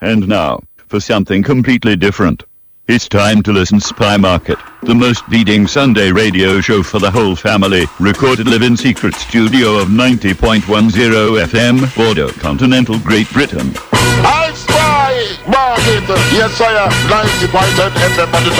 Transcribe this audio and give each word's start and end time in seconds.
And 0.00 0.26
now, 0.26 0.60
for 0.88 0.98
something 0.98 1.42
completely 1.42 1.94
different. 1.96 2.44
It's 2.88 3.08
time 3.08 3.42
to 3.42 3.52
listen 3.52 3.78
Spy 3.78 4.16
Market, 4.16 4.58
the 4.82 4.94
most 4.94 5.28
leading 5.28 5.68
Sunday 5.68 6.10
radio 6.10 6.60
show 6.60 6.82
for 6.82 6.98
the 6.98 7.10
whole 7.10 7.36
family, 7.36 7.84
recorded 8.00 8.48
live 8.48 8.62
in 8.62 8.76
secret 8.76 9.14
studio 9.14 9.76
of 9.76 9.88
90.10 9.88 10.62
FM, 10.62 11.94
Bordeaux, 11.94 12.32
continental 12.40 12.98
Great 12.98 13.30
Britain. 13.30 13.72
I 13.92 14.50
spy 14.54 15.36
market. 15.46 16.08
Yes, 16.32 16.52
sir. 16.54 16.88
90.10 17.06 17.90
FM 18.16 18.34
on 18.34 18.42
the 18.42 18.50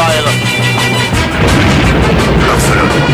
dial. 2.97 3.10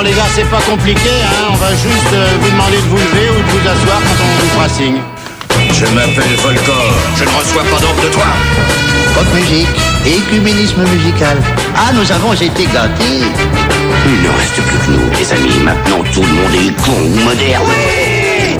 Bon 0.00 0.06
les 0.06 0.14
gars, 0.14 0.24
c'est 0.34 0.48
pas 0.48 0.62
compliqué, 0.62 1.10
hein. 1.22 1.48
on 1.52 1.56
va 1.56 1.72
juste 1.72 2.12
euh, 2.14 2.26
vous 2.40 2.50
demander 2.50 2.78
de 2.78 2.88
vous 2.88 2.96
lever 2.96 3.28
ou 3.36 3.42
de 3.42 3.50
vous 3.50 3.68
asseoir 3.68 4.00
quand 4.00 4.24
on 4.24 4.40
vous 4.40 4.48
fera 4.54 4.68
signe. 4.70 5.00
Je 5.74 5.84
m'appelle 5.92 6.36
Volcor, 6.40 6.94
je 7.16 7.24
ne 7.24 7.28
reçois 7.28 7.64
pas 7.64 7.78
d'ordre 7.78 8.02
de 8.04 8.08
toi. 8.08 8.24
Pop 9.12 9.26
musique, 9.34 9.68
écuménisme 10.06 10.84
musical. 10.84 11.36
Ah, 11.76 11.92
nous 11.92 12.10
avons 12.10 12.32
été 12.32 12.64
gâtés. 12.72 13.28
Il 14.06 14.22
ne 14.22 14.30
reste 14.38 14.62
plus 14.62 14.78
que 14.78 14.90
nous, 14.90 15.10
les 15.18 15.32
amis. 15.34 15.58
Maintenant, 15.62 16.02
tout 16.14 16.22
le 16.22 16.32
monde 16.32 16.54
est 16.54 16.72
con 16.80 16.92
ou 16.92 17.20
moderne. 17.22 17.70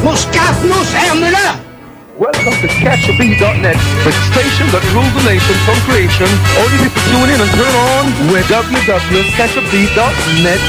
Mon 0.04 0.16
scaf, 0.16 0.56
mon 0.68 0.84
ferme-le 0.84 1.29
Welcome 2.20 2.52
to 2.60 2.68
CatchABeat.net, 2.68 3.80
the 4.04 4.12
station 4.28 4.68
that 4.76 4.84
rules 4.92 5.08
the 5.16 5.24
nation 5.24 5.56
from 5.64 5.72
creation. 5.88 6.28
All 6.60 6.68
you 6.68 6.84
people 6.84 7.00
tune 7.08 7.32
in 7.32 7.40
and 7.40 7.48
turn 7.48 7.72
on 7.96 8.12
with 8.28 8.44
www.catchabeat.net. 8.44 10.60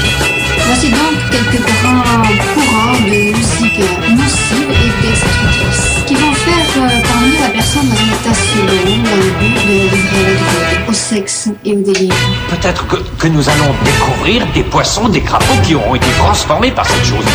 Voici 0.64 0.88
donc 0.88 1.12
quelques 1.28 1.60
grands 1.60 2.24
courants 2.56 2.96
de 3.04 3.36
musique 3.36 3.84
nocive 4.16 4.64
et 4.64 4.92
destructrice 5.04 6.08
qui 6.08 6.16
vont 6.16 6.32
faire 6.32 6.64
euh, 6.78 6.88
parvenir 7.04 7.36
la 7.44 7.52
personne 7.52 7.84
dans 7.84 8.00
un 8.00 8.08
état 8.16 8.32
second 8.32 9.04
dans 9.04 9.20
le 9.20 9.28
but 9.36 9.52
de 9.52 9.92
livrer 9.92 10.24
la 10.24 10.32
drogue, 10.40 10.88
au 10.88 10.94
sexe 10.94 11.50
et 11.66 11.76
au 11.76 11.82
délire. 11.82 12.14
Peut-être 12.48 12.86
que, 12.86 12.96
que 12.96 13.28
nous 13.28 13.46
allons 13.46 13.74
découvrir 13.84 14.46
des 14.54 14.62
poissons, 14.62 15.10
des 15.10 15.20
crapauds 15.20 15.60
qui 15.62 15.74
auront 15.74 15.96
été 15.96 16.08
transformés 16.16 16.70
par 16.70 16.86
cette 16.86 17.04
chose. 17.04 17.26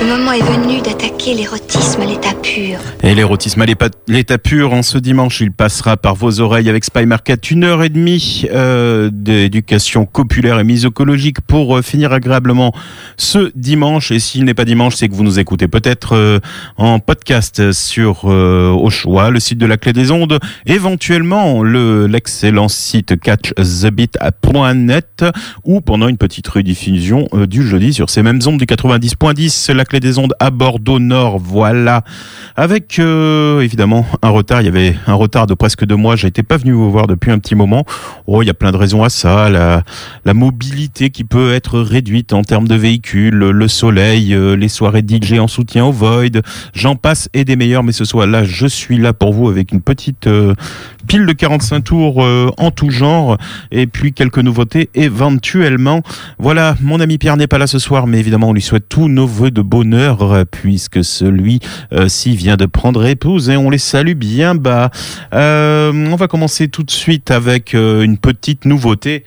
Le 0.00 0.16
est 0.32 0.42
venu 0.42 0.80
d'attaquer 0.80 1.34
l'érotisme 1.34 2.00
à 2.00 2.04
l'état 2.04 2.34
pur. 2.42 2.80
Et 3.02 3.14
l'érotisme 3.14 3.62
à 3.62 3.66
l'état 4.08 4.38
pur, 4.38 4.72
en 4.72 4.82
ce 4.82 4.98
dimanche, 4.98 5.40
il 5.40 5.52
passera 5.52 5.96
par 5.96 6.16
vos 6.16 6.40
oreilles 6.40 6.68
avec 6.68 6.84
Spy 6.84 7.06
Market 7.06 7.48
une 7.50 7.64
heure 7.64 7.82
et 7.84 7.88
demie 7.88 8.44
euh, 8.52 9.08
d'éducation 9.12 10.04
copulaire 10.04 10.58
et 10.58 10.64
misocologique 10.64 11.40
pour 11.42 11.76
euh, 11.76 11.82
finir 11.82 12.12
agréablement 12.12 12.72
ce 13.16 13.52
dimanche. 13.54 14.10
Et 14.10 14.18
s'il 14.18 14.42
n'est 14.44 14.54
pas 14.54 14.64
dimanche, 14.64 14.96
c'est 14.96 15.08
que 15.08 15.14
vous 15.14 15.22
nous 15.22 15.38
écoutez 15.38 15.68
peut-être 15.68 16.16
euh, 16.16 16.40
en 16.76 16.98
podcast 16.98 17.70
sur 17.72 18.24
au 18.24 18.90
choix, 18.90 19.30
le 19.30 19.38
site 19.38 19.58
de 19.58 19.66
la 19.66 19.76
Clé 19.76 19.92
des 19.92 20.10
Ondes, 20.10 20.40
éventuellement 20.66 21.62
le 21.62 22.06
l'excellent 22.06 22.68
site 22.68 23.20
catchthebeat.net 23.20 25.24
ou 25.64 25.80
pendant 25.80 26.08
une 26.08 26.18
petite 26.18 26.48
rediffusion 26.48 27.28
du 27.48 27.64
jeudi 27.66 27.92
sur 27.92 28.10
ces 28.10 28.22
mêmes 28.22 28.40
ondes 28.46 28.58
du 28.58 28.64
90.10, 28.64 29.72
la 29.72 29.84
Clé 29.84 30.00
des 30.00 30.15
Ondes 30.18 30.34
à 30.40 30.50
Bordeaux 30.50 30.98
Nord. 30.98 31.38
Voilà. 31.38 32.02
Avec 32.56 32.98
euh, 32.98 33.60
évidemment 33.60 34.06
un 34.22 34.30
retard, 34.30 34.62
il 34.62 34.64
y 34.64 34.68
avait 34.68 34.96
un 35.06 35.14
retard 35.14 35.46
de 35.46 35.54
presque 35.54 35.84
deux 35.84 35.96
mois. 35.96 36.16
J'étais 36.16 36.42
pas 36.42 36.56
venu 36.56 36.72
vous 36.72 36.90
voir 36.90 37.06
depuis 37.06 37.30
un 37.30 37.38
petit 37.38 37.54
moment. 37.54 37.84
Oh, 38.26 38.42
il 38.42 38.46
y 38.46 38.50
a 38.50 38.54
plein 38.54 38.72
de 38.72 38.76
raisons 38.76 39.02
à 39.02 39.08
ça. 39.08 39.50
La, 39.50 39.82
la 40.24 40.34
mobilité 40.34 41.10
qui 41.10 41.24
peut 41.24 41.52
être 41.52 41.80
réduite 41.80 42.32
en 42.32 42.42
termes 42.42 42.68
de 42.68 42.74
véhicules, 42.74 43.34
le 43.34 43.68
soleil, 43.68 44.34
euh, 44.34 44.56
les 44.56 44.68
soirées 44.68 45.04
DJ 45.06 45.34
en 45.34 45.48
soutien 45.48 45.84
au 45.84 45.92
Void, 45.92 46.42
j'en 46.74 46.96
passe 46.96 47.28
et 47.34 47.44
des 47.44 47.56
meilleurs. 47.56 47.82
Mais 47.82 47.92
ce 47.92 48.04
soir 48.04 48.26
là, 48.26 48.44
je 48.44 48.66
suis 48.66 48.98
là 48.98 49.12
pour 49.12 49.32
vous 49.32 49.48
avec 49.48 49.72
une 49.72 49.80
petite 49.80 50.26
euh, 50.26 50.54
pile 51.06 51.26
de 51.26 51.32
45 51.32 51.80
tours 51.82 52.22
euh, 52.22 52.50
en 52.58 52.70
tout 52.70 52.90
genre 52.90 53.38
et 53.70 53.86
puis 53.86 54.12
quelques 54.12 54.38
nouveautés 54.38 54.90
éventuellement. 54.94 56.02
Voilà, 56.38 56.76
mon 56.80 57.00
ami 57.00 57.18
Pierre 57.18 57.36
n'est 57.36 57.46
pas 57.46 57.58
là 57.58 57.66
ce 57.66 57.78
soir, 57.78 58.06
mais 58.06 58.18
évidemment 58.18 58.48
on 58.48 58.52
lui 58.52 58.62
souhaite 58.62 58.88
tous 58.88 59.08
nos 59.08 59.26
voeux 59.26 59.50
de 59.50 59.62
bonheur 59.62 60.22
euh, 60.22 60.44
puisque 60.44 61.04
celui-ci 61.04 62.36
vient 62.36 62.56
de 62.56 62.66
prendre 62.66 63.06
épouse 63.06 63.50
et 63.50 63.56
on 63.56 63.70
les 63.70 63.78
salue 63.78 64.14
bien 64.14 64.54
bas. 64.54 64.90
Euh, 65.32 65.92
on 65.92 66.16
va 66.16 66.28
commencer 66.28 66.68
tout 66.68 66.82
de 66.82 66.90
suite 66.90 67.30
avec 67.30 67.74
euh, 67.74 68.02
une 68.02 68.18
petite 68.18 68.64
nouveauté 68.64 69.24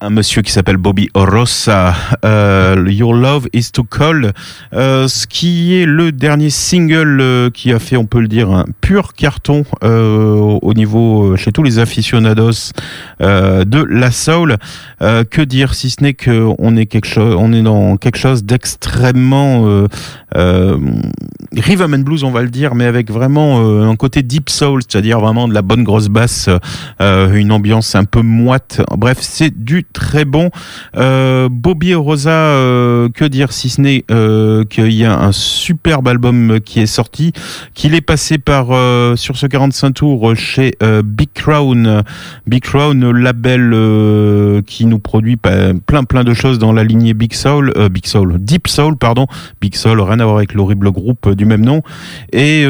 un 0.00 0.10
monsieur 0.10 0.42
qui 0.42 0.52
s'appelle 0.52 0.76
Bobby 0.76 1.08
Rossa, 1.14 1.94
euh, 2.24 2.84
Your 2.88 3.14
Love 3.14 3.48
is 3.52 3.72
Too 3.72 3.84
Cold, 3.84 4.32
euh, 4.72 5.08
ce 5.08 5.26
qui 5.26 5.74
est 5.74 5.86
le 5.86 6.12
dernier 6.12 6.50
single 6.50 7.20
euh, 7.20 7.50
qui 7.50 7.72
a 7.72 7.78
fait, 7.78 7.96
on 7.96 8.06
peut 8.06 8.20
le 8.20 8.28
dire, 8.28 8.50
un 8.50 8.64
pur 8.80 9.14
carton 9.14 9.64
euh, 9.82 10.58
au 10.62 10.74
niveau 10.74 11.32
euh, 11.32 11.36
chez 11.36 11.50
tous 11.50 11.62
les 11.62 11.78
aficionados 11.80 12.72
de 13.20 13.84
la 13.84 14.10
soul. 14.10 14.56
Que 15.00 15.42
dire 15.42 15.74
si 15.74 15.90
ce 15.90 16.02
n'est 16.02 16.14
que 16.14 16.48
on 16.58 16.76
est 16.76 16.86
quelque 16.86 17.06
chose, 17.06 17.36
on 17.38 17.52
est 17.52 17.62
dans 17.62 17.96
quelque 17.96 18.18
chose 18.18 18.44
d'extrêmement 18.44 19.86
rhythm 20.34 21.94
and 21.94 21.98
blues, 21.98 22.24
on 22.24 22.30
va 22.30 22.42
le 22.42 22.50
dire, 22.50 22.74
mais 22.74 22.84
avec 22.84 23.10
vraiment 23.10 23.60
un 23.82 23.96
côté 23.96 24.22
deep 24.22 24.50
soul, 24.50 24.82
c'est-à-dire 24.82 25.20
vraiment 25.20 25.48
de 25.48 25.54
la 25.54 25.62
bonne 25.62 25.84
grosse 25.84 26.08
basse, 26.08 26.48
une 27.00 27.52
ambiance 27.52 27.94
un 27.94 28.04
peu 28.04 28.22
moite. 28.22 28.80
Bref, 28.96 29.18
c'est 29.20 29.56
du 29.64 29.84
très 29.92 30.24
bon. 30.24 30.50
Euh, 30.96 31.48
Bobby 31.50 31.94
Rosa, 31.94 32.30
euh, 32.30 33.08
que 33.08 33.24
dire 33.24 33.52
si 33.52 33.68
ce 33.68 33.80
n'est 33.80 34.04
euh, 34.10 34.64
qu'il 34.64 34.92
y 34.92 35.04
a 35.04 35.18
un 35.18 35.32
superbe 35.32 36.08
album 36.08 36.60
qui 36.64 36.80
est 36.80 36.86
sorti, 36.86 37.32
qu'il 37.74 37.94
est 37.94 38.00
passé 38.00 38.38
par 38.38 38.68
euh, 38.70 39.16
sur 39.16 39.36
ce 39.36 39.46
45 39.46 39.92
tours 39.92 40.36
chez 40.36 40.74
euh, 40.82 41.02
Big 41.04 41.28
Crown, 41.34 42.02
Big 42.46 42.62
Crown 42.62 43.10
label 43.10 43.72
euh, 43.74 44.62
qui 44.62 44.86
nous 44.86 44.98
produit 44.98 45.36
plein 45.36 46.04
plein 46.04 46.24
de 46.24 46.34
choses 46.34 46.58
dans 46.58 46.72
la 46.72 46.84
lignée 46.84 47.14
Big 47.14 47.34
Soul, 47.34 47.72
Big 47.90 48.06
Soul, 48.06 48.38
Deep 48.38 48.68
Soul 48.68 48.96
pardon, 48.96 49.26
Big 49.60 49.74
Soul 49.74 50.00
rien 50.00 50.20
à 50.20 50.24
voir 50.24 50.36
avec 50.36 50.54
l'horrible 50.54 50.90
groupe 50.90 51.30
du 51.34 51.44
même 51.44 51.64
nom 51.64 51.82
et 52.32 52.64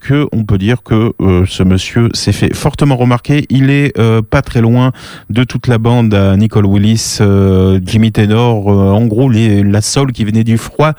que 0.00 0.26
on 0.32 0.44
peut 0.44 0.58
dire 0.58 0.82
que 0.82 1.12
ce 1.46 1.62
monsieur 1.62 2.08
s'est 2.14 2.32
fait 2.32 2.54
fortement 2.54 2.96
remarquer. 2.96 3.46
Il 3.50 3.70
est 3.70 3.96
pas 4.30 4.42
très 4.42 4.60
loin 4.60 4.92
de 5.30 5.44
toute 5.44 5.66
la 5.66 5.78
bande 5.78 6.14
à 6.14 6.36
Nicole 6.58 6.72
Willis, 6.72 7.18
euh, 7.20 7.78
Jimmy 7.84 8.10
Tenor, 8.10 8.68
euh, 8.68 8.90
en 8.90 9.06
gros 9.06 9.30
les, 9.30 9.62
la 9.62 9.80
soul 9.80 10.10
qui 10.12 10.24
venait 10.24 10.42
du 10.42 10.58
froid, 10.58 10.94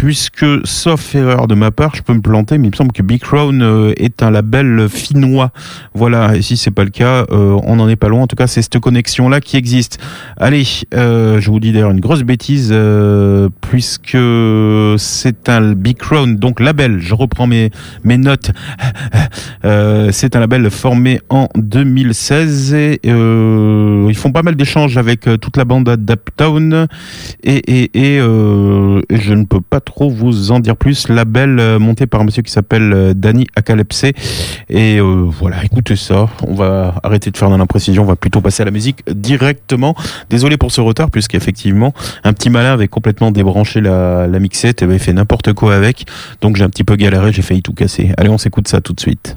puisque 0.00 0.46
sauf 0.64 1.14
erreur 1.14 1.46
de 1.46 1.54
ma 1.54 1.70
part, 1.70 1.94
je 1.94 2.00
peux 2.00 2.14
me 2.14 2.22
planter, 2.22 2.56
mais 2.56 2.68
il 2.68 2.70
me 2.70 2.76
semble 2.76 2.90
que 2.90 3.02
Big 3.02 3.20
Crown 3.20 3.60
euh, 3.60 3.92
est 3.98 4.22
un 4.22 4.30
label 4.30 4.88
finnois. 4.88 5.50
Voilà, 5.92 6.36
et 6.36 6.40
si 6.40 6.56
c'est 6.56 6.70
pas 6.70 6.84
le 6.84 6.90
cas, 6.90 7.26
euh, 7.30 7.60
on 7.64 7.76
n'en 7.76 7.86
est 7.86 7.96
pas 7.96 8.08
loin. 8.08 8.22
En 8.22 8.26
tout 8.26 8.34
cas, 8.34 8.46
c'est 8.46 8.62
cette 8.62 8.78
connexion 8.78 9.28
là 9.28 9.42
qui 9.42 9.58
existe. 9.58 9.98
Allez, 10.38 10.64
euh, 10.94 11.38
je 11.38 11.50
vous 11.50 11.60
dis 11.60 11.72
d'ailleurs 11.72 11.90
une 11.90 12.00
grosse 12.00 12.22
bêtise, 12.22 12.70
euh, 12.72 13.50
puisque 13.60 14.16
c'est 14.96 15.50
un 15.50 15.72
Big 15.72 15.98
Crown, 15.98 16.36
donc 16.36 16.60
label. 16.60 17.00
Je 17.00 17.14
reprends 17.14 17.46
mes 17.46 17.70
mes 18.02 18.16
notes. 18.16 18.52
Euh, 19.66 20.08
c'est 20.12 20.36
un 20.36 20.40
label 20.40 20.70
formé 20.70 21.20
en 21.28 21.48
2016 21.54 22.72
et 22.72 23.00
euh, 23.04 24.06
ils 24.08 24.16
font 24.16 24.32
pas 24.32 24.42
mal 24.42 24.54
d'échanges 24.54 24.96
avec 24.96 25.28
toute 25.40 25.58
la 25.58 25.66
bande 25.66 25.96
d'Uptown 25.96 26.86
et, 27.42 27.56
et, 27.56 27.90
et, 27.92 28.16
et 28.16 28.20
je 28.20 29.34
ne 29.34 29.44
peux 29.44 29.60
pas 29.60 29.80
vous 29.98 30.50
en 30.50 30.60
dire 30.60 30.76
plus. 30.76 31.08
Label 31.08 31.58
euh, 31.58 31.78
monté 31.78 32.06
par 32.06 32.20
un 32.20 32.24
monsieur 32.24 32.42
qui 32.42 32.52
s'appelle 32.52 32.92
euh, 32.92 33.14
Danny 33.14 33.46
Akalepse 33.56 34.04
et 34.68 34.98
euh, 34.98 35.24
voilà, 35.26 35.64
écoutez 35.64 35.96
ça. 35.96 36.28
On 36.46 36.54
va 36.54 36.94
arrêter 37.02 37.30
de 37.30 37.36
faire 37.36 37.50
dans 37.50 37.58
l'imprécision, 37.58 38.02
on 38.02 38.06
va 38.06 38.16
plutôt 38.16 38.40
passer 38.40 38.62
à 38.62 38.64
la 38.64 38.70
musique 38.70 39.02
directement. 39.10 39.94
Désolé 40.28 40.56
pour 40.56 40.72
ce 40.72 40.80
retard 40.80 41.10
puisqu'effectivement 41.10 41.92
un 42.24 42.32
petit 42.32 42.50
malin 42.50 42.72
avait 42.72 42.88
complètement 42.88 43.30
débranché 43.30 43.80
la, 43.80 44.26
la 44.26 44.38
mixette 44.38 44.82
et 44.82 44.84
avait 44.84 44.98
fait 44.98 45.12
n'importe 45.12 45.52
quoi 45.52 45.74
avec. 45.74 46.06
Donc 46.40 46.56
j'ai 46.56 46.64
un 46.64 46.70
petit 46.70 46.84
peu 46.84 46.96
galéré, 46.96 47.32
j'ai 47.32 47.42
failli 47.42 47.62
tout 47.62 47.74
casser. 47.74 48.12
Allez, 48.16 48.30
on 48.30 48.38
s'écoute 48.38 48.68
ça 48.68 48.80
tout 48.80 48.92
de 48.92 49.00
suite. 49.00 49.36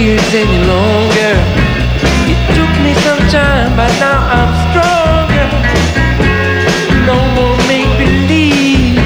years 0.00 0.34
any 0.34 0.58
longer. 0.64 1.32
It 2.32 2.40
took 2.56 2.72
me 2.84 2.92
some 3.04 3.20
time, 3.28 3.76
but 3.76 3.92
now 4.00 4.18
I'm 4.38 4.52
stronger. 4.66 5.48
No 7.04 7.16
more 7.36 7.56
make 7.68 7.92
believe. 7.98 8.96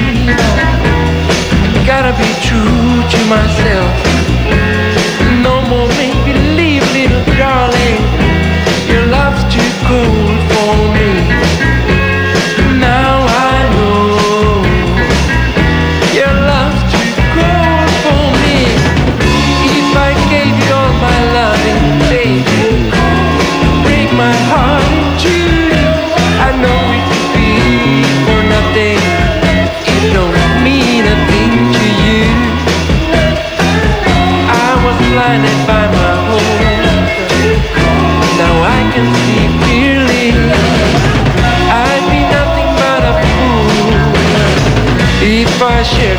Gotta 1.85 2.13
be 2.17 2.31
true 2.47 3.03
to 3.13 3.19
myself. 3.27 4.24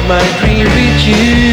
my 0.04 0.20
dream 0.40 0.66
with 0.66 1.08
you. 1.08 1.45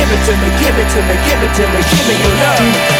give 0.00 0.12
it 0.12 0.24
to 0.24 0.32
me, 0.32 0.48
give 0.60 0.78
it 0.78 0.88
to 0.88 1.00
me, 1.02 1.14
give 1.28 1.42
it 1.42 1.54
to 1.56 1.64
me, 1.68 1.80
give 1.90 2.08
me 2.08 2.14
your 2.24 2.34
love. 2.40 2.99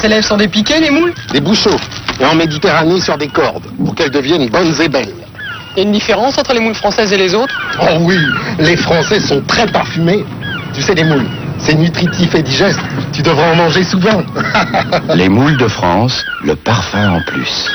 S'élève 0.00 0.24
sur 0.24 0.36
des 0.36 0.48
piquets, 0.48 0.80
les 0.80 0.90
moules 0.90 1.12
Des 1.32 1.40
bouchons. 1.40 1.76
Et 2.20 2.24
en 2.24 2.34
Méditerranée 2.34 3.00
sur 3.00 3.18
des 3.18 3.28
cordes, 3.28 3.64
pour 3.84 3.94
qu'elles 3.94 4.10
deviennent 4.10 4.48
bonnes 4.48 4.74
et 4.80 4.88
belles. 4.88 5.14
Il 5.76 5.78
y 5.78 5.80
a 5.80 5.82
une 5.84 5.92
différence 5.92 6.36
entre 6.38 6.52
les 6.52 6.60
moules 6.60 6.74
françaises 6.74 7.12
et 7.12 7.16
les 7.16 7.34
autres? 7.34 7.54
Oh 7.80 7.98
oui, 8.00 8.18
les 8.58 8.76
Français 8.76 9.20
sont 9.20 9.40
très 9.42 9.66
parfumés. 9.66 10.24
Tu 10.74 10.82
sais, 10.82 10.94
les 10.94 11.04
moules, 11.04 11.26
c'est 11.58 11.74
nutritif 11.74 12.34
et 12.34 12.42
digeste. 12.42 12.80
Tu 13.12 13.22
devrais 13.22 13.50
en 13.52 13.56
manger 13.56 13.84
souvent. 13.84 14.22
Les 15.14 15.28
moules 15.28 15.56
de 15.56 15.68
France, 15.68 16.24
le 16.44 16.56
parfum 16.56 17.10
en 17.10 17.20
plus. 17.22 17.70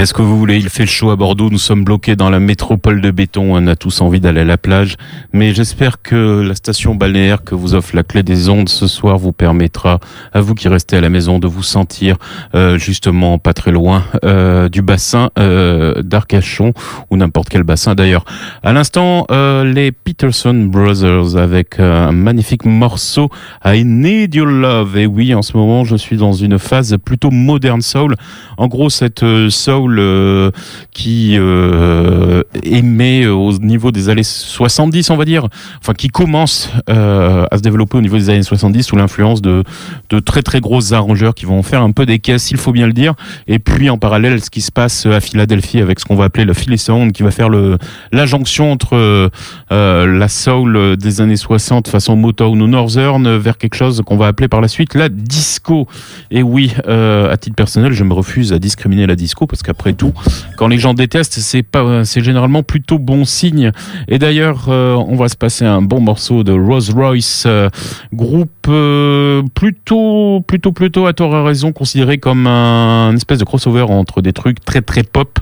Qu'est-ce 0.00 0.14
que 0.14 0.22
vous 0.22 0.38
voulez? 0.38 0.56
Il 0.56 0.70
fait 0.70 0.86
chaud 0.86 1.10
à 1.10 1.16
Bordeaux, 1.16 1.50
nous 1.50 1.58
sommes 1.58 1.84
bloqués 1.84 2.16
dans 2.16 2.30
la 2.30 2.40
métropole 2.40 3.02
de 3.02 3.10
béton, 3.10 3.54
on 3.54 3.66
a 3.66 3.76
tous 3.76 4.00
envie 4.00 4.18
d'aller 4.18 4.40
à 4.40 4.44
la 4.44 4.56
plage, 4.56 4.96
mais 5.34 5.52
j'espère 5.52 6.00
que 6.00 6.40
la 6.40 6.54
station 6.54 6.94
balnéaire 6.94 7.44
que 7.44 7.54
vous 7.54 7.74
offre 7.74 7.94
la 7.94 8.02
clé 8.02 8.22
des 8.22 8.48
ondes 8.48 8.70
ce 8.70 8.86
soir 8.86 9.18
vous 9.18 9.32
permettra, 9.32 10.00
à 10.32 10.40
vous 10.40 10.54
qui 10.54 10.68
restez 10.68 10.96
à 10.96 11.02
la 11.02 11.10
maison, 11.10 11.38
de 11.38 11.46
vous 11.46 11.62
sentir 11.62 12.16
euh, 12.54 12.78
justement 12.78 13.36
pas 13.36 13.52
très 13.52 13.72
loin 13.72 14.04
euh, 14.24 14.70
du 14.70 14.80
bassin 14.80 15.28
euh, 15.38 16.00
d'Arcachon, 16.00 16.72
ou 17.10 17.18
n'importe 17.18 17.50
quel 17.50 17.64
bassin 17.64 17.94
d'ailleurs. 17.94 18.24
À 18.62 18.72
l'instant, 18.72 19.26
euh, 19.30 19.64
les 19.64 19.92
Peterson 19.92 20.54
Brothers 20.54 21.36
avec 21.36 21.78
un 21.78 22.12
magnifique 22.12 22.64
morceau 22.64 23.28
I 23.66 23.84
Need 23.84 24.34
Your 24.34 24.46
Love. 24.46 24.96
Et 24.96 25.04
oui, 25.04 25.34
en 25.34 25.42
ce 25.42 25.58
moment, 25.58 25.84
je 25.84 25.96
suis 25.96 26.16
dans 26.16 26.32
une 26.32 26.58
phase 26.58 26.96
plutôt 27.04 27.30
moderne 27.30 27.82
soul. 27.82 28.14
En 28.56 28.66
gros, 28.66 28.88
cette 28.88 29.24
euh, 29.24 29.50
euh, 29.98 30.50
qui 30.92 31.36
euh, 31.38 32.42
émet 32.62 33.26
au 33.26 33.52
niveau 33.58 33.90
des 33.90 34.08
années 34.08 34.22
70, 34.22 35.10
on 35.10 35.16
va 35.16 35.24
dire, 35.24 35.48
enfin 35.80 35.94
qui 35.94 36.08
commence 36.08 36.70
euh, 36.88 37.46
à 37.50 37.56
se 37.56 37.62
développer 37.62 37.98
au 37.98 38.00
niveau 38.00 38.16
des 38.16 38.30
années 38.30 38.42
70 38.42 38.82
sous 38.82 38.96
l'influence 38.96 39.42
de, 39.42 39.64
de 40.10 40.18
très 40.20 40.42
très 40.42 40.60
gros 40.60 40.92
arrangeurs 40.92 41.34
qui 41.34 41.46
vont 41.46 41.62
faire 41.62 41.82
un 41.82 41.92
peu 41.92 42.06
des 42.06 42.18
caisses, 42.18 42.50
il 42.50 42.56
faut 42.56 42.72
bien 42.72 42.86
le 42.86 42.92
dire. 42.92 43.14
Et 43.46 43.58
puis 43.58 43.90
en 43.90 43.98
parallèle, 43.98 44.42
ce 44.42 44.50
qui 44.50 44.60
se 44.60 44.72
passe 44.72 45.06
à 45.06 45.20
Philadelphie 45.20 45.80
avec 45.80 46.00
ce 46.00 46.04
qu'on 46.04 46.16
va 46.16 46.24
appeler 46.24 46.44
le 46.44 46.54
Philly 46.54 46.78
Sound, 46.78 47.12
qui 47.12 47.22
va 47.22 47.30
faire 47.30 47.48
le, 47.48 47.78
la 48.12 48.26
jonction 48.26 48.70
entre 48.70 49.30
euh, 49.72 50.18
la 50.18 50.28
soul 50.28 50.96
des 50.96 51.20
années 51.20 51.36
60 51.36 51.88
façon 51.88 52.16
Motown 52.16 52.60
ou 52.60 52.66
Northern 52.66 53.36
vers 53.36 53.58
quelque 53.58 53.74
chose 53.74 54.02
qu'on 54.04 54.16
va 54.16 54.26
appeler 54.26 54.48
par 54.48 54.60
la 54.60 54.68
suite 54.68 54.94
la 54.94 55.08
disco. 55.08 55.86
Et 56.30 56.42
oui, 56.42 56.72
euh, 56.86 57.32
à 57.32 57.36
titre 57.36 57.56
personnel, 57.56 57.92
je 57.92 58.04
me 58.04 58.12
refuse 58.12 58.52
à 58.52 58.58
discriminer 58.58 59.06
la 59.06 59.16
disco 59.16 59.46
parce 59.46 59.62
qu'après 59.70 59.92
tout, 59.92 60.12
quand 60.56 60.66
les 60.66 60.78
gens 60.78 60.94
détestent, 60.94 61.38
c'est 61.38 61.62
pas, 61.62 62.04
c'est 62.04 62.24
généralement 62.24 62.64
plutôt 62.64 62.98
bon 62.98 63.24
signe. 63.24 63.70
Et 64.08 64.18
d'ailleurs, 64.18 64.64
euh, 64.68 64.94
on 64.94 65.14
va 65.14 65.28
se 65.28 65.36
passer 65.36 65.64
un 65.64 65.80
bon 65.80 66.00
morceau 66.00 66.42
de 66.42 66.52
Rolls 66.52 66.90
Royce, 66.92 67.44
euh, 67.46 67.68
groupe 68.12 68.66
euh, 68.68 69.42
plutôt, 69.54 70.42
plutôt, 70.44 70.72
plutôt 70.72 71.06
à 71.06 71.12
tort 71.12 71.36
à 71.36 71.44
raison 71.44 71.70
considéré 71.70 72.18
comme 72.18 72.48
un 72.48 73.14
espèce 73.14 73.38
de 73.38 73.44
crossover 73.44 73.82
entre 73.82 74.22
des 74.22 74.32
trucs 74.32 74.64
très 74.64 74.82
très 74.82 75.04
pop 75.04 75.38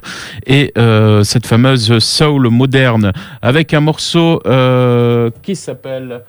et 0.47 0.73
euh, 0.76 1.25
cette 1.25 1.47
fameuse 1.47 1.99
soul 2.00 2.50
moderne 2.50 3.12
avec 3.40 3.73
un 3.73 3.80
morceau 3.80 4.42
qui 5.42 5.56
s'appelle 5.56 6.20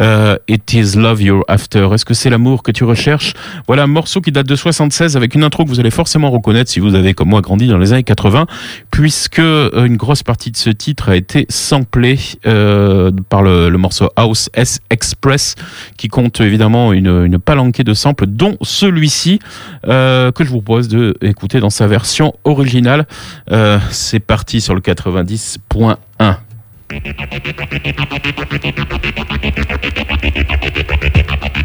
euh, 0.00 0.36
It 0.48 0.72
is 0.72 0.96
love 0.96 1.22
you're 1.22 1.44
after. 1.48 1.88
Est-ce 1.92 2.04
que 2.04 2.14
c'est 2.14 2.30
l'amour 2.30 2.62
que 2.62 2.72
tu 2.72 2.84
recherches? 2.84 3.34
Voilà 3.66 3.84
un 3.84 3.88
morceau 3.88 4.20
qui 4.20 4.32
date 4.32 4.46
de 4.46 4.56
76 4.56 5.16
avec 5.16 5.34
une 5.34 5.44
intro 5.44 5.64
que 5.64 5.68
vous 5.68 5.80
allez 5.80 5.90
forcément 5.90 6.30
reconnaître 6.30 6.70
si 6.70 6.80
vous 6.80 6.94
avez 6.94 7.14
comme 7.14 7.28
moi 7.28 7.40
grandi 7.40 7.66
dans 7.68 7.78
les 7.78 7.92
années 7.92 8.02
80 8.02 8.46
puisque 8.90 9.38
euh, 9.38 9.84
une 9.84 9.96
grosse 9.96 10.22
partie 10.22 10.50
de 10.50 10.56
ce 10.56 10.70
titre 10.70 11.10
a 11.10 11.16
été 11.16 11.46
samplée 11.48 12.18
euh, 12.46 13.10
par 13.28 13.42
le, 13.42 13.70
morceau 13.76 14.08
House 14.16 14.50
S 14.54 14.80
Express 14.90 15.56
qui 15.96 16.08
compte 16.08 16.40
évidemment 16.40 16.92
une, 16.92 17.24
une 17.24 17.38
palanquée 17.38 17.84
de 17.84 17.94
samples 17.94 18.26
dont 18.26 18.56
celui-ci 18.62 19.40
euh, 19.88 20.32
que 20.32 20.44
je 20.44 20.50
vous 20.50 20.60
propose 20.60 20.88
de 20.88 21.14
écouter 21.20 21.60
dans 21.60 21.70
sa 21.70 21.86
version 21.86 22.34
originale. 22.44 23.06
Euh, 23.50 23.78
c'est 23.90 24.20
parti 24.20 24.60
sur 24.60 24.74
le 24.74 24.80
90.1. 24.80 25.96
Thank 26.90 27.06
you. 31.56 31.63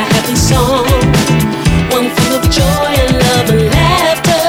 happy 0.00 0.36
song. 0.36 0.86
One 1.90 2.08
full 2.10 2.34
of 2.38 2.44
joy 2.50 2.90
and 3.02 3.12
love 3.24 3.50
and 3.50 3.64
laughter. 3.70 4.44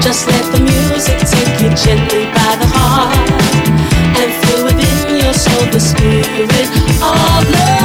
Just 0.00 0.26
let 0.28 0.44
the 0.52 0.60
music 0.60 1.18
take 1.32 1.60
you 1.62 1.70
gently 1.74 2.26
by 2.36 2.52
the 2.60 2.68
heart 2.76 3.30
and 4.20 4.30
fill 4.44 4.64
within 4.64 5.16
your 5.22 5.34
soul 5.34 5.66
the 5.70 5.80
spirit 5.80 6.68
of 7.02 7.50
love. 7.50 7.75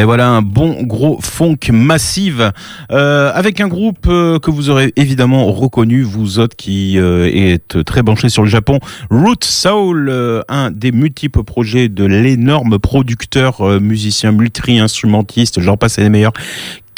Et 0.00 0.04
voilà 0.04 0.30
un 0.30 0.40
bon 0.40 0.82
gros 0.84 1.18
funk 1.20 1.58
massive 1.72 2.52
euh, 2.90 3.30
avec 3.34 3.60
un 3.60 3.68
groupe 3.68 4.06
euh, 4.06 4.38
que 4.38 4.50
vous 4.50 4.70
aurez 4.70 4.94
évidemment 4.96 5.52
reconnu, 5.52 6.00
vous 6.00 6.38
autres 6.38 6.56
qui 6.56 6.98
euh, 6.98 7.30
êtes 7.30 7.84
très 7.84 8.02
branchés 8.02 8.30
sur 8.30 8.42
le 8.42 8.48
Japon, 8.48 8.78
Root 9.10 9.44
Soul, 9.44 10.08
euh, 10.08 10.40
un 10.48 10.70
des 10.70 10.90
multiples 10.90 11.42
projets 11.42 11.90
de 11.90 12.04
l'énorme 12.06 12.78
producteur 12.78 13.60
euh, 13.60 13.78
musicien 13.78 14.32
multi-instrumentiste, 14.32 15.60
j'en 15.60 15.76
passe 15.76 15.98
les 15.98 16.08
meilleurs, 16.08 16.32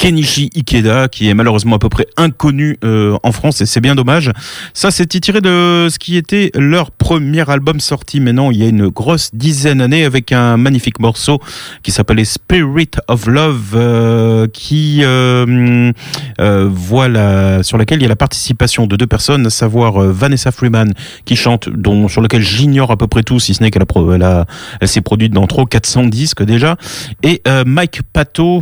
Kenichi 0.07 0.49
Ikeda, 0.53 1.07
qui 1.07 1.29
est 1.29 1.33
malheureusement 1.33 1.77
à 1.77 1.79
peu 1.79 1.87
près 1.87 2.07
inconnu 2.17 2.77
euh, 2.83 3.15
en 3.23 3.31
France, 3.31 3.61
et 3.61 3.65
c'est 3.65 3.79
bien 3.79 3.95
dommage. 3.95 4.31
Ça, 4.73 4.91
c'est 4.91 5.05
tiré 5.05 5.39
de 5.39 5.87
ce 5.89 5.97
qui 5.97 6.17
était 6.17 6.51
leur 6.55 6.91
premier 6.91 7.49
album 7.49 7.79
sorti 7.79 8.19
maintenant 8.19 8.51
il 8.51 8.57
y 8.57 8.63
a 8.65 8.67
une 8.67 8.89
grosse 8.89 9.29
dizaine 9.33 9.77
d'années, 9.77 10.03
avec 10.03 10.33
un 10.33 10.57
magnifique 10.57 10.99
morceau 10.99 11.39
qui 11.83 11.91
s'appelait 11.91 12.25
Spirit 12.25 12.89
of 13.07 13.27
Love, 13.27 13.75
euh, 13.75 14.47
qui 14.51 14.99
euh, 15.03 15.93
euh, 16.41 16.69
voilà, 16.69 17.63
sur 17.63 17.77
laquelle 17.77 17.99
il 17.99 18.03
y 18.03 18.05
a 18.05 18.09
la 18.09 18.17
participation 18.17 18.87
de 18.87 18.97
deux 18.97 19.07
personnes, 19.07 19.45
à 19.45 19.49
savoir 19.49 20.03
euh, 20.03 20.11
Vanessa 20.11 20.51
Freeman 20.51 20.91
qui 21.23 21.37
chante, 21.37 21.69
dont 21.69 22.09
sur 22.09 22.19
lequel 22.21 22.41
j'ignore 22.41 22.91
à 22.91 22.97
peu 22.97 23.07
près 23.07 23.23
tout, 23.23 23.39
si 23.39 23.53
ce 23.53 23.63
n'est 23.63 23.71
qu'elle 23.71 23.83
a, 23.83 24.13
elle 24.15 24.23
a- 24.23 24.45
elle 24.81 24.87
s'est 24.89 24.99
produite 24.99 25.31
dans 25.31 25.47
trop 25.47 25.65
400 25.65 26.07
disques 26.07 26.43
déjà, 26.43 26.75
et 27.23 27.41
euh, 27.47 27.63
Mike 27.65 28.01
Pato 28.11 28.61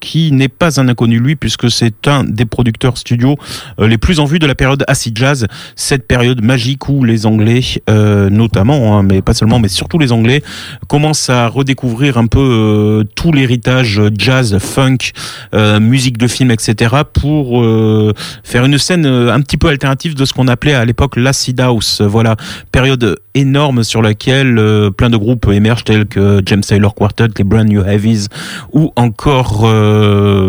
qui 0.00 0.32
n'est 0.40 0.48
pas 0.48 0.80
un 0.80 0.88
inconnu 0.88 1.18
lui 1.18 1.36
puisque 1.36 1.70
c'est 1.70 2.08
un 2.08 2.24
des 2.24 2.46
producteurs 2.46 2.96
studio 2.96 3.36
euh, 3.78 3.86
les 3.86 3.98
plus 3.98 4.20
en 4.20 4.24
vue 4.24 4.38
de 4.38 4.46
la 4.46 4.54
période 4.54 4.84
acid 4.88 5.16
jazz, 5.16 5.46
cette 5.76 6.06
période 6.06 6.42
magique 6.42 6.88
où 6.88 7.04
les 7.04 7.26
Anglais, 7.26 7.60
euh, 7.88 8.30
notamment, 8.30 8.98
hein, 8.98 9.02
mais 9.02 9.20
pas 9.22 9.34
seulement, 9.34 9.58
mais 9.58 9.68
surtout 9.68 9.98
les 9.98 10.12
Anglais, 10.12 10.42
commencent 10.88 11.30
à 11.30 11.46
redécouvrir 11.48 12.16
un 12.16 12.26
peu 12.26 12.40
euh, 12.40 13.04
tout 13.14 13.32
l'héritage 13.32 14.00
jazz, 14.16 14.58
funk, 14.58 15.12
musique 15.80 16.16
de 16.16 16.26
film, 16.26 16.50
etc. 16.50 16.94
pour 17.12 17.62
faire 18.44 18.64
une 18.64 18.78
scène 18.78 19.06
un 19.06 19.40
petit 19.40 19.56
peu 19.56 19.68
alternative 19.68 20.14
de 20.14 20.24
ce 20.24 20.32
qu'on 20.32 20.48
appelait 20.48 20.74
à 20.74 20.84
l'époque 20.84 21.16
l'acid 21.16 21.60
house. 21.60 22.00
Voilà, 22.00 22.36
période 22.72 23.18
énorme 23.34 23.82
sur 23.84 24.02
laquelle 24.02 24.90
plein 24.96 25.10
de 25.10 25.16
groupes 25.16 25.48
émergent 25.48 25.84
tels 25.84 26.06
que 26.06 26.40
James 26.46 26.62
Taylor 26.62 26.94
Quartet, 26.94 27.28
les 27.36 27.44
Brand 27.44 27.68
New 27.68 27.84
Heavies 27.84 28.26
ou 28.72 28.92
encore 28.96 29.64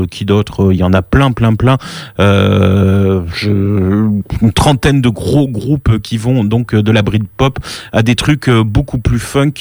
qui 0.10 0.26
d'autres, 0.26 0.72
il 0.72 0.78
y 0.78 0.84
en 0.84 0.94
a 0.94 1.02
plein, 1.02 1.32
plein, 1.32 1.56
plein. 1.56 1.78
Euh, 2.20 3.22
une 3.44 4.52
trentaine 4.54 5.02
de 5.02 5.10
gros 5.10 5.48
groupes 5.48 6.00
qui 6.00 6.18
vont 6.18 6.44
donc 6.44 6.76
de 6.76 6.92
la 6.92 7.02
Britpop 7.02 7.60
à 7.92 8.04
des 8.04 8.16
trucs 8.16 8.50
euh, 8.50 8.64
beaucoup 8.64 9.00
plus 9.00 9.20
funk. 9.20 9.54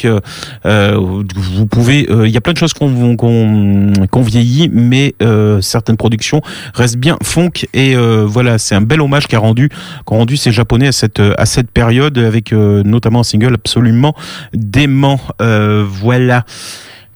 Euh, 0.66 1.24
vous 1.36 1.66
pouvez, 1.66 2.10
euh, 2.10 2.26
il 2.26 2.32
y 2.32 2.36
a 2.36 2.40
plein 2.40 2.52
de 2.52 2.58
choses 2.58 2.74
qu'on 2.74 4.22
vieillit, 4.22 4.70
mais 4.72 5.14
euh, 5.22 5.60
certaines 5.60 5.96
productions 5.96 6.40
restent 6.74 6.98
bien 6.98 7.16
funk 7.22 7.66
et 7.74 7.96
euh, 7.96 8.24
voilà, 8.26 8.58
c'est 8.58 8.74
un 8.74 8.80
bel 8.80 9.00
hommage 9.00 9.26
rendu 9.32 9.70
qu'ont 10.04 10.18
rendu 10.18 10.36
ces 10.36 10.52
Japonais 10.52 10.88
à 10.88 10.92
cette 10.92 11.20
à 11.20 11.46
cette 11.46 11.70
période 11.70 12.18
avec 12.18 12.52
euh, 12.52 12.82
notamment 12.84 13.20
un 13.20 13.24
single 13.24 13.54
absolument 13.54 14.14
dément. 14.52 15.20
Euh, 15.40 15.84
voilà. 15.86 16.44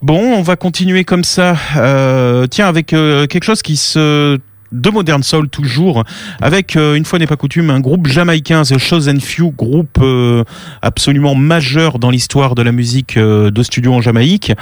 Bon, 0.03 0.19
on 0.19 0.43
va 0.43 0.57
continuer 0.57 1.05
comme 1.05 1.25
ça. 1.25 1.57
Euh, 1.77 2.47
tiens, 2.47 2.69
avec 2.69 2.93
euh, 2.93 3.27
quelque 3.27 3.45
chose 3.45 3.63
qui 3.63 3.77
se 3.77 4.39
de 4.73 4.91
Modern 4.91 5.23
Soul 5.23 5.49
toujours, 5.49 6.05
avec 6.41 6.77
euh, 6.77 6.95
une 6.95 7.05
fois 7.05 7.19
n'est 7.19 7.27
pas 7.27 7.37
coutume 7.37 7.71
un 7.71 7.81
groupe 7.81 8.07
jamaïcain, 8.07 8.63
The 8.63 8.79
Chosen 8.79 9.21
Few, 9.21 9.53
groupe 9.53 9.99
euh, 10.01 10.45
absolument 10.83 11.35
majeur 11.35 11.99
dans 11.99 12.11
l'histoire 12.11 12.55
de 12.55 12.63
la 12.63 12.73
musique 12.73 13.17
euh, 13.17 13.51
de 13.51 13.63
studio 13.63 13.95
en 13.95 14.01
Jamaïque, 14.01 14.53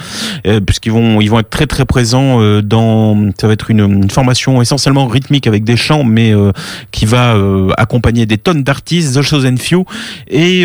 euh, 0.47 0.61
puisqu'ils 0.61 0.93
vont 0.93 1.21
ils 1.21 1.31
vont 1.31 1.39
être 1.39 1.51
très 1.51 1.67
très 1.67 1.85
présents 1.85 2.41
euh, 2.41 2.63
dans 2.63 3.31
ça 3.41 3.47
va 3.47 3.53
être 3.55 3.71
une, 3.71 3.81
une 3.81 4.11
formation 4.11 4.61
essentiellement 4.61 5.07
rythmique 5.07 5.47
avec 5.47 5.65
des 5.65 5.77
chants, 5.77 6.05
mais 6.05 6.35
euh, 6.35 6.53
qui 6.91 7.07
va 7.07 7.37
accompagner 7.77 8.27
des 8.27 8.39
tonnes 8.39 8.63
d'artistes, 8.63 9.15
The 9.15 9.23
Chosen 9.23 9.59
Few, 9.59 9.85
et 10.29 10.65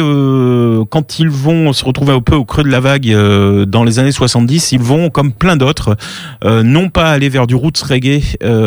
quand 0.90 1.20
ils 1.20 1.30
vont 1.30 1.74
se 1.74 1.84
retrouver 1.86 2.14
un 2.14 2.22
peu 2.22 2.36
au 2.36 2.46
creux 2.46 2.64
de 2.64 2.70
la 2.70 2.80
vague 2.80 3.08
dans 3.68 3.84
les 3.84 4.00
années 4.00 4.12
70, 4.12 4.72
ils 4.72 4.80
vont 4.80 5.10
comme 5.10 5.32
plein 5.32 5.56
d'autres 5.56 5.96
non 6.44 6.90
pas 6.90 7.12
aller 7.12 7.30
vers 7.30 7.48
du 7.48 7.56
roots 7.56 7.82
reggae 7.84 8.22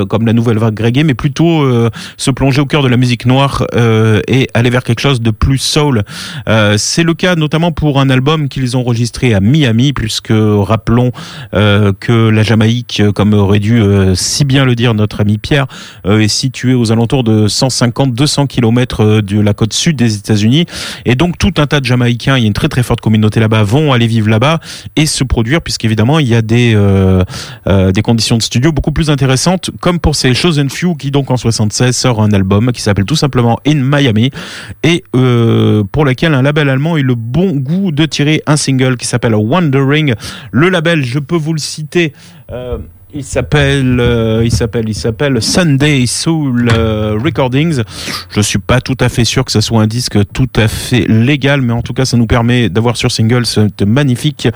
comme 0.09 0.27
la 0.27 0.33
nouvelle 0.33 0.59
vague 0.59 0.70
reggae, 0.79 1.05
mais 1.05 1.15
plutôt 1.15 1.63
euh, 1.63 1.91
se 2.17 2.31
plonger 2.31 2.61
au 2.61 2.67
cœur 2.67 2.83
de 2.83 2.89
la 2.89 2.97
musique 2.97 3.27
noire 3.27 3.67
euh, 3.75 4.21
et 4.29 4.49
aller 4.55 4.71
vers 4.71 4.83
quelque 4.83 5.01
chose 5.01 5.21
de 5.21 5.31
plus 5.31 5.59
soul. 5.59 6.03
Euh, 6.49 6.77
c'est 6.79 7.03
le 7.03 7.15
cas 7.15 7.35
notamment 7.35 7.73
pour 7.73 8.01
un 8.01 8.11
album 8.11 8.49
qu'ils 8.49 8.77
ont 8.77 8.81
enregistré 8.81 9.35
à 9.35 9.41
Miami, 9.41 9.93
puisque 9.93 10.33
rappelons 10.33 11.13
que 11.53 12.29
la 12.29 12.43
Jamaïque, 12.43 13.03
comme 13.15 13.35
aurait 13.35 13.59
dû 13.59 13.83
si 14.15 14.45
bien 14.45 14.65
le 14.65 14.75
dire 14.75 14.95
notre 14.95 15.21
ami 15.21 15.39
Pierre, 15.39 15.67
est 16.07 16.29
située 16.29 16.75
aux 16.75 16.93
alentours 16.93 17.25
de 17.25 17.49
150-200 17.49 18.47
km 18.47 19.21
de 19.21 19.41
la 19.41 19.55
côte 19.55 19.73
sud 19.73 19.97
des 19.97 20.17
États-Unis, 20.17 20.67
et 21.05 21.15
donc 21.15 21.39
tout 21.39 21.55
un 21.59 21.67
tas 21.67 21.81
de 21.81 21.85
Jamaïcains, 21.85 22.37
il 22.37 22.43
y 22.43 22.45
a 22.45 22.47
une 22.47 22.53
très 22.53 22.69
très 22.69 22.83
forte 22.83 23.01
communauté 23.01 23.41
là-bas, 23.41 23.63
vont 23.63 23.93
aller 23.93 24.07
vivre 24.07 24.29
là-bas 24.29 24.61
et 24.97 25.07
se 25.07 25.25
produire, 25.25 25.63
puisqu'évidemment 25.63 26.19
il 26.19 26.29
y 26.29 26.35
a 26.35 26.43
des 26.43 26.75
euh, 26.75 27.25
euh, 27.67 27.93
des 27.93 28.03
conditions 28.03 28.37
de 28.37 28.43
studio 28.43 28.73
beaucoup 28.73 28.93
plus 28.93 29.11
intéressantes, 29.11 29.71
comme 29.81 29.99
pour 29.99 30.15
ces 30.17 30.35
Qui 30.99 31.11
donc 31.11 31.31
en 31.31 31.37
76 31.37 31.97
sort 31.97 32.23
un 32.23 32.33
album 32.33 32.73
qui 32.73 32.81
s'appelle 32.81 33.05
tout 33.05 33.17
simplement 33.17 33.59
In 33.67 33.77
Miami 33.77 34.31
et 34.83 35.05
euh, 35.15 35.83
pour 35.93 36.05
lequel 36.05 36.35
un 36.35 36.43
label 36.43 36.69
allemand 36.69 36.95
a 36.95 36.99
eu 36.99 37.03
le 37.03 37.15
bon 37.15 37.53
goût 37.57 37.93
de 37.93 38.07
tirer 38.07 38.43
un 38.47 38.57
single 38.57 38.97
qui 38.97 39.07
s'appelle 39.07 39.35
Wandering. 39.35 40.15
Le 40.53 40.69
label, 40.69 41.03
je 41.05 41.19
peux 41.19 41.37
vous 41.37 41.53
le 41.53 41.59
citer. 41.59 42.13
euh, 42.53 42.79
il 43.15 43.25
s'appelle, 43.25 43.99
euh, 44.01 44.43
il 44.45 44.51
s'appelle, 44.51 44.89
il 44.89 44.95
s'appelle 44.95 45.43
Sunday 45.43 46.07
Soul 46.07 46.71
euh, 46.73 47.19
Recordings. 47.23 47.83
Je 48.31 48.41
suis 48.41 48.59
pas 48.59 48.81
tout 48.81 48.97
à 49.01 49.09
fait 49.09 49.25
sûr 49.25 49.45
que 49.45 49.53
ce 49.53 49.61
soit 49.61 49.83
un 49.83 49.87
disque 49.87 50.19
tout 50.33 50.49
à 50.57 50.69
fait 50.69 51.07
légal, 51.09 51.63
mais 51.63 51.73
en 51.73 51.83
tout 51.83 51.93
cas, 51.93 52.05
ça 52.05 52.17
nous 52.17 52.27
permet 52.27 52.69
d'avoir 52.69 52.97
sur 52.97 53.11
single 53.11 53.47
ce 53.47 53.69
magnifique, 53.85 54.49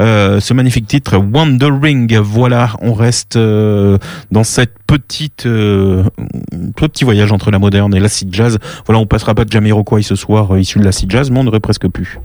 euh, 0.00 0.40
ce 0.40 0.54
magnifique 0.54 0.86
titre 0.86 1.16
Wandering. 1.16 2.16
Voilà, 2.18 2.70
on 2.80 2.94
reste 2.94 3.36
euh, 3.36 3.98
dans 4.30 4.44
cette 4.44 4.74
petite, 4.86 5.44
petit 5.44 7.04
voyage 7.04 7.32
entre 7.32 7.50
la 7.50 7.58
moderne 7.58 7.94
et 7.94 8.00
l'acid 8.00 8.34
jazz. 8.34 8.58
Voilà, 8.86 9.00
on 9.00 9.06
passera 9.06 9.34
pas 9.34 9.44
de 9.44 9.52
Jamiroquai 9.52 10.02
ce 10.02 10.14
soir 10.14 10.56
issu 10.58 10.78
de 10.78 10.84
l'acid 10.84 11.10
jazz, 11.10 11.30
mais 11.30 11.40
on 11.40 11.46
aurait 11.46 11.60
presque 11.60 11.88
pu. 11.88 12.18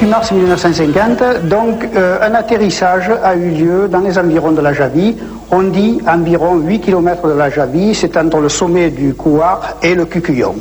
28 0.00 0.06
mars 0.08 0.32
1950, 0.32 1.46
donc, 1.48 1.86
euh, 1.94 2.16
un 2.22 2.34
atterrissage 2.34 3.10
a 3.22 3.34
eu 3.34 3.50
lieu 3.50 3.88
dans 3.88 3.98
les 3.98 4.18
environs 4.18 4.52
de 4.52 4.62
la 4.62 4.72
Javie. 4.72 5.14
On 5.50 5.62
dit 5.64 6.00
environ 6.08 6.56
8 6.56 6.80
km 6.80 7.28
de 7.28 7.34
la 7.34 7.50
Javie, 7.50 7.94
c'est 7.94 8.16
entre 8.16 8.38
le 8.38 8.48
sommet 8.48 8.88
du 8.88 9.12
Couard 9.12 9.76
et 9.82 9.94
le 9.94 10.06
Cucullon. 10.06 10.54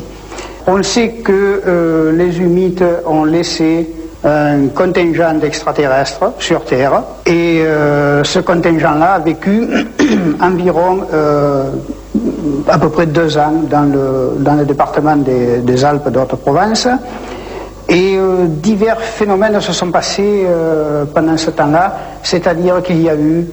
On 0.67 0.83
sait 0.83 1.09
que 1.23 1.61
euh, 1.65 2.11
les 2.11 2.37
humides 2.41 2.83
ont 3.05 3.23
laissé 3.23 3.89
un 4.25 4.67
contingent 4.75 5.35
d'extraterrestres 5.35 6.33
sur 6.39 6.65
Terre 6.65 7.01
et 7.25 7.61
euh, 7.61 8.25
ce 8.25 8.39
contingent-là 8.39 9.13
a 9.13 9.19
vécu 9.19 9.69
environ 10.41 10.99
à 12.67 12.77
peu 12.77 12.89
près 12.89 13.05
deux 13.05 13.37
ans 13.37 13.53
dans 13.69 13.89
le, 13.89 14.43
dans 14.43 14.55
le 14.55 14.65
département 14.65 15.15
des, 15.15 15.59
des 15.59 15.85
Alpes 15.85 16.09
d'Haute-Provence. 16.09 16.89
Et 17.89 18.15
euh, 18.17 18.45
divers 18.47 19.01
phénomènes 19.01 19.59
se 19.61 19.73
sont 19.73 19.89
passés 19.89 20.45
euh, 20.45 21.05
pendant 21.05 21.35
ce 21.37 21.49
temps-là, 21.49 21.97
c'est-à-dire 22.21 22.83
qu'il 22.83 23.01
y 23.01 23.09
a 23.09 23.15
eu 23.15 23.47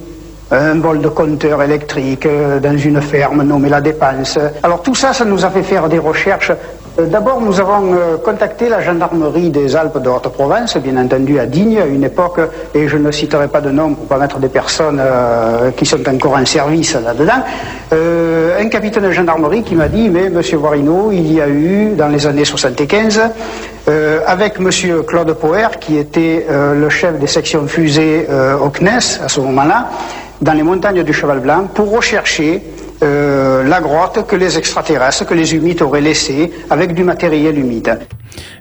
un 0.50 0.74
vol 0.78 1.00
de 1.00 1.08
compteur 1.08 1.62
électrique 1.62 2.26
euh, 2.26 2.60
dans 2.60 2.76
une 2.76 3.00
ferme 3.00 3.42
nommée 3.42 3.70
La 3.70 3.80
Dépense. 3.80 4.38
Alors 4.62 4.82
tout 4.82 4.94
ça, 4.94 5.14
ça 5.14 5.24
nous 5.24 5.42
a 5.46 5.50
fait 5.50 5.62
faire 5.62 5.88
des 5.88 5.98
recherches. 5.98 6.52
Euh, 6.98 7.06
D'abord, 7.06 7.40
nous 7.40 7.60
avons 7.60 7.92
euh, 7.94 8.16
contacté 8.16 8.68
la 8.68 8.80
gendarmerie 8.80 9.50
des 9.50 9.76
Alpes 9.76 9.98
de 10.02 10.08
Haute-Provence, 10.08 10.76
bien 10.78 10.96
entendu 10.96 11.38
à 11.38 11.46
Digne, 11.46 11.78
à 11.78 11.86
une 11.86 12.04
époque, 12.04 12.40
et 12.74 12.88
je 12.88 12.96
ne 12.96 13.10
citerai 13.10 13.48
pas 13.48 13.60
de 13.60 13.70
nom 13.70 13.92
pour 13.94 14.06
pas 14.06 14.16
mettre 14.16 14.38
des 14.38 14.48
personnes 14.48 15.00
euh, 15.00 15.70
qui 15.72 15.84
sont 15.84 16.08
encore 16.08 16.36
en 16.36 16.46
service 16.46 16.94
là-dedans, 16.94 17.42
un 17.92 18.68
capitaine 18.68 19.04
de 19.04 19.10
gendarmerie 19.10 19.62
qui 19.62 19.74
m'a 19.74 19.88
dit, 19.88 20.08
mais 20.08 20.30
monsieur 20.30 20.56
Voirino, 20.56 21.12
il 21.12 21.32
y 21.32 21.40
a 21.40 21.48
eu, 21.48 21.90
dans 21.96 22.08
les 22.08 22.26
années 22.26 22.44
75, 22.44 23.20
euh, 23.88 24.20
avec 24.26 24.58
monsieur 24.58 25.02
Claude 25.02 25.32
Poer, 25.34 25.78
qui 25.78 25.98
était 25.98 26.46
le 26.48 26.88
chef 26.88 27.18
des 27.18 27.26
sections 27.26 27.66
fusées 27.66 28.26
au 28.60 28.70
CNES 28.70 29.20
à 29.24 29.28
ce 29.28 29.40
moment-là, 29.40 29.88
dans 30.40 30.52
les 30.54 30.62
montagnes 30.62 31.02
du 31.02 31.12
Cheval 31.12 31.40
Blanc, 31.40 31.64
pour 31.72 31.94
rechercher 31.94 32.62
euh, 33.02 33.62
la 33.64 33.80
grotte 33.80 34.26
que 34.26 34.36
les 34.36 34.56
extraterrestres, 34.56 35.26
que 35.26 35.34
les 35.34 35.54
humides 35.54 35.82
auraient 35.82 36.00
laissée 36.00 36.52
avec 36.70 36.94
du 36.94 37.04
matériel 37.04 37.58
humide. 37.58 37.98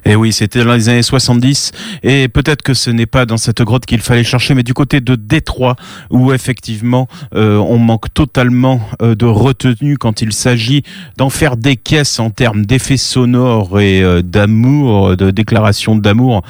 Et 0.04 0.14
oui, 0.14 0.32
c'était 0.32 0.64
dans 0.64 0.74
les 0.74 0.88
années 0.88 1.02
70. 1.02 1.72
Et 2.02 2.28
peut-être 2.28 2.62
que 2.62 2.74
ce 2.74 2.90
n'est 2.90 3.06
pas 3.06 3.26
dans 3.26 3.36
cette 3.36 3.62
grotte 3.62 3.86
qu'il 3.86 4.00
fallait 4.00 4.24
chercher, 4.24 4.54
mais 4.54 4.62
du 4.62 4.74
côté 4.74 5.00
de 5.00 5.14
Détroit, 5.14 5.76
où 6.10 6.32
effectivement, 6.32 7.08
euh, 7.34 7.56
on 7.56 7.78
manque 7.78 8.12
totalement 8.14 8.80
euh, 9.02 9.14
de 9.14 9.26
retenue 9.26 9.98
quand 9.98 10.22
il 10.22 10.32
s'agit 10.32 10.82
d'en 11.16 11.30
faire 11.30 11.56
des 11.56 11.76
caisses 11.76 12.20
en 12.20 12.30
termes 12.30 12.66
d'effets 12.66 12.96
sonores 12.96 13.80
et 13.80 14.02
euh, 14.02 14.22
d'amour, 14.22 15.16
de 15.16 15.30
déclaration 15.30 15.96
d'amour, 15.96 16.42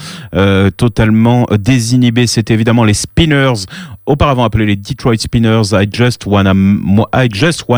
totalement 0.77 1.47
désinhibés. 1.59 2.27
C'était 2.27 2.55
évidemment 2.55 2.85
les 2.85 2.95
Spinners 2.95 3.65
auparavant 4.07 4.45
appelés 4.45 4.67
les 4.67 4.77
Detroit 4.77 5.19
Spinners, 5.19 5.73
I 5.73 5.87
just 5.91 6.27
wanna, 6.27 6.55
I 7.13 7.29
just 7.31 7.65
wanna 7.69 7.76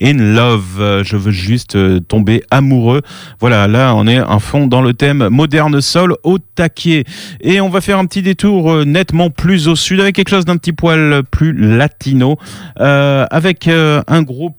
in 0.00 0.14
love. 0.34 0.78
Euh, 0.80 1.04
Je 1.04 1.16
veux 1.16 1.30
juste 1.30 1.76
euh, 1.76 2.00
tomber 2.00 2.42
amoureux. 2.50 3.02
Voilà, 3.40 3.68
là, 3.68 3.94
on 3.94 4.06
est 4.06 4.18
un 4.18 4.38
fond 4.38 4.66
dans 4.66 4.82
le 4.82 4.94
thème 4.94 5.28
moderne 5.28 5.80
soul 5.80 6.16
au 6.22 6.38
taquet. 6.38 7.04
Et 7.40 7.60
on 7.60 7.68
va 7.68 7.80
faire 7.80 7.98
un 7.98 8.06
petit 8.06 8.22
détour 8.22 8.70
euh, 8.70 8.84
nettement 8.84 9.30
plus 9.30 9.68
au 9.68 9.76
sud 9.76 10.00
avec 10.00 10.14
quelque 10.16 10.30
chose 10.30 10.44
d'un 10.44 10.56
petit 10.56 10.72
poil 10.72 11.22
plus 11.30 11.52
latino, 11.52 12.36
euh, 12.80 13.26
avec 13.30 13.68
un 13.68 14.22
groupe 14.22 14.54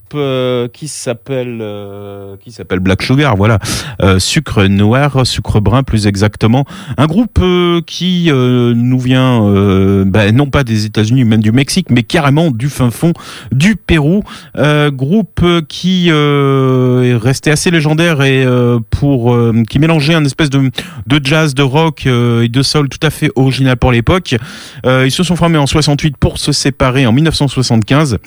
qui 0.74 0.88
s'appelle 0.88 1.64
qui 2.42 2.52
s'appelle 2.52 2.80
Black 2.80 3.04
Sugar, 3.04 3.36
voilà, 3.36 3.60
sucre 4.18 4.66
noir, 4.66 5.26
sucre 5.26 5.60
brun 5.60 5.84
plus 5.84 6.08
exactement. 6.08 6.66
Un 6.98 7.06
groupe 7.06 7.40
qui 7.86 8.32
nous 8.32 9.00
vient 9.00 10.04
bah, 10.06 10.32
non 10.32 10.48
pas 10.48 10.64
des 10.64 10.86
États-Unis, 10.86 11.26
même 11.26 11.42
du 11.42 11.52
Mexique, 11.52 11.92
mais 11.92 12.02
carrément 12.02 12.50
du 12.50 12.70
fin 12.70 12.90
fond 12.90 13.14
du 13.52 13.76
Pérou. 13.76 14.24
Euh, 14.58 14.92
groupe 14.92 15.46
qui 15.68 16.08
euh, 16.10 17.04
est 17.04 17.16
resté 17.16 17.52
assez 17.52 17.72
légendaire 17.72 18.22
et 18.22 18.44
euh, 18.44 18.80
pour 18.90 19.34
euh, 19.34 19.64
qui 19.70 19.80
mélangeait 19.80 20.14
un 20.14 20.26
espèce 20.26 20.50
de, 20.50 20.72
de 21.08 21.20
jazz, 21.24 21.54
de 21.54 21.64
rock 21.64 22.04
euh, 22.06 22.44
et 22.44 22.50
de 22.50 22.62
soul 22.62 22.90
tout 22.90 23.06
à 23.06 23.10
fait 23.10 23.32
original 23.36 23.78
pour 23.78 23.92
l'époque. 23.92 24.36
Ils 24.86 25.12
se 25.12 25.24
sont 25.24 25.36
formés 25.36 25.58
en 25.58 25.68
68 25.68 26.18
pour 26.18 26.38
se 26.38 26.52
séparer 26.52 27.06
en 27.06 27.12
1975 27.12 28.20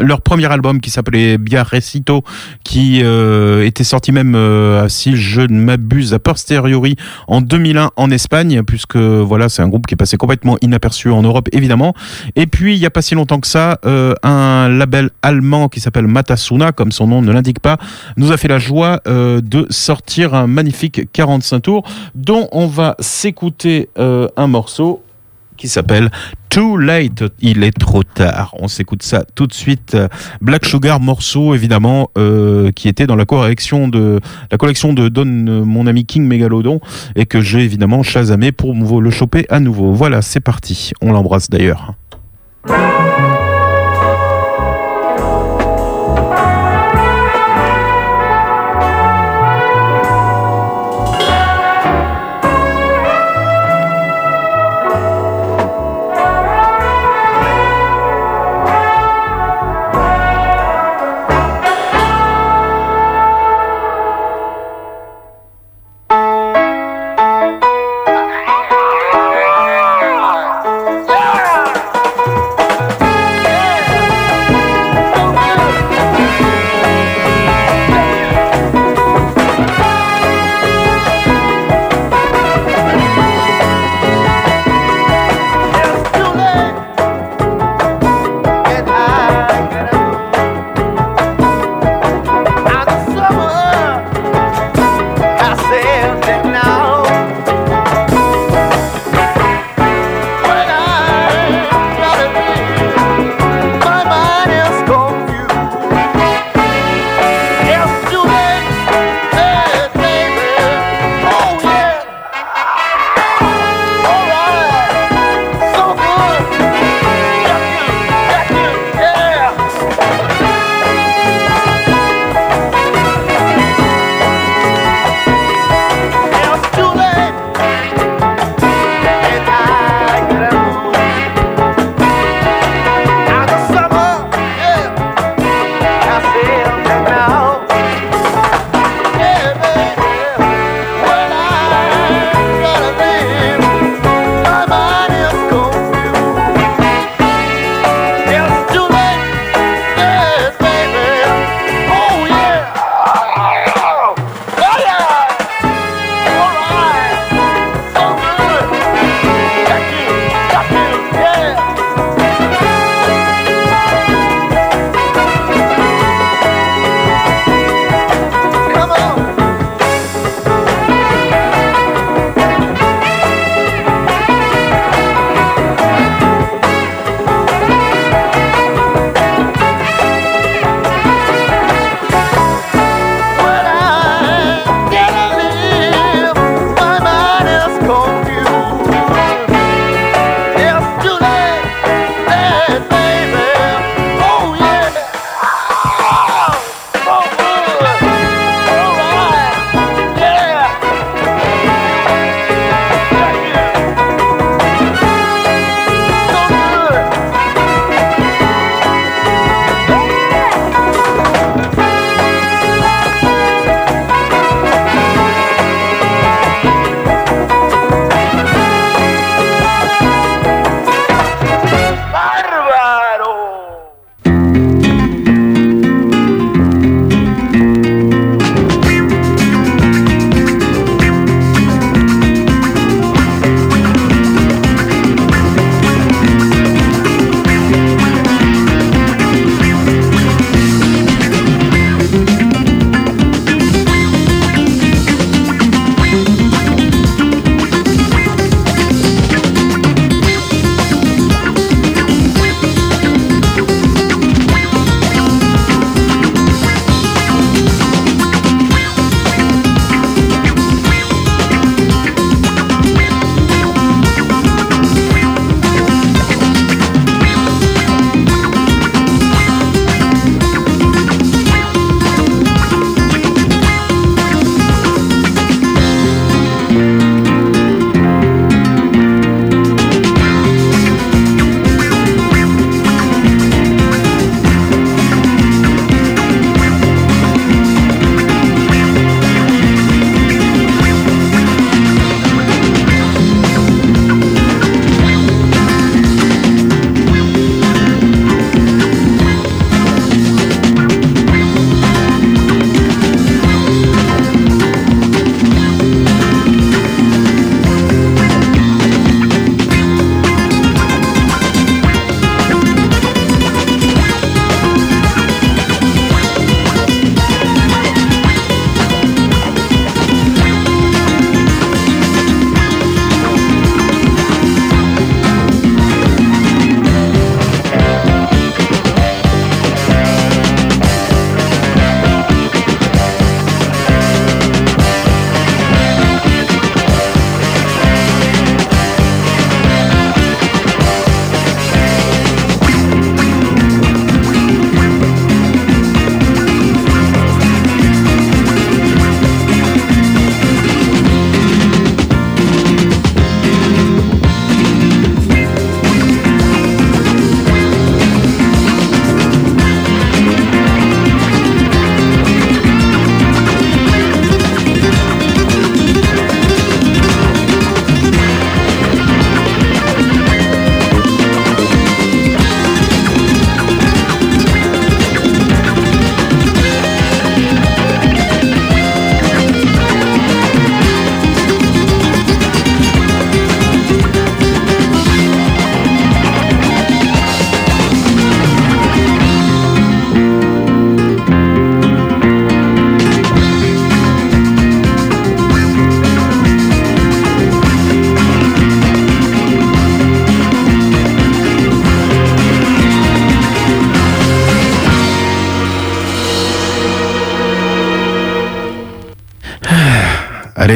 leur 0.00 0.20
premier 0.20 0.50
album 0.50 0.80
qui 0.80 0.90
s'appelait 0.90 1.38
Bia 1.38 1.62
Recito, 1.62 2.22
qui 2.64 3.00
euh, 3.02 3.64
était 3.64 3.84
sorti 3.84 4.12
même, 4.12 4.34
euh, 4.34 4.88
si 4.88 5.16
je 5.16 5.42
ne 5.42 5.60
m'abuse, 5.60 6.14
a 6.14 6.18
posteriori 6.18 6.96
en 7.28 7.40
2001 7.40 7.90
en 7.96 8.10
Espagne, 8.10 8.62
puisque 8.62 8.96
voilà, 8.96 9.48
c'est 9.48 9.62
un 9.62 9.68
groupe 9.68 9.86
qui 9.86 9.94
est 9.94 9.96
passé 9.96 10.16
complètement 10.16 10.56
inaperçu 10.60 11.10
en 11.10 11.22
Europe, 11.22 11.48
évidemment. 11.52 11.94
Et 12.36 12.46
puis, 12.46 12.74
il 12.74 12.80
n'y 12.80 12.86
a 12.86 12.90
pas 12.90 13.02
si 13.02 13.14
longtemps 13.14 13.40
que 13.40 13.46
ça, 13.46 13.78
euh, 13.84 14.14
un 14.22 14.68
label 14.68 15.10
allemand 15.22 15.68
qui 15.68 15.80
s'appelle 15.80 16.06
Matasuna, 16.06 16.72
comme 16.72 16.92
son 16.92 17.06
nom 17.06 17.22
ne 17.22 17.32
l'indique 17.32 17.60
pas, 17.60 17.78
nous 18.16 18.32
a 18.32 18.36
fait 18.36 18.48
la 18.48 18.58
joie 18.58 19.00
euh, 19.06 19.40
de 19.40 19.66
sortir 19.70 20.34
un 20.34 20.46
magnifique 20.46 21.12
45 21.12 21.60
tours, 21.60 21.88
dont 22.14 22.48
on 22.52 22.66
va 22.66 22.96
s'écouter 23.00 23.88
euh, 23.98 24.28
un 24.36 24.46
morceau 24.46 25.02
qui 25.56 25.68
s'appelle 25.68 26.10
Too 26.48 26.76
Late, 26.76 27.24
il 27.40 27.64
est 27.64 27.76
trop 27.76 28.02
tard. 28.02 28.54
On 28.58 28.68
s'écoute 28.68 29.02
ça 29.02 29.24
tout 29.34 29.46
de 29.46 29.52
suite. 29.52 29.96
Black 30.40 30.66
Sugar 30.66 31.00
morceau 31.00 31.54
évidemment 31.54 32.10
euh, 32.18 32.70
qui 32.72 32.88
était 32.88 33.06
dans 33.06 33.16
la 33.16 33.24
collection 33.24 33.88
de 33.88 34.20
la 34.50 34.58
collection 34.58 34.92
de 34.92 35.08
Don 35.08 35.24
mon 35.64 35.86
ami 35.86 36.04
King 36.04 36.26
Megalodon 36.26 36.80
et 37.16 37.26
que 37.26 37.40
j'ai 37.40 37.60
évidemment 37.60 38.02
chasamé 38.02 38.52
pour 38.52 38.74
le 39.00 39.10
choper 39.10 39.46
à 39.48 39.60
nouveau. 39.60 39.92
Voilà, 39.92 40.22
c'est 40.22 40.40
parti. 40.40 40.92
On 41.00 41.12
l'embrasse 41.12 41.48
d'ailleurs. 41.48 41.94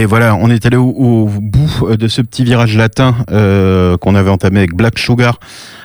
Voilà, 0.07 0.37
on 0.37 0.51
est 0.51 0.65
allé 0.67 0.77
au, 0.77 1.27
bout 1.27 1.97
de 1.97 2.09
ce 2.09 2.23
petit 2.23 2.45
virage 2.45 2.77
latin 2.77 3.15
euh, 3.31 3.97
qu'on 3.97 4.15
avait 4.15 4.31
entamé 4.31 4.61
avec 4.61 4.75
Black 4.75 4.99
Sugar. 4.99 5.39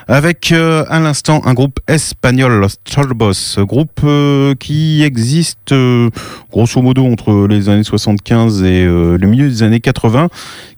Avec 0.08 0.52
euh, 0.52 0.84
à 0.90 1.00
l'instant 1.00 1.42
un 1.46 1.54
groupe 1.54 1.80
espagnol, 1.88 2.60
Los 2.60 2.76
Turbos, 2.84 3.32
groupe 3.60 4.02
euh, 4.04 4.56
qui 4.56 5.04
existe 5.04 5.72
euh, 5.72 6.10
grosso 6.52 6.82
modo 6.82 7.06
entre 7.06 7.48
les 7.48 7.70
années 7.70 7.84
75 7.84 8.64
et 8.64 8.84
euh, 8.86 9.18
le 9.18 9.28
milieu 9.28 9.48
des 9.48 9.64
années 9.64 9.80
80, 9.80 10.28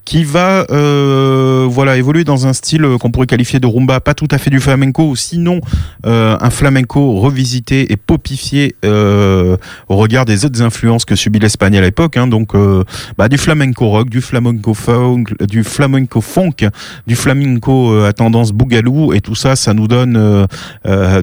qui 0.06 0.26
va 0.26 0.66
euh, 0.70 1.66
voilà 1.70 1.96
évoluer 1.96 2.26
dans 2.26 2.46
un 2.46 2.52
style 2.54 2.84
euh, 2.84 2.98
qu'on 2.98 3.10
pourrait 3.10 3.26
qualifier 3.28 3.60
de 3.62 3.68
rumba, 3.68 4.02
pas 4.02 4.14
tout 4.14 4.28
à 4.32 4.38
fait 4.38 4.50
du 4.50 4.60
flamenco, 4.60 5.16
sinon 5.16 5.62
euh, 6.06 6.36
un 6.42 6.50
flamenco 6.50 7.20
revisité 7.22 7.92
et 7.94 7.96
popifié 7.96 8.76
euh, 8.84 9.56
au 9.88 9.96
regard 9.96 10.26
des 10.26 10.44
autres 10.44 10.62
influences 10.62 11.06
que 11.06 11.16
subit 11.16 11.40
l'Espagne 11.40 11.78
à 11.78 11.82
l'époque. 11.82 12.18
hein. 12.18 12.28
donc 12.28 12.54
euh, 12.54 12.84
bah, 13.18 13.30
du 13.30 13.38
flamenco 13.38 13.88
rock, 13.88 14.10
du 14.10 14.20
flamenco 14.20 14.74
funk, 14.74 15.24
du 15.48 15.64
flamenco 15.64 16.20
funk, 16.20 16.68
du 17.08 17.16
flamenco 17.16 17.94
euh, 17.94 18.10
à 18.10 18.12
tendance 18.12 18.52
bougalou, 18.52 19.14
et 19.14 19.22
tout 19.22 19.36
ça, 19.36 19.56
ça 19.56 19.74
nous 19.74 19.88
donne 19.88 20.48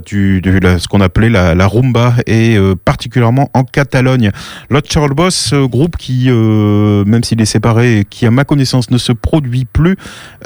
du, 0.07 0.41
du- 0.41 0.59
ce 0.79 0.89
qu'on 0.89 1.01
appelait 1.03 1.29
la, 1.29 1.55
la 1.55 1.67
rumba, 1.67 2.15
et 2.27 2.57
particulièrement 2.85 3.51
en 3.53 3.65
Catalogne. 3.65 4.31
Los 4.71 4.81
Boss, 5.15 5.51
euh, 5.53 5.67
groupe 5.67 5.97
qui, 5.99 6.31
même 6.31 7.23
s'il 7.25 7.41
est 7.43 7.45
séparé, 7.45 8.07
qui 8.09 8.25
à 8.25 8.31
ma 8.31 8.45
connaissance 8.45 8.70
ne 8.91 8.99
se 8.99 9.13
produit 9.13 9.65
plus, 9.65 9.97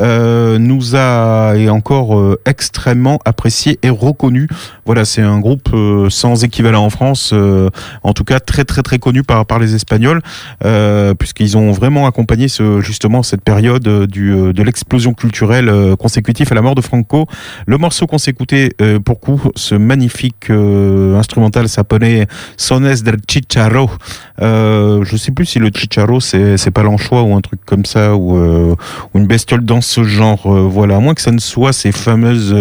euh, 0.01 0.59
nous 0.59 0.97
a 0.97 1.55
est 1.57 1.69
encore 1.69 2.19
euh, 2.19 2.41
extrêmement 2.47 3.19
apprécié 3.25 3.79
et 3.83 3.91
reconnu. 3.91 4.49
Voilà, 4.87 5.05
c'est 5.05 5.23
un 5.23 5.39
groupe 5.39 5.69
euh, 5.73 6.11
sans 6.11 6.45
équivalent 6.45 6.85
en 6.85 6.91
France, 6.91 7.33
en 8.03 8.13
tout 8.13 8.25
cas 8.25 8.41
très 8.41 8.65
très 8.65 8.83
très 8.83 8.99
connu 8.99 9.23
par 9.23 9.47
par 9.47 9.59
les 9.59 9.75
Espagnols, 9.75 10.21
puisqu'ils 11.19 11.57
ont 11.57 11.73
vraiment 11.73 12.07
accompagné 12.07 12.47
justement 12.81 13.23
cette 13.23 13.43
période 13.43 13.83
de 13.83 14.63
l'explosion 14.63 15.15
culturelle 15.15 15.97
consécutive 15.99 16.49
à 16.51 16.55
la 16.55 16.63
mort 16.63 16.75
de 16.75 16.81
Franco. 16.81 17.27
Le 17.67 17.79
morceau 17.79 18.07
qu'on 18.07 18.19
euh, 18.81 18.99
pour 19.01 19.21
coup, 19.21 19.41
ce 19.57 19.75
magnifique 19.75 20.51
instrumental 20.51 21.69
s'appelait 21.69 22.27
Sones 22.57 22.95
del 23.03 23.17
Chicharro. 23.29 23.91
Je 24.41 25.17
sais 25.17 25.33
plus 25.33 25.47
si 25.47 25.59
le 25.59 25.71
Chicharro 25.75 26.21
c'est 26.21 26.57
c'est 26.57 26.71
pas 26.71 26.83
l'anchois 26.83 27.23
ou 27.23 27.35
un 27.35 27.41
truc 27.41 27.61
comme 27.65 27.85
ça 27.85 28.14
ou, 28.17 28.37
euh, 28.37 28.75
ou 29.13 29.19
une 29.19 29.27
bestiole 29.27 29.65
dans 29.65 29.81
ce 29.81 30.05
genre. 30.05 30.47
euh, 30.47 30.61
voilà, 30.63 30.97
à 30.97 31.01
moins 31.01 31.15
que 31.15 31.21
ça 31.21 31.33
ne 31.33 31.39
soit 31.39 31.73
ces 31.73 31.93
fameuses 31.93 32.55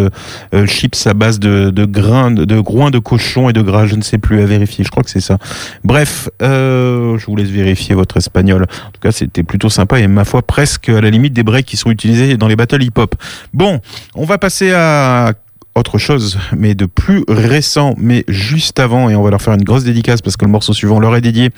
euh, 0.54 0.66
chips 0.66 1.08
à 1.08 1.14
base 1.14 1.40
de, 1.40 1.86
grains, 1.86 2.32
de, 2.32 2.46
de 2.46 2.60
groins 2.60 2.92
de 2.92 3.00
cochon 3.00 3.50
et 3.50 3.54
de 3.54 3.62
gras. 3.62 3.86
Je 3.86 3.96
ne 3.96 4.02
sais 4.02 4.18
plus 4.18 4.42
à 4.42 4.46
vérifier. 4.46 4.84
Je 4.84 4.92
crois 4.92 5.04
que 5.04 5.10
c'est 5.10 5.22
ça. 5.22 5.38
Bref, 5.84 6.30
je 6.42 7.26
vous 7.26 7.36
laisse 7.36 7.50
vérifier 7.50 7.96
votre 7.96 8.18
espagnol. 8.18 8.64
En 8.64 8.92
tout 8.92 9.02
cas, 9.02 9.12
c'était 9.12 9.44
plutôt 9.44 9.70
sympa 9.70 10.00
et 10.00 10.08
ma 10.08 10.26
foi 10.26 10.42
presque 10.42 10.90
à 10.90 11.02
la 11.02 11.10
limite 11.10 11.34
des 11.34 11.44
breaks 11.44 11.66
qui 11.66 11.78
sont 11.78 11.92
utilisés 11.92 12.38
dans 12.38 12.48
les 12.48 12.56
battles 12.56 12.82
hip-hop. 12.84 13.16
Bon, 13.54 13.80
on 14.16 14.26
va 14.26 14.38
passer 14.38 14.72
à 14.74 15.34
autre 15.76 15.98
chose, 15.98 16.38
mais 16.56 16.76
de 16.76 16.86
plus 16.86 17.24
récent, 17.28 17.96
mais 17.98 18.24
juste 18.28 18.80
avant, 18.80 19.10
et 19.10 19.16
on 19.16 19.24
va 19.24 19.32
leur 19.32 19.42
faire 19.42 19.56
une 19.56 19.64
grosse 19.64 19.84
dédicace 19.84 20.22
parce 20.22 20.38
que 20.38 20.46
le 20.46 20.52
morceau 20.52 20.74
suivant 20.74 21.00
leur 21.00 21.16
est 21.16 21.22
dédié. 21.22 21.50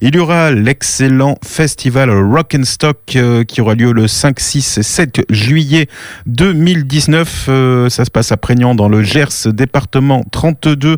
Il 0.00 0.14
y 0.14 0.18
aura 0.18 0.52
l'excellent 0.52 1.36
festival 1.44 2.10
Rock'n'Stock 2.10 3.16
euh, 3.16 3.44
qui 3.44 3.60
aura 3.60 3.74
lieu 3.74 3.92
le 3.92 4.06
5, 4.06 4.38
6 4.38 4.78
et 4.78 4.82
7 4.82 5.20
juillet 5.30 5.88
2019. 6.26 7.46
Euh, 7.48 7.88
ça 7.88 8.04
se 8.04 8.10
passe 8.10 8.30
à 8.30 8.36
Prégnant 8.36 8.74
dans 8.74 8.88
le 8.88 9.02
Gers, 9.02 9.52
département 9.52 10.24
32. 10.30 10.96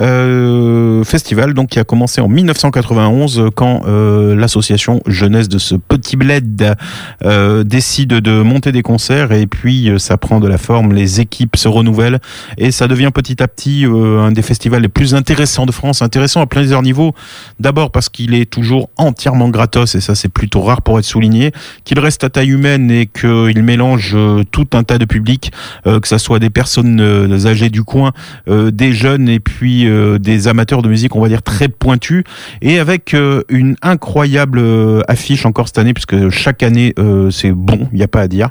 Euh, 0.00 1.04
festival 1.04 1.52
donc 1.52 1.68
qui 1.70 1.78
a 1.78 1.84
commencé 1.84 2.20
en 2.20 2.28
1991 2.28 3.38
euh, 3.38 3.50
quand 3.54 3.82
euh, 3.86 4.34
l'association 4.34 5.00
jeunesse 5.06 5.48
de 5.48 5.58
ce 5.58 5.74
petit 5.74 6.16
bled 6.16 6.74
euh, 7.24 7.64
décide 7.64 8.08
de 8.08 8.42
monter 8.42 8.72
des 8.72 8.82
concerts 8.82 9.32
et 9.32 9.46
puis 9.46 9.90
euh, 9.90 9.98
ça 9.98 10.16
prend 10.16 10.40
de 10.40 10.48
la 10.48 10.58
forme, 10.58 10.92
les 10.92 11.20
équipes 11.20 11.56
se 11.56 11.68
renouvellent 11.68 12.05
et 12.58 12.70
ça 12.70 12.88
devient 12.88 13.10
petit 13.12 13.42
à 13.42 13.48
petit 13.48 13.86
euh, 13.86 14.20
un 14.20 14.32
des 14.32 14.42
festivals 14.42 14.82
les 14.82 14.88
plus 14.88 15.14
intéressants 15.14 15.66
de 15.66 15.72
France, 15.72 16.02
intéressant 16.02 16.40
à 16.40 16.46
plusieurs 16.46 16.82
niveaux. 16.82 17.14
D'abord 17.60 17.90
parce 17.90 18.08
qu'il 18.08 18.34
est 18.34 18.50
toujours 18.50 18.88
entièrement 18.96 19.48
gratos 19.48 19.94
et 19.94 20.00
ça 20.00 20.14
c'est 20.14 20.28
plutôt 20.28 20.62
rare 20.62 20.82
pour 20.82 20.98
être 20.98 21.04
souligné, 21.04 21.52
qu'il 21.84 21.98
reste 21.98 22.24
à 22.24 22.30
taille 22.30 22.50
humaine 22.50 22.90
et 22.90 23.06
qu'il 23.06 23.62
mélange 23.62 24.12
euh, 24.14 24.42
tout 24.50 24.68
un 24.74 24.84
tas 24.84 24.98
de 24.98 25.04
publics, 25.04 25.52
euh, 25.86 26.00
que 26.00 26.08
ça 26.08 26.18
soit 26.18 26.38
des 26.38 26.50
personnes 26.50 27.00
âgées 27.46 27.70
du 27.70 27.82
coin, 27.82 28.12
des 28.48 28.92
jeunes 28.92 29.28
et 29.28 29.40
puis 29.40 29.86
des 30.20 30.48
amateurs 30.48 30.82
de 30.82 30.88
musique, 30.88 31.14
on 31.16 31.20
va 31.20 31.28
dire 31.28 31.42
très 31.42 31.68
pointus, 31.68 32.24
et 32.62 32.78
avec 32.78 33.14
une 33.48 33.76
incroyable 33.82 34.62
affiche 35.08 35.46
encore 35.46 35.68
cette 35.68 35.78
année, 35.78 35.94
puisque 35.94 36.30
chaque 36.30 36.62
année 36.62 36.94
c'est 37.30 37.52
bon, 37.52 37.88
il 37.92 37.98
n'y 37.98 38.02
a 38.02 38.08
pas 38.08 38.22
à 38.22 38.28
dire. 38.28 38.50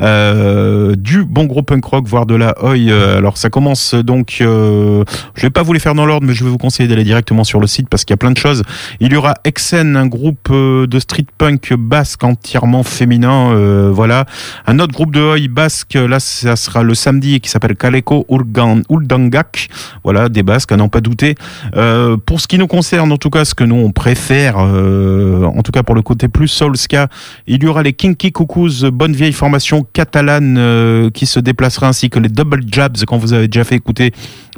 Du 0.00 1.24
bon 1.24 1.44
gros 1.44 1.62
punk 1.62 1.84
rock, 1.84 2.06
voire 2.06 2.26
de 2.26 2.34
la 2.34 2.54
oi. 2.62 2.74
Euh, 2.94 3.18
alors 3.18 3.36
ça 3.36 3.50
commence 3.50 3.94
donc, 3.94 4.38
euh, 4.40 5.04
je 5.34 5.42
vais 5.42 5.50
pas 5.50 5.62
vous 5.62 5.72
les 5.72 5.80
faire 5.80 5.94
dans 5.94 6.06
l'ordre, 6.06 6.26
mais 6.26 6.34
je 6.34 6.44
vais 6.44 6.50
vous 6.50 6.58
conseiller 6.58 6.88
d'aller 6.88 7.04
directement 7.04 7.44
sur 7.44 7.60
le 7.60 7.66
site 7.66 7.88
parce 7.88 8.04
qu'il 8.04 8.12
y 8.12 8.14
a 8.14 8.18
plein 8.18 8.30
de 8.30 8.38
choses. 8.38 8.62
Il 9.00 9.12
y 9.12 9.16
aura 9.16 9.34
Exen, 9.44 9.96
un 9.96 10.06
groupe 10.06 10.48
euh, 10.50 10.86
de 10.86 10.98
street 10.98 11.26
punk 11.38 11.74
basque 11.74 12.24
entièrement 12.24 12.82
féminin, 12.82 13.52
euh, 13.52 13.90
voilà. 13.92 14.26
Un 14.66 14.78
autre 14.78 14.92
groupe 14.92 15.14
de 15.14 15.20
oi 15.20 15.48
basque, 15.48 15.94
là 15.94 16.20
ça 16.20 16.56
sera 16.56 16.82
le 16.82 16.94
samedi, 16.94 17.40
qui 17.40 17.50
s'appelle 17.50 17.76
Kaleko 17.76 18.26
Uldangak, 18.28 19.68
voilà, 20.02 20.28
des 20.28 20.42
basques, 20.42 20.72
à 20.72 20.76
n'en 20.76 20.88
pas 20.88 21.00
douter. 21.00 21.34
Euh, 21.76 22.16
pour 22.16 22.40
ce 22.40 22.48
qui 22.48 22.58
nous 22.58 22.66
concerne, 22.66 23.10
en 23.12 23.18
tout 23.18 23.30
cas, 23.30 23.44
ce 23.44 23.54
que 23.54 23.64
nous 23.64 23.76
on 23.76 23.92
préfère, 23.92 24.56
euh, 24.58 25.44
en 25.44 25.62
tout 25.62 25.72
cas 25.72 25.82
pour 25.82 25.94
le 25.94 26.02
côté 26.02 26.28
plus 26.28 26.48
soul 26.48 26.76
ska, 26.76 27.08
il 27.46 27.62
y 27.62 27.66
aura 27.66 27.82
les 27.82 27.92
Kinky 27.92 28.32
Cuckoos, 28.32 28.90
bonne 28.92 29.12
vieille 29.12 29.32
formation 29.32 29.86
catalane 29.92 30.56
euh, 30.58 31.10
qui 31.10 31.26
se 31.26 31.40
déplacera 31.40 31.88
ainsi 31.88 32.10
que 32.10 32.18
les 32.18 32.28
Double 32.28 32.64
Jabs 32.84 33.04
quand 33.06 33.18
vous 33.18 33.32
avez 33.32 33.48
déjà 33.48 33.64
fait 33.64 33.76
écouter 33.76 34.12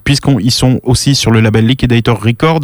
puisqu'ils 0.05 0.53
sont 0.53 0.81
aussi 0.85 1.15
sur 1.15 1.33
le 1.33 1.41
label 1.41 1.67
Liquidator 1.67 2.23
Record. 2.23 2.61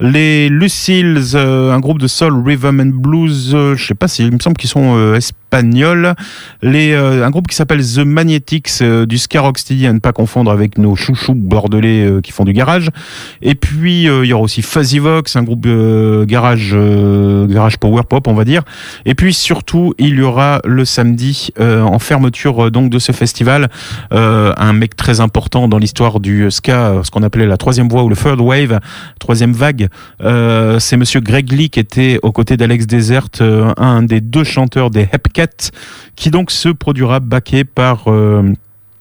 Les 0.00 0.48
Lucils, 0.48 1.20
euh, 1.34 1.72
un 1.72 1.78
groupe 1.78 2.00
de 2.00 2.08
soul, 2.08 2.42
rhythm 2.44 2.80
and 2.80 3.00
blues, 3.00 3.52
euh, 3.54 3.76
je 3.76 3.86
sais 3.86 3.94
pas 3.94 4.08
si, 4.08 4.24
il 4.24 4.32
me 4.32 4.40
semble 4.40 4.56
qu'ils 4.56 4.70
sont 4.70 4.96
euh, 4.96 5.20
espagnols. 5.50 6.14
Les, 6.62 6.92
euh, 6.92 7.26
un 7.26 7.30
groupe 7.30 7.48
qui 7.48 7.56
s'appelle 7.56 7.82
The 7.84 7.98
Magnetics, 7.98 8.70
euh, 8.82 9.06
du 9.06 9.18
rocksteady, 9.34 9.86
à 9.86 9.92
ne 9.92 9.98
pas 9.98 10.12
confondre 10.12 10.50
avec 10.50 10.78
nos 10.78 10.96
chouchous 10.96 11.34
bordelais 11.34 12.04
euh, 12.04 12.20
qui 12.20 12.32
font 12.32 12.44
du 12.44 12.52
garage. 12.52 12.88
Et 13.42 13.54
puis, 13.54 14.08
euh, 14.08 14.24
il 14.24 14.28
y 14.28 14.32
aura 14.32 14.44
aussi 14.44 14.62
Fuzzy 14.62 14.98
Vox, 14.98 15.34
un 15.36 15.42
groupe 15.42 15.64
euh, 15.66 16.24
garage, 16.24 16.76
garage 17.48 17.78
power 17.78 18.02
pop, 18.08 18.26
on 18.28 18.34
va 18.34 18.44
dire. 18.44 18.62
Et 19.06 19.14
puis, 19.14 19.34
surtout, 19.34 19.94
il 19.98 20.16
y 20.16 20.22
aura 20.22 20.60
le 20.64 20.84
samedi, 20.84 21.50
en 21.58 21.98
fermeture 21.98 22.70
donc 22.70 22.90
de 22.90 22.98
ce 22.98 23.12
festival, 23.12 23.68
un 24.10 24.72
mec 24.72 24.96
très 24.96 25.20
important 25.20 25.68
dans 25.68 25.78
l'histoire 25.78 26.20
du 26.20 26.50
ska, 26.50 27.00
ce 27.02 27.10
qu'on 27.10 27.22
appelait 27.22 27.46
la 27.46 27.56
troisième 27.56 27.88
voie 27.88 28.02
ou 28.02 28.08
le 28.08 28.16
third 28.16 28.40
wave, 28.40 28.80
troisième 29.18 29.52
vague. 29.52 29.88
C'est 30.78 30.96
Monsieur 30.96 31.20
Greg 31.20 31.50
Lee 31.52 31.70
qui 31.70 31.80
était 31.80 32.18
aux 32.22 32.32
côtés 32.32 32.56
d'Alex 32.56 32.86
Desert, 32.86 33.28
un 33.40 34.02
des 34.02 34.20
deux 34.20 34.44
chanteurs 34.44 34.90
des 34.90 35.08
Hepcat, 35.12 35.39
qui 36.16 36.30
donc 36.30 36.50
se 36.50 36.68
produira 36.68 37.20
backé 37.20 37.64
par 37.64 38.08
euh, 38.08 38.52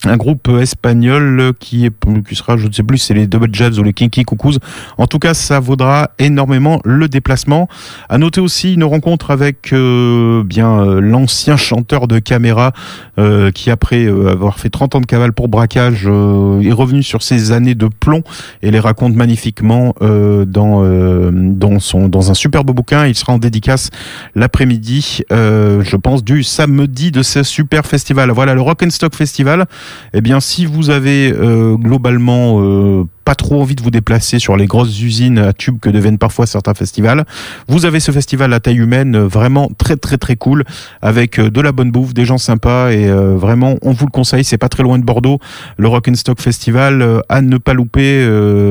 un 0.05 0.15
groupe 0.15 0.47
espagnol 0.61 1.51
qui 1.59 1.85
est 1.85 1.91
qui 2.27 2.35
sera 2.35 2.55
je 2.55 2.67
ne 2.67 2.71
sais 2.71 2.83
plus 2.83 2.97
c'est 2.97 3.13
les 3.13 3.27
Double 3.27 3.49
Jabs 3.51 3.77
ou 3.77 3.83
les 3.83 3.91
Kinky 3.91 4.23
Cuckoos 4.23 4.57
en 4.97 5.07
tout 5.07 5.19
cas 5.19 5.33
ça 5.33 5.59
vaudra 5.59 6.11
énormément 6.19 6.79
le 6.85 7.09
déplacement. 7.09 7.67
À 8.07 8.17
noter 8.17 8.39
aussi 8.39 8.73
une 8.73 8.83
rencontre 8.83 9.31
avec 9.31 9.73
euh, 9.73 10.43
bien 10.43 10.79
euh, 10.79 10.99
l'ancien 11.01 11.57
chanteur 11.57 12.07
de 12.07 12.19
caméra 12.19 12.71
euh, 13.17 13.51
qui 13.51 13.69
après 13.71 14.05
euh, 14.05 14.31
avoir 14.31 14.57
fait 14.59 14.69
30 14.69 14.95
ans 14.95 15.01
de 15.01 15.05
cavale 15.05 15.33
pour 15.33 15.49
braquage 15.49 16.03
euh, 16.05 16.61
est 16.61 16.71
revenu 16.71 17.03
sur 17.03 17.21
ses 17.21 17.51
années 17.51 17.75
de 17.75 17.87
plomb 17.87 18.23
et 18.61 18.71
les 18.71 18.79
raconte 18.79 19.15
magnifiquement 19.15 19.95
euh, 20.01 20.45
dans 20.45 20.83
euh, 20.83 21.29
dans 21.33 21.79
son 21.79 22.07
dans 22.07 22.31
un 22.31 22.33
superbe 22.33 22.71
bouquin. 22.71 23.05
Il 23.05 23.15
sera 23.15 23.33
en 23.33 23.37
dédicace 23.37 23.89
l'après-midi 24.35 25.23
euh, 25.31 25.83
je 25.83 25.97
pense 25.97 26.23
du 26.23 26.43
samedi 26.43 27.11
de 27.11 27.21
ce 27.21 27.43
super 27.43 27.85
festival. 27.85 28.31
Voilà 28.31 28.53
le 28.53 28.61
Rock'n'Stock 28.61 29.15
Festival 29.15 29.65
eh 30.13 30.21
bien, 30.21 30.39
si 30.39 30.65
vous 30.65 30.89
avez 30.89 31.31
euh, 31.31 31.75
globalement 31.75 32.61
euh, 32.61 33.03
pas 33.29 33.35
trop 33.35 33.61
envie 33.61 33.75
de 33.75 33.83
vous 33.83 33.91
déplacer 33.91 34.39
sur 34.39 34.57
les 34.57 34.65
grosses 34.65 34.99
usines 35.03 35.37
à 35.37 35.53
tubes 35.53 35.79
que 35.79 35.91
deviennent 35.91 36.17
parfois 36.17 36.47
certains 36.47 36.73
festivals, 36.73 37.25
vous 37.67 37.85
avez 37.85 37.99
ce 37.99 38.11
festival 38.11 38.51
à 38.53 38.59
taille 38.59 38.79
humaine 38.79 39.15
euh, 39.15 39.27
vraiment 39.27 39.69
très 39.77 39.97
très 39.97 40.17
très 40.17 40.35
cool 40.35 40.63
avec 41.03 41.37
euh, 41.37 41.51
de 41.51 41.61
la 41.61 41.71
bonne 41.71 41.91
bouffe, 41.91 42.15
des 42.15 42.25
gens 42.25 42.39
sympas 42.39 42.89
et 42.89 43.07
euh, 43.07 43.35
vraiment 43.35 43.75
on 43.83 43.91
vous 43.91 44.07
le 44.07 44.11
conseille, 44.11 44.43
c'est 44.43 44.57
pas 44.57 44.67
très 44.67 44.81
loin 44.81 44.97
de 44.97 45.03
Bordeaux, 45.03 45.37
le 45.77 45.87
Rock'n'Stock 45.87 46.41
Festival 46.41 47.03
euh, 47.03 47.19
à 47.29 47.43
ne 47.43 47.57
pas 47.57 47.75
louper, 47.75 48.27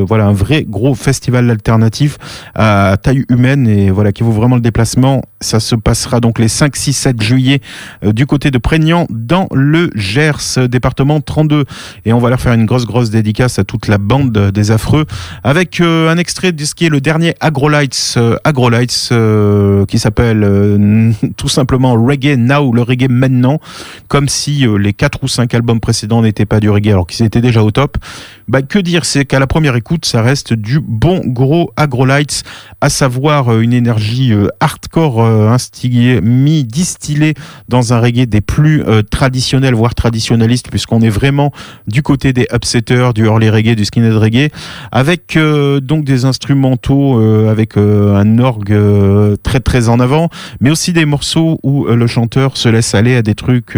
voilà 0.09 0.25
un 0.25 0.33
vrai 0.33 0.65
gros 0.69 0.97
festival 0.97 1.49
alternatif 1.49 2.19
à 2.57 2.97
taille 3.01 3.25
humaine 3.29 3.69
et 3.69 3.93
voilà 3.93 4.11
qui 4.11 4.25
vaut 4.25 4.33
vraiment 4.33 4.57
le 4.57 4.61
déplacement. 4.61 5.23
Ça 5.41 5.61
se 5.61 5.77
passera 5.77 6.19
donc 6.19 6.41
les 6.41 6.49
5, 6.49 6.75
6, 6.75 6.93
7 6.95 7.23
juillet 7.23 7.61
du 8.03 8.27
côté 8.27 8.51
de 8.51 8.59
Prégnant 8.59 9.07
dans 9.09 9.47
le 9.55 9.91
Gers, 9.95 10.67
département 10.69 11.21
32 11.21 11.65
et 12.07 12.13
on 12.13 12.19
va 12.19 12.31
leur 12.31 12.41
faire 12.41 12.55
une 12.55 12.67
grosse 12.67 12.87
grosse 12.87 13.11
dédicace 13.11 13.61
à 13.61 13.65
toute 13.65 13.87
la 13.87 13.99
bande 13.99 14.48
euh, 14.49 14.51
des 14.51 14.71
affreux, 14.71 15.07
avec 15.45 15.81
euh, 15.81 16.11
un 16.11 16.19
extrait 16.19 16.53
de 16.53 16.65
ce 16.65 16.75
qui 16.75 16.87
est 16.87 16.89
le 16.89 17.01
dernier 17.01 17.35
Agrolights, 17.41 18.15
euh, 18.17 18.37
Agrolights 18.45 19.09
euh, 19.13 19.87
qui 19.87 19.99
s'appelle 19.99 20.39
tout 21.37 21.49
simplement 21.49 21.93
Reggae 21.93 22.37
Now, 22.37 22.73
le 22.73 22.83
reggae 22.83 23.09
maintenant, 23.09 23.61
comme 24.09 24.29
si 24.29 24.67
les 24.79 24.93
quatre 24.93 25.23
ou 25.23 25.29
cinq 25.29 25.55
albums 25.55 25.81
précédents 25.81 26.23
n'étaient 26.23 26.47
pas 26.47 26.61
du 26.61 26.71
reggae 26.71 26.91
alors 26.91 27.07
qu'ils 27.07 27.25
étaient 27.25 27.41
déjà 27.41 27.63
au 27.63 27.71
top. 27.71 27.97
Bah, 28.49 28.63
que 28.63 28.79
dire, 28.79 29.05
c'est 29.05 29.27
qu'à 29.27 29.39
la 29.39 29.47
première 29.47 29.77
écoute, 29.77 30.07
ça 30.07 30.23
reste 30.23 30.55
du 30.55 30.81
bon 30.81 31.21
gros 31.25 31.71
Agrolights, 31.77 32.45
à 32.81 32.89
savoir 32.89 33.59
une 33.61 33.75
énergie 33.75 34.33
hardcore 34.61 35.23
instillée, 35.25 36.21
mis, 36.23 36.65
distillée 36.65 37.35
dans 37.69 37.93
un 37.93 38.01
reggae 38.01 38.27
des 38.27 38.41
plus 38.41 38.83
traditionnels, 39.11 39.75
voire 39.75 39.95
traditionnalistes, 39.95 40.71
puisqu'on 40.71 41.03
est 41.03 41.11
vraiment 41.11 41.53
du 41.87 42.03
côté 42.03 42.33
des 42.33 42.47
upsetters, 42.55 43.13
du 43.15 43.27
early 43.27 43.51
reggae, 43.51 43.75
du 43.75 43.85
skinhead 43.85 44.15
reggae, 44.15 44.38
avec 44.93 45.37
euh, 45.37 45.81
donc 45.81 46.05
des 46.05 46.25
instrumentaux, 46.25 47.21
euh, 47.21 47.51
avec 47.51 47.77
euh, 47.77 48.17
un 48.17 48.39
orgue 48.39 48.73
euh, 48.73 49.37
très 49.43 49.61
très 49.61 49.89
en 49.89 50.01
avant, 50.01 50.29
mais 50.61 50.71
aussi 50.71 50.93
des 50.93 51.05
morceaux 51.05 51.59
où 51.63 51.87
euh, 51.87 51.97
le 51.97 52.07
chanteur 52.07 52.57
se 52.57 52.69
laisse 52.69 52.95
aller 52.95 53.17
à 53.17 53.23
des 53.23 53.35
trucs 53.35 53.77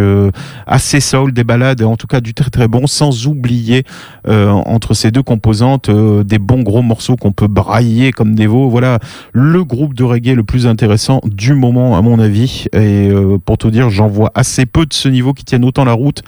assez 0.66 1.00
soul, 1.00 1.32
des 1.32 1.44
balades, 1.44 1.82
en 1.82 1.96
tout 1.96 2.06
cas 2.06 2.20
du 2.20 2.34
très 2.34 2.50
très 2.50 2.68
bon, 2.68 2.86
sans 2.86 3.26
oublier 3.26 3.84
entre 4.26 4.94
ces 4.94 5.10
deux 5.10 5.22
composantes 5.22 5.90
des 5.90 6.38
bons 6.38 6.62
gros 6.62 6.82
morceaux 6.82 7.16
qu'on 7.16 7.32
peut 7.32 7.48
brailler 7.48 8.12
comme 8.12 8.34
des 8.34 8.46
veaux. 8.46 8.68
Voilà 8.68 8.98
le 9.32 9.64
groupe 9.64 9.94
de 9.94 10.04
reggae 10.04 10.34
le 10.34 10.44
plus 10.44 10.66
intéressant 10.66 11.20
du 11.24 11.54
moment 11.54 11.96
à 11.96 12.02
mon 12.02 12.18
avis. 12.18 12.66
Et 12.72 13.10
pour 13.44 13.58
tout 13.58 13.70
dire, 13.70 13.90
j'en 13.90 14.08
vois 14.08 14.30
assez 14.34 14.66
peu 14.66 14.86
de 14.86 14.92
ce 14.92 15.08
niveau 15.08 15.32
qui 15.32 15.44
tiennent 15.44 15.64
autant 15.64 15.84
la 15.84 15.92
route, 15.92 16.22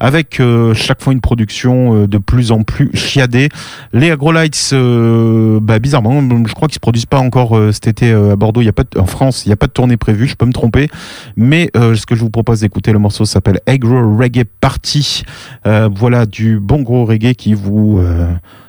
avec 0.00 0.40
chaque 0.74 1.02
fois 1.02 1.12
une 1.12 1.20
production 1.20 2.06
de 2.06 2.18
plus 2.18 2.52
en 2.52 2.62
plus 2.62 2.90
chiadée. 2.94 3.48
Les 3.92 4.10
Agrolights, 4.10 4.70
euh, 4.72 5.58
bah, 5.60 5.78
bizarrement, 5.78 6.20
je 6.46 6.54
crois 6.54 6.68
qu'ils 6.68 6.76
se 6.76 6.80
produisent 6.80 7.06
pas 7.06 7.18
encore 7.18 7.56
euh, 7.56 7.72
cet 7.72 7.86
été 7.86 8.10
euh, 8.10 8.32
à 8.32 8.36
Bordeaux. 8.36 8.60
Il 8.60 8.66
y 8.66 8.68
a 8.68 8.72
pas 8.72 8.84
en 8.96 9.06
France, 9.06 9.44
il 9.44 9.48
n'y 9.48 9.52
a 9.52 9.56
pas 9.56 9.66
de 9.66 9.72
tournée 9.72 9.96
prévue. 9.96 10.26
Je 10.26 10.36
peux 10.36 10.46
me 10.46 10.52
tromper, 10.52 10.88
mais 11.36 11.70
euh, 11.76 11.94
ce 11.94 12.06
que 12.06 12.14
je 12.14 12.20
vous 12.20 12.30
propose 12.30 12.60
d'écouter, 12.60 12.92
le 12.92 12.98
morceau 12.98 13.24
s'appelle 13.24 13.60
Agro 13.66 14.16
Reggae 14.16 14.44
Party. 14.60 15.24
Voilà 15.64 16.26
du 16.26 16.58
bon 16.60 16.82
gros 16.82 17.04
reggae 17.04 17.34
qui 17.34 17.54
vous 17.54 18.00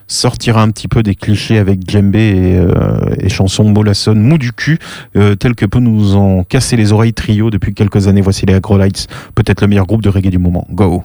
sortira 0.07 0.61
un 0.61 0.71
petit 0.71 0.87
peu 0.87 1.03
des 1.03 1.15
clichés 1.15 1.57
avec 1.57 1.89
djembé 1.89 2.19
et, 2.19 2.57
euh, 2.57 3.15
et 3.19 3.29
chansons 3.29 3.65
mollassonnes 3.65 4.21
mou 4.21 4.37
du 4.37 4.53
cul, 4.53 4.79
tel 5.13 5.55
que 5.55 5.65
peut 5.65 5.79
nous 5.79 6.15
en 6.15 6.43
casser 6.43 6.77
les 6.77 6.93
oreilles 6.93 7.13
trio 7.13 7.49
depuis 7.49 7.73
quelques 7.73 8.07
années. 8.07 8.21
Voici 8.21 8.45
les 8.45 8.53
Agrolights, 8.53 9.07
peut-être 9.35 9.61
le 9.61 9.67
meilleur 9.67 9.85
groupe 9.85 10.01
de 10.01 10.09
reggae 10.09 10.29
du 10.29 10.39
moment. 10.39 10.65
Go! 10.71 11.03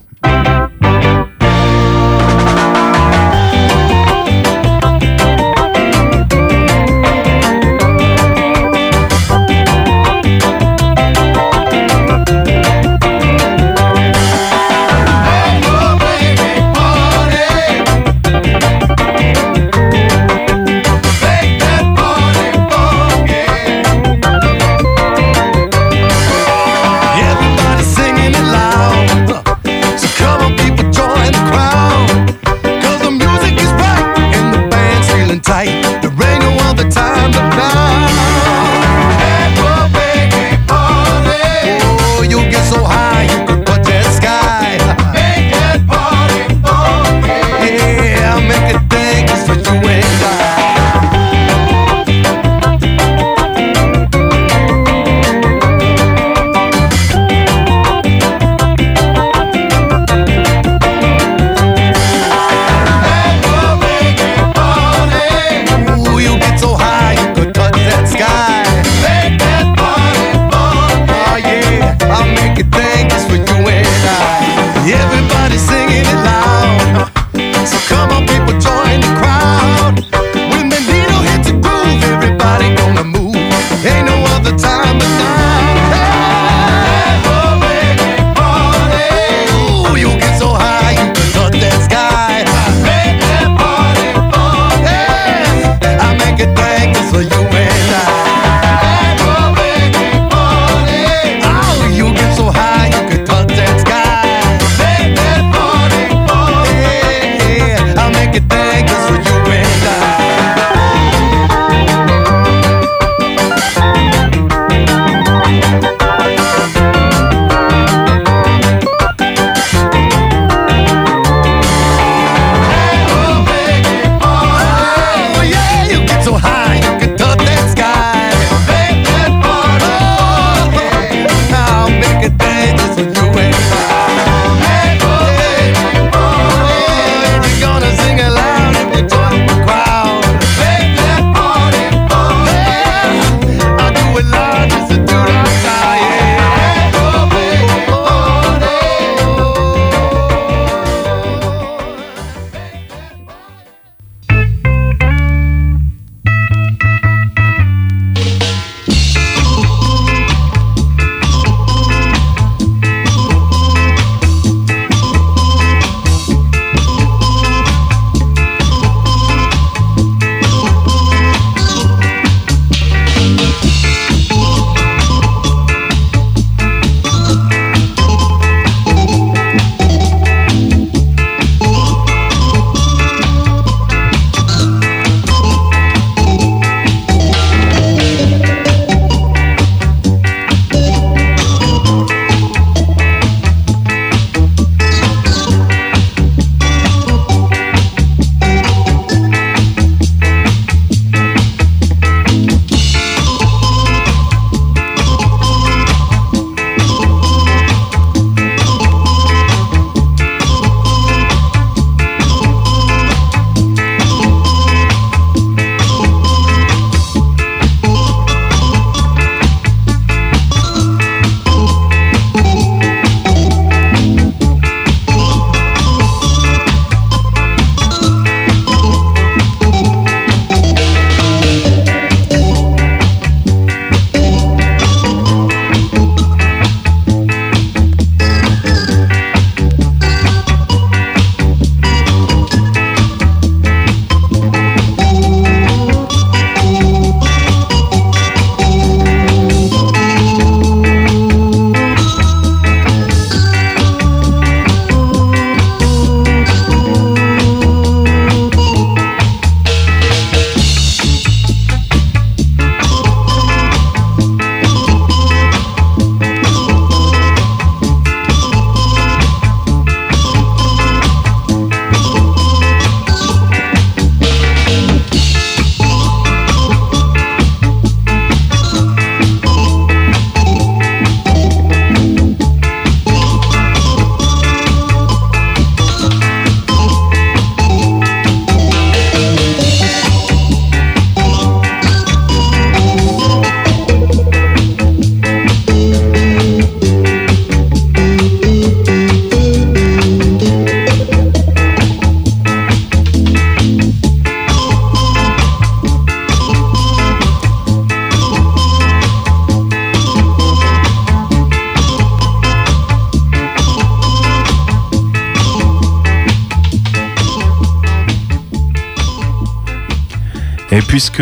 Puisque 321.03 321.21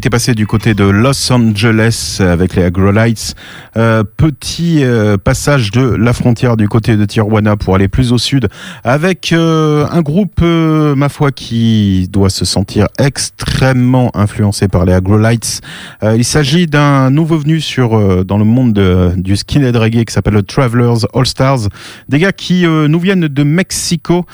était 0.00 0.08
passé 0.08 0.34
du 0.34 0.46
côté 0.46 0.72
de 0.72 0.84
Los 0.84 1.30
Angeles 1.30 2.20
avec 2.20 2.56
les 2.56 2.62
Agrolites. 2.64 3.34
Euh, 3.76 4.02
petit 4.16 4.82
euh, 4.82 5.18
passage 5.18 5.72
de 5.72 5.82
la 5.82 6.14
frontière 6.14 6.56
du 6.56 6.68
côté 6.70 6.96
de 6.96 7.04
Tijuana 7.04 7.56
pour 7.58 7.74
aller 7.74 7.86
plus 7.86 8.10
au 8.10 8.16
sud 8.16 8.48
avec 8.82 9.30
euh, 9.34 9.86
un 9.90 10.00
groupe, 10.00 10.40
euh, 10.42 10.94
ma 10.94 11.10
foi, 11.10 11.32
qui 11.32 12.08
doit 12.10 12.30
se 12.30 12.46
sentir 12.46 12.86
extrêmement 12.98 14.10
influencé 14.16 14.68
par 14.68 14.86
les 14.86 14.94
Agrolites. 14.94 15.60
Il 16.02 16.24
s'agit 16.24 16.66
d'un 16.66 17.10
nouveau 17.10 17.36
venu 17.36 17.60
sur 17.60 18.24
dans 18.24 18.38
le 18.38 18.44
monde 18.44 18.72
de- 18.72 19.12
du 19.18 19.36
skinhead 19.36 19.76
reggae 19.76 20.06
qui 20.06 20.14
s'appelle 20.14 20.32
le 20.32 20.42
Travelers 20.42 21.04
All 21.12 21.26
Stars. 21.26 21.68
Des 22.08 22.18
gars 22.18 22.32
qui 22.32 22.64
nous 22.64 23.00
viennent 23.00 23.28
de 23.28 23.42
Mexico, 23.42 24.24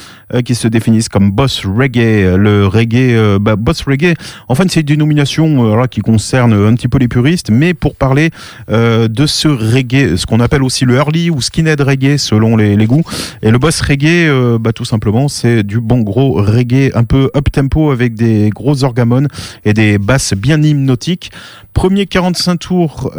qui 0.44 0.54
se 0.54 0.68
définissent 0.68 1.08
comme 1.08 1.32
boss 1.32 1.64
reggae. 1.66 2.36
Le 2.36 2.68
reggae, 2.68 3.38
bah, 3.40 3.56
boss 3.56 3.82
reggae, 3.82 4.14
en 4.48 4.54
fait, 4.54 4.70
c'est 4.70 4.80
une 4.80 4.86
dénomination 4.86 5.55
euh, 5.64 5.86
qui 5.86 6.00
concerne 6.00 6.52
un 6.52 6.74
petit 6.74 6.88
peu 6.88 6.98
les 6.98 7.08
puristes, 7.08 7.50
mais 7.50 7.74
pour 7.74 7.94
parler 7.94 8.30
euh, 8.70 9.08
de 9.08 9.26
ce 9.26 9.48
reggae, 9.48 10.16
ce 10.16 10.26
qu'on 10.26 10.40
appelle 10.40 10.62
aussi 10.62 10.84
le 10.84 10.94
early 10.94 11.30
ou 11.30 11.40
skinhead 11.40 11.80
reggae 11.80 12.16
selon 12.18 12.56
les, 12.56 12.76
goûts. 12.86 13.02
Et 13.42 13.50
le 13.50 13.58
boss 13.58 13.80
reggae, 13.80 14.28
euh, 14.28 14.58
bah, 14.58 14.72
tout 14.72 14.84
simplement, 14.84 15.28
c'est 15.28 15.62
du 15.62 15.80
bon 15.80 16.00
gros 16.00 16.34
reggae 16.34 16.90
un 16.94 17.04
peu 17.04 17.30
up 17.36 17.50
tempo 17.52 17.90
avec 17.90 18.14
des 18.14 18.50
gros 18.50 18.84
orgamones 18.84 19.28
et 19.64 19.72
des 19.72 19.98
basses 19.98 20.34
bien 20.34 20.62
hypnotiques. 20.62 21.30
Premier 21.72 22.06
45 22.06 22.56
tours 22.56 23.10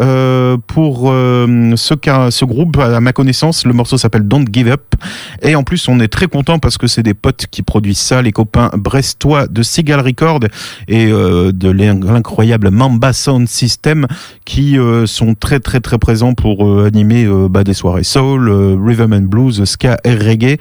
pour 0.65 1.11
ce, 1.11 2.29
ce 2.31 2.45
groupe, 2.45 2.77
à 2.79 2.99
ma 2.99 3.13
connaissance, 3.13 3.67
le 3.67 3.73
morceau 3.73 3.99
s'appelle 3.99 4.27
Don't 4.27 4.47
Give 4.51 4.69
Up. 4.69 4.95
Et 5.43 5.53
en 5.53 5.61
plus, 5.61 5.87
on 5.87 5.99
est 5.99 6.07
très 6.07 6.25
content 6.25 6.57
parce 6.57 6.79
que 6.79 6.87
c'est 6.87 7.03
des 7.03 7.13
potes 7.13 7.45
qui 7.51 7.61
produisent 7.61 7.99
ça, 7.99 8.23
les 8.23 8.31
copains 8.31 8.71
brestois 8.75 9.45
de 9.45 9.61
Seagull 9.61 9.99
Record 9.99 10.39
et 10.87 11.05
de 11.05 11.69
l'in- 11.69 11.99
l'incroyable 12.27 12.71
Mamba 12.71 13.13
Sound 13.13 13.47
System 13.47 14.05
qui 14.43 14.77
euh, 14.77 15.05
sont 15.05 15.33
très 15.33 15.61
très 15.61 15.79
très 15.79 15.97
présents 15.97 16.33
pour 16.33 16.67
euh, 16.67 16.85
animer 16.85 17.23
euh, 17.23 17.47
bah, 17.49 17.63
des 17.63 17.73
soirées 17.73 18.03
soul, 18.03 18.49
euh, 18.49 18.77
rhythm 18.77 19.13
and 19.13 19.21
blues, 19.21 19.63
ska 19.63 19.97
et 20.03 20.13
reggae 20.13 20.57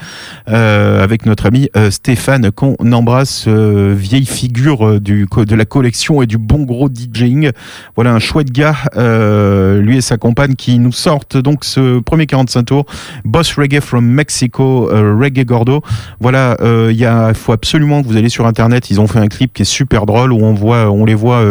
euh, 0.48 1.02
avec 1.02 1.26
notre 1.26 1.46
ami 1.46 1.68
euh, 1.76 1.90
Stéphane 1.90 2.52
qu'on 2.52 2.76
embrasse, 2.92 3.48
vieille 3.48 4.26
figure 4.26 5.00
du 5.00 5.26
de 5.26 5.54
la 5.56 5.64
collection 5.64 6.22
et 6.22 6.26
du 6.26 6.38
bon 6.38 6.62
gros 6.62 6.88
DJing. 6.88 7.50
Voilà 7.96 8.12
un 8.12 8.20
chouette 8.20 8.52
gars, 8.52 8.76
lui 8.94 9.96
et 9.96 10.00
sa 10.00 10.18
compagne 10.18 10.54
qui 10.54 10.78
nous 10.78 10.92
sortent 10.92 11.36
donc 11.36 11.64
ce 11.64 11.98
premier 11.98 12.26
45 12.26 12.62
tours, 12.62 12.86
Boss 13.24 13.54
Reggae 13.54 13.80
from 13.80 14.06
Mexico, 14.06 14.88
Reggae 14.88 15.44
Gordo. 15.44 15.82
Voilà, 16.20 16.56
il 16.62 16.96
y 16.96 17.06
faut 17.34 17.52
absolument 17.52 18.02
que 18.02 18.08
vous 18.08 18.16
allez 18.16 18.28
sur 18.28 18.46
internet. 18.46 18.90
Ils 18.90 19.00
ont 19.00 19.06
fait 19.08 19.18
un 19.18 19.28
clip 19.28 19.52
qui 19.52 19.62
est 19.62 19.66
super 19.66 20.06
drôle 20.06 20.32
où 20.32 20.38
on 20.42 20.54
voit, 20.54 20.90
on 20.90 21.04
les 21.04 21.14
voit, 21.14 21.42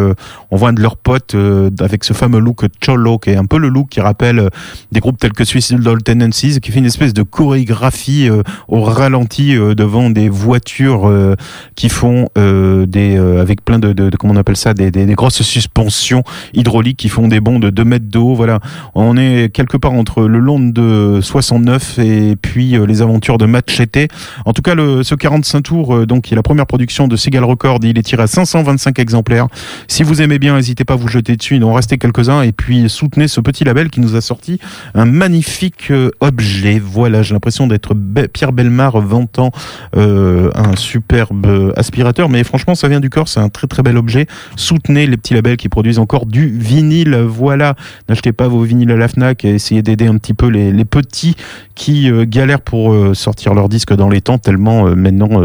on 0.51 0.57
voit 0.57 0.69
un 0.69 0.73
de 0.73 0.81
leurs 0.81 0.97
potes 0.97 1.35
euh, 1.35 1.69
avec 1.79 2.03
ce 2.03 2.13
fameux 2.13 2.39
look 2.39 2.65
cholo, 2.83 3.17
qui 3.17 3.31
est 3.31 3.35
un 3.35 3.45
peu 3.45 3.57
le 3.57 3.69
look 3.69 3.89
qui 3.89 4.01
rappelle 4.01 4.39
euh, 4.39 4.49
des 4.91 4.99
groupes 4.99 5.17
tels 5.17 5.33
que 5.33 5.43
Suicidal 5.43 6.01
Tendencies, 6.03 6.59
qui 6.61 6.71
fait 6.71 6.79
une 6.79 6.85
espèce 6.85 7.13
de 7.13 7.23
chorégraphie 7.23 8.27
euh, 8.29 8.43
au 8.67 8.81
ralenti 8.81 9.55
euh, 9.55 9.75
devant 9.75 10.09
des 10.09 10.29
voitures 10.29 11.07
euh, 11.09 11.35
qui 11.75 11.89
font 11.89 12.29
euh, 12.37 12.85
des, 12.85 13.17
euh, 13.17 13.41
avec 13.41 13.63
plein 13.63 13.79
de, 13.79 13.93
de, 13.93 14.09
de- 14.09 14.17
comment 14.17 14.33
on 14.33 14.37
appelle 14.37 14.57
ça, 14.57 14.73
des, 14.73 14.91
des, 14.91 15.05
grosses 15.15 15.41
suspensions 15.41 16.23
hydrauliques 16.53 16.97
qui 16.97 17.09
font 17.09 17.27
des 17.27 17.39
bonds 17.39 17.59
de 17.59 17.69
2 17.69 17.83
mètres 17.85 18.09
de 18.09 18.17
haut. 18.19 18.35
Voilà, 18.35 18.59
on 18.93 19.17
est 19.17 19.49
quelque 19.53 19.77
part 19.77 19.93
entre 19.93 20.23
le 20.27 20.39
long 20.39 20.59
de 20.59 21.19
69 21.21 21.99
et 21.99 22.35
puis 22.35 22.75
euh, 22.77 22.85
les 22.85 23.01
aventures 23.01 23.37
de 23.37 23.45
Machete. 23.45 24.09
En 24.45 24.53
tout 24.53 24.61
cas, 24.61 24.75
le, 24.75 25.03
ce 25.03 25.15
45 25.15 25.61
tours, 25.61 25.95
euh, 25.95 26.05
donc, 26.05 26.23
qui 26.25 26.33
est 26.33 26.35
la 26.35 26.43
première 26.43 26.65
production 26.65 27.07
de 27.07 27.15
Seagal 27.15 27.43
Record, 27.43 27.79
il 27.83 27.97
est 27.97 28.03
tiré 28.03 28.23
à 28.23 28.27
525 28.27 28.99
exemplaires. 28.99 29.47
Si 29.95 30.03
vous 30.03 30.21
aimez 30.21 30.39
bien, 30.39 30.57
n'hésitez 30.57 30.83
pas 30.83 30.95
à 30.95 30.97
vous 30.97 31.07
jeter 31.07 31.37
dessus. 31.37 31.55
Il 31.55 31.63
en 31.63 31.71
restait 31.71 31.97
quelques-uns. 31.97 32.41
Et 32.41 32.51
puis, 32.51 32.89
soutenez 32.89 33.29
ce 33.29 33.39
petit 33.39 33.63
label 33.63 33.89
qui 33.89 34.01
nous 34.01 34.17
a 34.17 34.19
sorti 34.19 34.59
un 34.93 35.05
magnifique 35.05 35.89
euh, 35.89 36.11
objet. 36.19 36.79
Voilà, 36.83 37.21
j'ai 37.21 37.33
l'impression 37.33 37.65
d'être 37.65 37.95
Pierre 38.33 38.51
Belmar 38.51 38.99
vantant 38.99 39.51
euh, 39.95 40.51
un 40.53 40.75
superbe 40.75 41.71
aspirateur. 41.77 42.27
Mais 42.27 42.43
franchement, 42.43 42.75
ça 42.75 42.89
vient 42.89 42.99
du 42.99 43.09
corps. 43.09 43.29
C'est 43.29 43.39
un 43.39 43.47
très 43.47 43.67
très 43.67 43.83
bel 43.83 43.95
objet. 43.95 44.27
Soutenez 44.57 45.07
les 45.07 45.15
petits 45.15 45.33
labels 45.33 45.55
qui 45.55 45.69
produisent 45.69 45.99
encore 45.99 46.25
du 46.25 46.45
vinyle. 46.49 47.15
Voilà, 47.15 47.75
n'achetez 48.09 48.33
pas 48.33 48.49
vos 48.49 48.63
vinyles 48.63 48.91
à 48.91 48.97
la 48.97 49.07
Fnac 49.07 49.45
et 49.45 49.51
essayez 49.51 49.81
d'aider 49.81 50.07
un 50.07 50.17
petit 50.17 50.33
peu 50.33 50.47
les, 50.47 50.73
petits 50.83 51.37
qui 51.73 52.11
euh, 52.11 52.25
galèrent 52.27 52.59
pour 52.59 53.15
sortir 53.15 53.53
leurs 53.53 53.69
disques 53.69 53.93
dans 53.93 54.09
les 54.09 54.19
temps. 54.19 54.39
Tellement 54.39 54.93
maintenant 54.93 55.39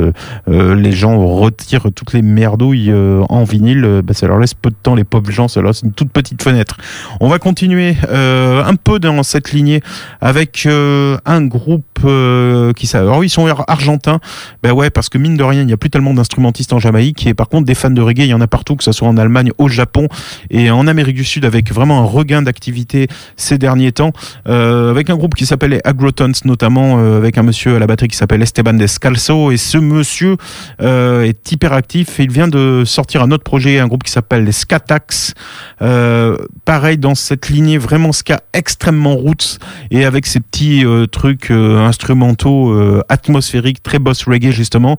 les 0.49 0.93
gens 0.93 1.25
retirent 1.25 1.87
toutes 1.95 2.15
les 2.15 2.23
merdouilles 2.23 2.93
en 3.29 3.45
vinyle. 3.45 4.01
Bah, 4.03 4.13
laisse 4.41 4.55
peu 4.55 4.71
de 4.71 4.77
temps 4.83 4.95
les 4.95 5.05
pauvres 5.05 5.31
gens. 5.31 5.47
Leur 5.57 5.67
laisse 5.67 5.83
une 5.83 5.93
toute 5.93 6.11
petite 6.11 6.43
fenêtre. 6.43 6.77
On 7.21 7.29
va 7.29 7.39
continuer 7.39 7.97
euh, 8.09 8.65
un 8.65 8.75
peu 8.75 8.99
dans 8.99 9.23
cette 9.23 9.53
lignée 9.53 9.83
avec 10.21 10.65
euh, 10.67 11.19
un 11.27 11.43
groupe 11.43 11.85
euh, 12.05 12.73
qui 12.73 12.87
ça. 12.87 13.01
Alors 13.01 13.23
ils 13.25 13.31
sont 13.31 13.47
ar- 13.47 13.65
argentins. 13.69 14.21
Ben 14.63 14.73
ouais, 14.73 14.91
parce 14.91 15.09
que 15.09 15.19
mine 15.19 15.37
de 15.37 15.43
rien, 15.45 15.63
il 15.63 15.67
n'y 15.67 15.73
a 15.73 15.77
plus 15.77 15.91
tellement 15.91 16.15
d'instrumentistes 16.15 16.73
en 16.73 16.79
Jamaïque. 16.79 17.27
Et 17.27 17.35
par 17.35 17.49
contre, 17.49 17.67
des 17.67 17.75
fans 17.75 17.91
de 17.91 18.01
reggae, 18.01 18.21
il 18.21 18.29
y 18.29 18.35
en 18.35 18.41
a 18.41 18.47
partout, 18.47 18.77
que 18.77 18.85
ce 18.85 18.93
soit 18.93 19.09
en 19.09 19.17
Allemagne, 19.17 19.51
au 19.59 19.69
Japon 19.69 20.09
et 20.51 20.71
en 20.71 20.87
Amérique 20.87 21.17
du 21.17 21.25
Sud, 21.25 21.45
avec 21.45 21.73
vraiment 21.73 22.01
un 22.01 22.05
regain 22.05 22.43
d'activité 22.43 23.09
ces 23.37 23.59
derniers 23.59 23.93
temps. 23.93 24.13
Avec 24.47 25.11
un 25.11 25.17
groupe 25.17 25.35
qui 25.35 25.47
s'appelle 25.47 25.71
les 25.71 25.81
Agrotons, 25.85 26.33
notamment 26.45 26.99
avec 27.17 27.39
un 27.39 27.43
monsieur 27.43 27.77
à 27.77 27.79
la 27.79 27.87
batterie 27.87 28.09
qui 28.09 28.17
s'appelle 28.17 28.43
Esteban 28.43 28.75
Descalzo. 28.75 29.51
Et 29.51 29.57
ce 29.57 29.79
monsieur 29.79 30.37
est 30.81 31.53
hyper 31.53 31.73
actif. 31.73 32.21
Et 32.21 32.25
il 32.25 32.31
vient 32.31 32.49
de 32.49 32.85
sortir 32.85 33.23
un 33.23 33.31
autre 33.31 33.45
projet, 33.45 33.79
un 33.79 33.87
groupe 33.87 34.03
qui 34.03 34.13
s'appelle 34.13 34.20
les 34.39 34.53
Scatax. 34.53 35.35
Euh, 35.83 36.37
pareil 36.65 36.99
dans 36.99 37.15
cette 37.15 37.49
lignée 37.49 37.79
vraiment 37.79 38.13
ska 38.13 38.41
extrêmement 38.53 39.15
roots 39.17 39.59
et 39.91 40.05
avec 40.05 40.27
ces 40.27 40.41
petits 40.41 40.85
euh, 40.85 41.07
trucs 41.07 41.51
euh, 41.51 41.79
instrumentaux 41.79 42.71
euh, 42.71 43.03
atmosphériques 43.09 43.83
très 43.83 43.99
boss 43.99 44.25
reggae 44.25 44.51
justement. 44.51 44.97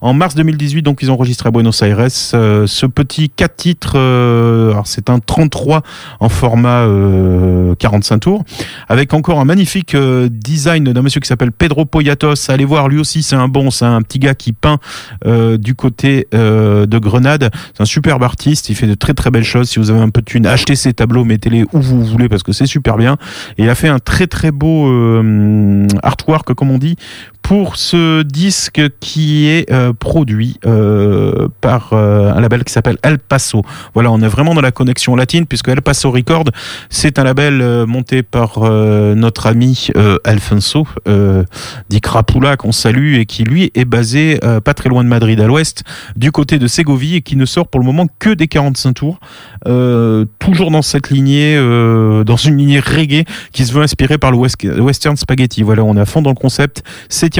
En 0.00 0.14
mars 0.14 0.34
2018 0.34 0.82
donc 0.82 1.00
ils 1.02 1.10
ont 1.10 1.14
enregistré 1.14 1.48
à 1.48 1.50
Buenos 1.50 1.82
Aires 1.82 2.10
ce 2.10 2.86
petit 2.86 3.30
4 3.30 3.56
titres 3.56 3.96
alors 3.96 4.86
c'est 4.86 5.10
un 5.10 5.18
33 5.18 5.82
en 6.20 6.28
format 6.28 6.86
euh, 6.86 7.74
45 7.76 8.18
tours 8.18 8.44
avec 8.88 9.14
encore 9.14 9.40
un 9.40 9.44
magnifique 9.44 9.96
design 9.96 10.84
d'un 10.84 11.02
monsieur 11.02 11.20
qui 11.20 11.28
s'appelle 11.28 11.52
Pedro 11.52 11.84
Poyatos. 11.84 12.48
Allez 12.50 12.64
voir 12.64 12.88
lui 12.88 12.98
aussi 12.98 13.22
c'est 13.22 13.36
un 13.36 13.48
bon, 13.48 13.70
c'est 13.70 13.84
un 13.84 14.02
petit 14.02 14.18
gars 14.18 14.34
qui 14.34 14.52
peint 14.52 14.78
du 15.58 15.74
côté 15.74 16.26
de 16.32 16.98
Grenade. 16.98 17.50
C'est 17.74 17.82
un 17.82 17.86
superbe 17.86 18.22
artiste, 18.22 18.61
il 18.68 18.74
fait 18.74 18.86
de 18.86 18.94
très 18.94 19.14
très 19.14 19.30
belles 19.30 19.44
choses. 19.44 19.68
Si 19.68 19.78
vous 19.78 19.90
avez 19.90 20.00
un 20.00 20.10
peu 20.10 20.20
de 20.20 20.26
thune, 20.26 20.46
achetez 20.46 20.76
ses 20.76 20.92
tableaux, 20.92 21.24
mettez-les 21.24 21.64
où 21.72 21.80
vous 21.80 22.04
voulez 22.04 22.28
parce 22.28 22.42
que 22.42 22.52
c'est 22.52 22.66
super 22.66 22.96
bien. 22.96 23.16
Et 23.58 23.64
il 23.64 23.70
a 23.70 23.74
fait 23.74 23.88
un 23.88 23.98
très 23.98 24.26
très 24.26 24.50
beau 24.50 24.88
euh, 24.88 25.86
artwork, 26.02 26.54
comme 26.54 26.70
on 26.70 26.78
dit, 26.78 26.96
pour 27.52 27.76
ce 27.76 28.22
disque 28.22 28.80
qui 28.98 29.46
est 29.46 29.70
euh, 29.70 29.92
produit 29.92 30.56
euh, 30.64 31.48
par 31.60 31.90
euh, 31.92 32.32
un 32.32 32.40
label 32.40 32.64
qui 32.64 32.72
s'appelle 32.72 32.96
El 33.02 33.18
Paso. 33.18 33.60
Voilà, 33.92 34.10
on 34.10 34.22
est 34.22 34.26
vraiment 34.26 34.54
dans 34.54 34.62
la 34.62 34.70
connexion 34.70 35.14
latine 35.16 35.44
puisque 35.44 35.68
El 35.68 35.82
Paso 35.82 36.10
Record, 36.10 36.44
c'est 36.88 37.18
un 37.18 37.24
label 37.24 37.84
monté 37.86 38.22
par 38.22 38.60
notre 38.62 39.46
ami 39.48 39.88
Alfonso 40.24 40.86
Di 41.90 42.00
Crapula 42.00 42.56
qu'on 42.56 42.72
salue 42.72 43.16
et 43.16 43.26
qui 43.26 43.44
lui 43.44 43.70
est 43.74 43.84
basé 43.84 44.40
pas 44.64 44.72
très 44.72 44.88
loin 44.88 45.04
de 45.04 45.10
Madrid 45.10 45.38
à 45.38 45.46
l'ouest, 45.46 45.84
du 46.16 46.32
côté 46.32 46.58
de 46.58 46.66
Ségovie 46.66 47.16
et 47.16 47.20
qui 47.20 47.36
ne 47.36 47.44
sort 47.44 47.68
pour 47.68 47.80
le 47.80 47.84
moment 47.86 48.06
que 48.18 48.30
des 48.30 48.48
45 48.48 48.94
tours, 48.94 49.20
toujours 50.38 50.70
dans 50.70 50.80
cette 50.82 51.10
lignée, 51.10 51.56
dans 52.24 52.36
une 52.36 52.56
lignée 52.56 52.80
reggae 52.80 53.24
qui 53.52 53.66
se 53.66 53.74
veut 53.74 53.82
inspirer 53.82 54.16
par 54.16 54.30
le 54.30 54.38
west- 54.38 54.64
western 54.64 55.18
spaghetti. 55.18 55.62
Voilà, 55.62 55.84
on 55.84 55.98
est 55.98 56.00
à 56.00 56.06
fond 56.06 56.22
dans 56.22 56.30
le 56.30 56.36
concept. 56.36 56.82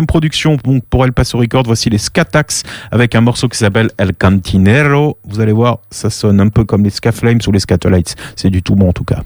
Production 0.06 0.56
donc 0.62 0.84
pour 0.88 1.04
El 1.04 1.12
Paso 1.12 1.38
Record, 1.38 1.64
voici 1.64 1.90
les 1.90 1.98
Scatax 1.98 2.62
avec 2.90 3.14
un 3.14 3.20
morceau 3.20 3.48
qui 3.48 3.58
s'appelle 3.58 3.90
El 3.98 4.14
Cantinero. 4.14 5.18
Vous 5.24 5.40
allez 5.40 5.52
voir, 5.52 5.78
ça 5.90 6.10
sonne 6.10 6.40
un 6.40 6.48
peu 6.48 6.64
comme 6.64 6.84
les 6.84 6.90
Ska 6.90 7.12
Flames 7.12 7.40
ou 7.46 7.52
les 7.52 7.60
Scatolites. 7.60 8.16
C'est 8.36 8.50
du 8.50 8.62
tout 8.62 8.74
bon 8.74 8.88
en 8.88 8.92
tout 8.92 9.04
cas. 9.04 9.22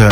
Shot. 0.00 0.08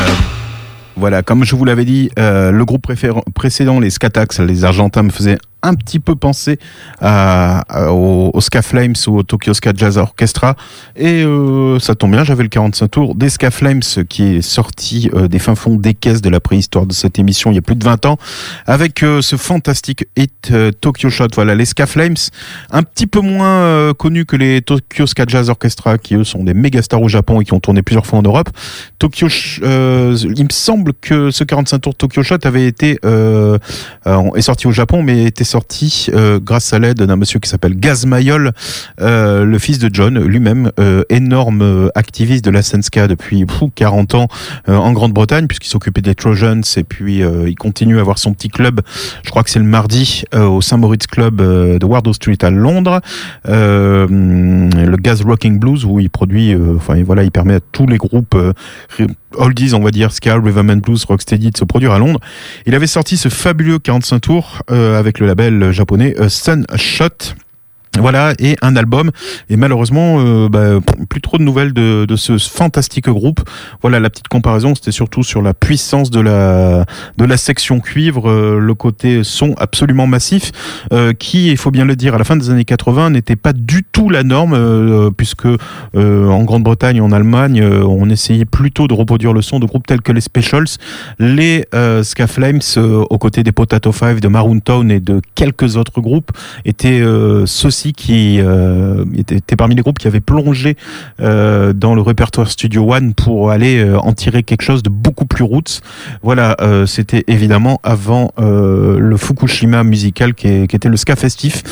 Voilà, 0.97 1.23
comme 1.23 1.45
je 1.45 1.57
vous 1.57 1.65
l'avais 1.65 1.87
dit, 1.87 2.11
euh, 2.19 2.51
le 2.51 2.65
groupe 2.67 2.87
précédent, 3.35 3.81
les 3.81 3.89
Scatax, 3.89 4.41
les 4.41 4.67
Argentins, 4.67 5.03
me 5.03 5.09
faisaient 5.09 5.39
un 5.63 5.75
petit 5.75 5.99
peu 5.99 6.15
penser 6.15 6.59
à, 7.01 7.65
au, 7.91 8.31
au 8.33 8.41
Ska 8.41 8.63
Flames 8.63 8.95
ou 9.07 9.19
au 9.19 9.23
Tokyo 9.23 9.55
Ska 9.55 9.73
Jazz 9.77 9.99
Orchestra. 9.99 10.57
Et 10.97 11.25
euh, 11.25 11.79
ça 11.79 11.95
tombe 11.95 12.13
bien, 12.13 12.25
j'avais 12.25 12.43
le 12.43 12.49
45 12.49 12.89
tours 12.89 13.15
des 13.15 13.29
Ska 13.29 13.51
Flames 13.51 13.83
qui 14.09 14.37
est 14.37 14.43
sorti 14.43 15.11
euh, 15.15 15.29
des 15.29 15.39
fins 15.39 15.55
fonds 15.55 15.77
des 15.77 15.95
caisses 15.95 16.23
de 16.23 16.31
la 16.31 16.41
préhistoire 16.41 16.87
de 16.87 16.93
cette 16.93 17.19
émission 17.19 17.51
il 17.51 17.55
y 17.55 17.59
a 17.59 17.63
plus 17.63 17.77
de 17.77 17.85
20 17.85 18.07
ans, 18.07 18.19
avec 18.67 19.03
euh, 19.03 19.21
ce 19.21 19.37
fantastique 19.37 20.07
hit 20.17 20.51
euh, 20.51 20.71
Tokyo 20.73 21.11
Shot. 21.11 21.29
Voilà, 21.35 21.55
les 21.55 21.65
Ska 21.65 21.87
Flames, 21.87 22.17
un 22.71 22.83
petit 22.83 23.07
peu 23.07 23.21
moins 23.21 23.93
connus 23.95 24.25
que 24.25 24.37
les 24.37 24.63
Tokyo 24.63 25.07
Ska 25.07 25.25
Jazz 25.27 25.51
Orchestra, 25.51 25.99
qui 25.99 26.15
eux 26.15 26.25
sont 26.25 26.45
des 26.45 26.55
méga 26.55 26.83
stars 26.83 27.03
au 27.03 27.09
Japon 27.09 27.41
et 27.41 27.45
qui 27.45 27.53
ont 27.53 27.61
tourné 27.61 27.83
plusieurs 27.83 28.07
fois 28.07 28.19
en 28.19 28.23
Europe. 28.23 28.51
Tokyo, 28.99 29.29
il 29.29 30.45
me 30.45 30.53
semble 30.53 30.93
que 30.95 31.31
ce 31.31 31.45
45 31.45 31.79
tours 31.79 31.95
Tokyo 31.95 32.23
Shot 32.23 32.39
avait 32.45 32.67
été 32.67 32.99
est 33.05 34.41
sorti 34.41 34.67
au 34.67 34.73
Japon, 34.73 35.03
mais 35.03 35.25
était 35.25 35.45
sorti 35.45 35.58
euh, 36.13 36.41
grâce 36.43 36.73
à 36.73 36.79
l'aide 36.79 36.99
d'un 36.99 37.17
monsieur 37.17 37.39
qui 37.41 37.49
s'appelle 37.49 37.79
Gaz 37.79 38.07
Mayol, 38.07 38.53
euh, 39.01 39.45
le 39.45 39.59
fils 39.59 39.79
de 39.79 39.91
John, 39.93 40.19
lui-même 40.19 40.71
euh, 40.79 41.03
énorme 41.09 41.63
euh, 41.63 41.89
activiste 41.95 42.45
de 42.45 42.51
la 42.51 42.63
Senska 42.63 43.09
depuis 43.09 43.45
pfou, 43.45 43.71
40 43.75 44.15
ans 44.15 44.29
euh, 44.69 44.77
en 44.77 44.93
Grande-Bretagne, 44.93 45.47
puisqu'il 45.47 45.69
s'occupait 45.69 46.01
des 46.01 46.15
Trojans 46.15 46.63
et 46.77 46.85
puis 46.85 47.23
euh, 47.23 47.49
il 47.49 47.55
continue 47.55 47.99
à 47.99 48.01
avoir 48.01 48.19
son 48.19 48.33
petit 48.33 48.49
club. 48.49 48.81
Je 49.25 49.31
crois 49.31 49.43
que 49.43 49.51
c'est 49.51 49.59
le 49.59 49.65
mardi 49.65 50.25
au 50.35 50.61
Saint 50.61 50.77
Moritz 50.77 51.07
Club 51.07 51.37
de 51.37 51.85
Wardour 51.85 52.15
Street 52.15 52.39
à 52.43 52.51
Londres, 52.51 53.01
le 53.45 54.97
Gaz 54.97 55.23
Rocking 55.23 55.59
Blues 55.59 55.85
où 55.85 56.01
il 56.01 56.11
produit, 56.11 56.55
enfin 56.77 57.03
voilà, 57.05 57.23
il 57.23 57.31
permet 57.31 57.55
à 57.55 57.61
tous 57.61 57.87
les 57.87 57.97
groupes 57.97 58.37
oldies, 59.35 59.75
on 59.75 59.81
va 59.81 59.91
dire, 59.91 60.13
ska, 60.13 60.37
and 60.37 60.77
blues, 60.79 61.05
rocksteady, 61.05 61.51
de 61.51 61.57
se 61.57 61.65
produire 61.65 61.93
à 61.93 61.99
Londres. 61.99 62.21
Il 62.67 62.75
avait 62.75 62.87
sorti 62.87 63.17
ce 63.17 63.29
fabuleux 63.29 63.79
45 63.79 64.21
tours 64.21 64.63
euh, 64.71 64.99
avec 64.99 65.19
le 65.19 65.27
label 65.27 65.73
japonais 65.73 66.15
euh, 66.19 66.29
Sunshot. 66.29 67.35
Voilà, 68.01 68.33
et 68.39 68.57
un 68.63 68.77
album. 68.77 69.11
Et 69.51 69.57
malheureusement, 69.57 70.19
euh, 70.21 70.49
bah, 70.49 70.81
plus 71.09 71.21
trop 71.21 71.39
de 71.39 71.43
nouvelles 71.43 71.73
de, 71.73 72.05
de, 72.07 72.17
ce 72.17 72.39
fantastique 72.39 73.09
groupe. 73.09 73.41
Voilà, 73.83 74.01
la 74.01 74.11
petite 74.11 74.29
comparaison, 74.29 74.75
c'était 74.75 74.93
surtout 74.93 75.23
sur 75.23 75.43
la 75.43 75.55
puissance 75.55 76.11
de 76.11 76.21
la 76.21 76.85
de 77.17 77.25
la 77.25 77.37
section 77.37 77.81
cuivre, 77.81 78.29
euh, 78.31 78.59
le 78.59 78.75
côté 78.75 79.25
son 79.25 79.55
absolument 79.59 80.07
massif, 80.07 80.53
euh, 80.93 81.13
qui, 81.13 81.51
il 81.51 81.57
faut 81.57 81.71
bien 81.71 81.85
le 81.85 81.97
dire, 81.97 82.15
à 82.15 82.19
la 82.19 82.25
fin 82.25 82.37
des 82.37 82.51
années 82.51 82.65
80, 82.65 83.11
n'était 83.11 83.37
pas 83.37 83.53
du 83.53 83.85
tout 83.85 84.11
la 84.11 84.23
norme, 84.23 84.55
euh, 84.55 85.11
puisque 85.11 85.47
en 85.95 86.45
Grande-Bretagne, 86.45 87.01
en 87.01 87.13
Allemagne, 87.13 87.63
on 87.63 88.09
essayait 88.11 88.45
plutôt 88.45 88.87
de 88.87 88.95
reproduire 88.95 89.33
le 89.33 89.43
son 89.43 89.59
de 89.59 89.67
groupes 89.67 89.87
tels 89.87 90.01
que 90.01 90.13
les 90.13 90.21
Specials, 90.21 90.67
les 91.19 91.65
Ska 92.03 92.27
Flames, 92.27 92.61
aux 92.77 93.19
côtés 93.19 93.43
des 93.43 93.53
Potato 93.53 93.93
Five, 93.93 94.21
de 94.21 94.29
Maroon 94.29 94.61
Town 94.61 94.91
et 94.91 95.01
de 95.01 95.21
quelques 95.35 95.77
autres 95.77 96.01
groupes, 96.01 96.31
étaient 96.65 97.03
qui 97.93 98.41
euh, 98.41 99.05
était, 99.17 99.57
parmi 99.57 99.75
les 99.75 99.83
groupes 99.83 99.99
qui 99.99 100.07
avaient 100.07 100.21
plongé 100.21 100.77
euh, 101.21 101.73
dans 101.73 101.95
le 101.95 102.03
répertoire 102.03 102.51
Studio 102.51 102.93
One 102.93 103.15
pour 103.15 103.51
aller 103.51 103.79
euh, 103.79 103.99
en 103.99 104.13
tirer 104.13 104.43
quelque 104.43 104.63
chose 104.63 104.83
de 104.83 104.91
beaucoup 104.91 105.27
plus 105.27 105.45
roots. 105.45 105.81
Voilà, 106.23 106.57
c'était 106.87 107.25
évidemment 107.27 107.81
avant 107.83 108.33
le 108.39 109.17
Fukushima 109.17 109.85
musical 109.85 110.35
qui, 110.35 110.49
était 110.49 110.89
le 110.89 110.97
ska 110.97 111.17
festif, 111.17 111.63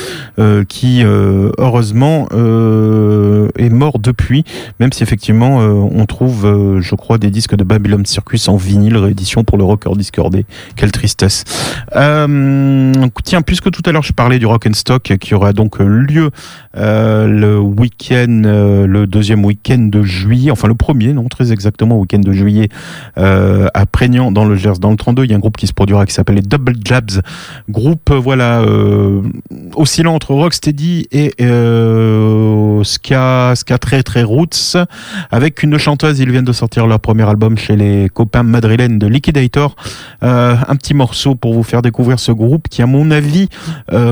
qui 0.69 1.03
heureusement 1.05 2.29
est 2.31 3.71
mort 3.71 3.99
depuis, 3.99 4.45
même 4.81 4.93
si 4.93 5.03
effectivement 5.03 5.59
on 5.59 6.07
trouve, 6.07 6.81
je 6.81 6.95
crois, 6.95 7.19
des 7.19 7.31
disques 7.31 7.57
de 7.57 7.65
Babylon 7.65 8.05
Circus 8.05 8.49
en 8.49 8.57
vinyle 8.57 8.97
réédition 8.97 9.45
pour 9.45 9.59
le 9.59 9.65
rocker 9.65 9.97
discordé. 9.97 10.47
Quelle 10.77 10.93
tristesse. 10.93 11.45
tiens, 11.93 13.43
puisque 13.45 13.71
tout 13.71 13.83
à 13.87 13.93
l'heure 13.93 14.03
je 14.03 14.13
parlais 14.13 14.39
du 14.39 14.47
Rock 14.47 14.67
and 14.67 14.75
Stock 14.75 15.17
qui 15.19 15.35
aura 15.35 15.53
donc 15.53 15.81
lieu 15.97 16.31
euh, 16.77 17.27
le 17.27 17.59
week-end, 17.59 18.43
euh, 18.45 18.87
le 18.87 19.07
deuxième 19.07 19.45
week-end 19.45 19.79
de 19.79 20.03
juillet, 20.03 20.51
enfin 20.51 20.69
le 20.69 20.75
premier, 20.75 21.13
non, 21.13 21.25
très 21.29 21.53
exactement, 21.53 21.99
week-end 21.99 22.19
de 22.19 22.33
juillet 22.33 22.69
euh, 23.19 23.69
à 23.75 23.87
Prégnant 23.87 24.31
dans 24.31 24.45
le 24.45 24.57
Gers, 24.57 24.79
dans 24.79 24.91
le 24.91 24.97
32. 24.97 25.25
Il 25.25 25.31
y 25.31 25.33
a 25.33 25.37
un 25.37 25.41
groupe 25.41 25.57
qui 25.57 25.67
se 25.67 25.73
produira 25.73 26.07
qui 26.07 26.13
s'appelle 26.13 26.37
les 26.37 26.43
Double 26.43 26.75
Jabs, 26.85 27.23
groupe 27.69 28.13
voilà 28.13 28.63
oscillant 29.75 30.15
entre 30.15 30.33
rocksteady 30.35 31.09
et 31.13 31.33
ska, 32.85 33.55
ska 33.55 33.79
très 33.79 34.03
très 34.03 34.23
roots, 34.23 34.77
avec 35.31 35.63
une 35.63 35.79
chanteuse. 35.79 36.21
Ils 36.21 36.31
viennent 36.31 36.45
de 36.45 36.53
sortir 36.53 36.87
leur 36.87 37.01
premier 37.01 37.29
album 37.29 37.57
chez 37.57 37.77
les 37.77 38.09
copains 38.09 38.43
madrilènes 38.43 38.99
de 38.99 39.07
Liquidator. 39.07 39.77
un 40.21 40.77
petit 40.77 40.95
morceau 40.95 41.35
pour 41.35 41.55
vous 41.55 41.63
faire 41.63 41.83
découvrir 41.83 42.19
ce 42.19 42.33
groupe 42.33 42.69
qui, 42.69 42.83
à 42.83 42.87
mon 42.87 43.11
avis, 43.11 43.49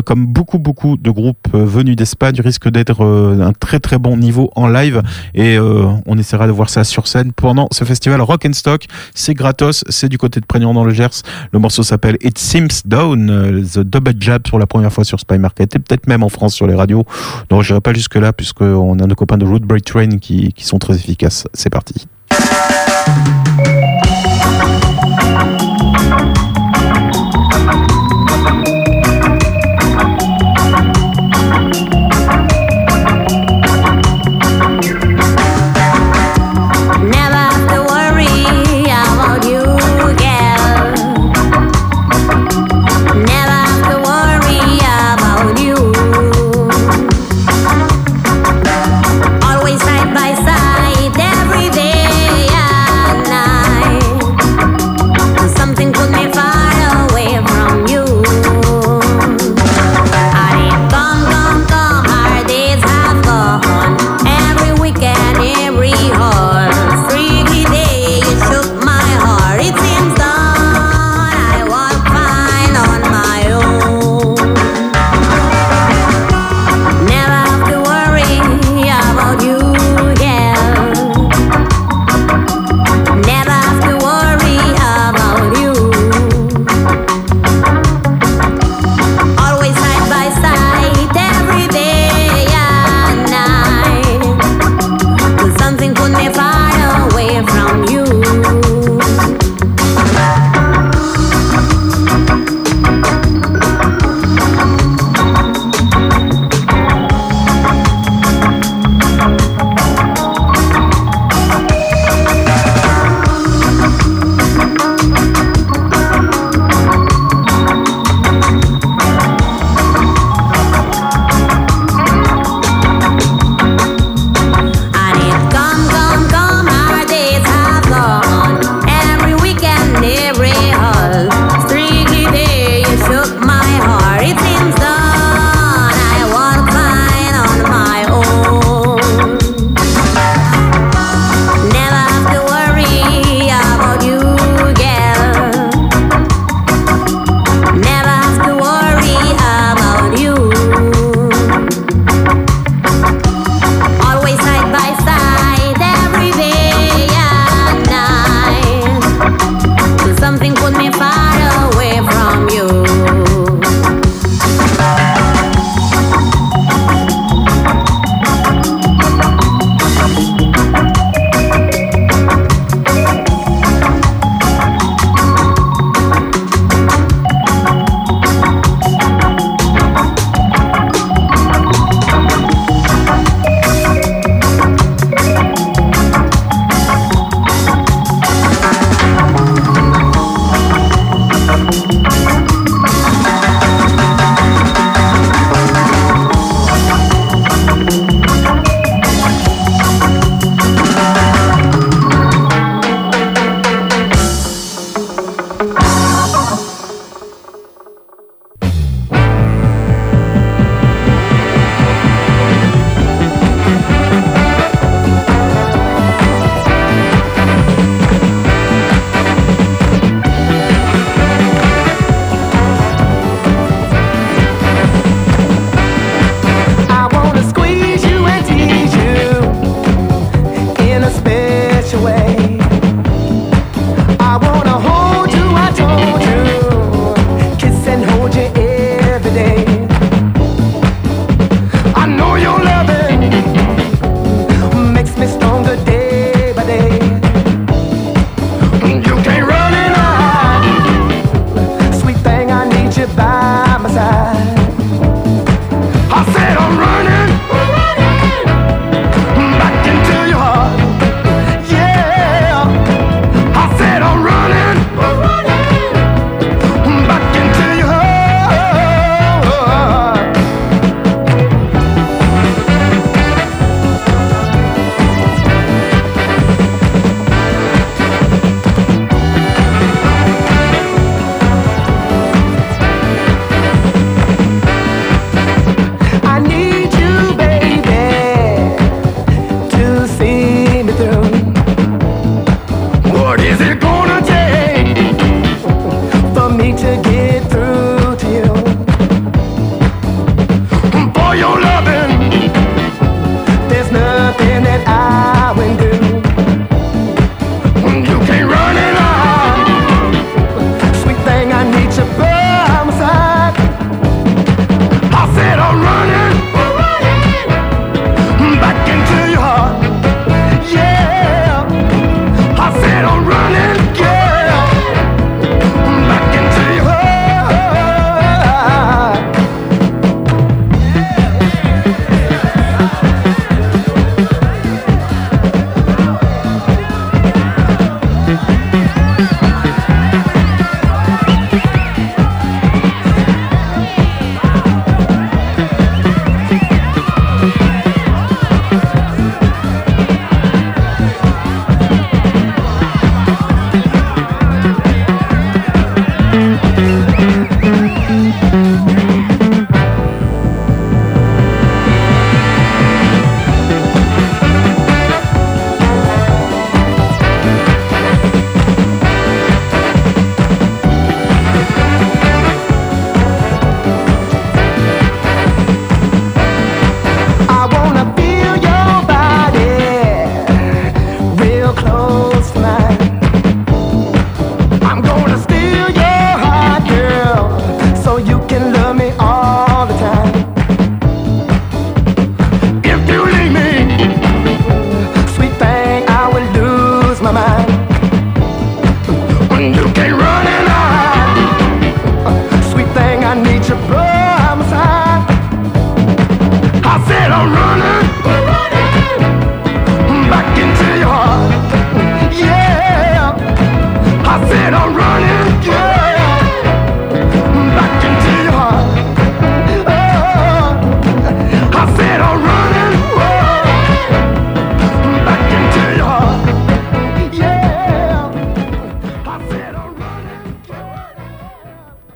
comme 0.04 0.26
beaucoup 0.26 0.58
beaucoup 0.58 0.96
de 0.96 1.10
groupes 1.10 1.48
venu 1.74 1.96
d'Espagne 1.96 2.40
risque 2.40 2.68
d'être 2.68 3.04
euh, 3.04 3.40
un 3.40 3.52
très 3.52 3.80
très 3.80 3.98
bon 3.98 4.16
niveau 4.16 4.50
en 4.54 4.68
live 4.68 5.02
et 5.34 5.58
euh, 5.58 5.86
on 6.06 6.16
essaiera 6.16 6.46
de 6.46 6.52
voir 6.52 6.70
ça 6.70 6.84
sur 6.84 7.08
scène 7.08 7.32
pendant 7.32 7.68
ce 7.72 7.84
festival 7.84 8.20
Rock 8.20 8.46
and 8.46 8.52
Stock. 8.52 8.86
C'est 9.14 9.34
gratos, 9.34 9.84
c'est 9.88 10.08
du 10.08 10.16
côté 10.16 10.40
de 10.40 10.46
Prégnant 10.46 10.72
dans 10.72 10.84
le 10.84 10.94
Gers. 10.94 11.22
Le 11.52 11.58
morceau 11.58 11.82
s'appelle 11.82 12.16
It 12.22 12.38
Seems 12.38 12.82
Down, 12.84 13.28
euh, 13.28 13.62
The 13.62 13.80
Double 13.80 14.14
Jab 14.20 14.42
pour 14.42 14.58
la 14.58 14.66
première 14.66 14.92
fois 14.92 15.04
sur 15.04 15.18
Spy 15.18 15.38
Market 15.38 15.74
et 15.74 15.78
peut-être 15.78 16.06
même 16.06 16.22
en 16.22 16.28
France 16.28 16.54
sur 16.54 16.66
les 16.66 16.74
radios. 16.74 17.04
Donc 17.50 17.62
je 17.62 17.72
n'irai 17.72 17.80
pas 17.80 17.92
jusque 17.92 18.16
là 18.16 18.32
puisqu'on 18.32 18.98
a 18.98 19.06
nos 19.06 19.14
copains 19.14 19.38
de 19.38 19.44
Root 19.44 19.60
Break 19.60 19.84
Train 19.84 20.18
qui 20.18 20.52
sont 20.58 20.78
très 20.78 20.94
efficaces. 20.94 21.46
C'est 21.52 21.70
parti. 21.70 22.06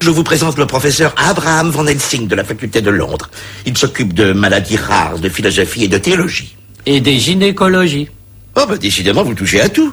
Je 0.09 0.12
vous 0.14 0.24
présente 0.24 0.56
le 0.56 0.64
professeur 0.64 1.14
Abraham 1.18 1.68
Van 1.68 1.86
Helsing 1.86 2.28
de 2.28 2.35
la 2.35 2.43
faculté 2.43 2.80
de 2.80 2.89
Londres. 2.89 3.28
Il 3.66 3.76
s'occupe 3.76 4.14
de 4.14 4.32
maladies 4.32 4.78
rares, 4.78 5.18
de 5.18 5.28
philosophie 5.28 5.85
et 5.85 5.89
de 5.89 5.98
théologie. 5.98 6.56
Et 6.86 7.02
des 7.02 7.18
gynécologies. 7.18 8.09
Oh, 8.56 8.64
bah 8.66 8.78
décidément, 8.78 9.22
vous 9.22 9.35
touchez 9.35 9.60
à 9.60 9.68
tout. 9.68 9.93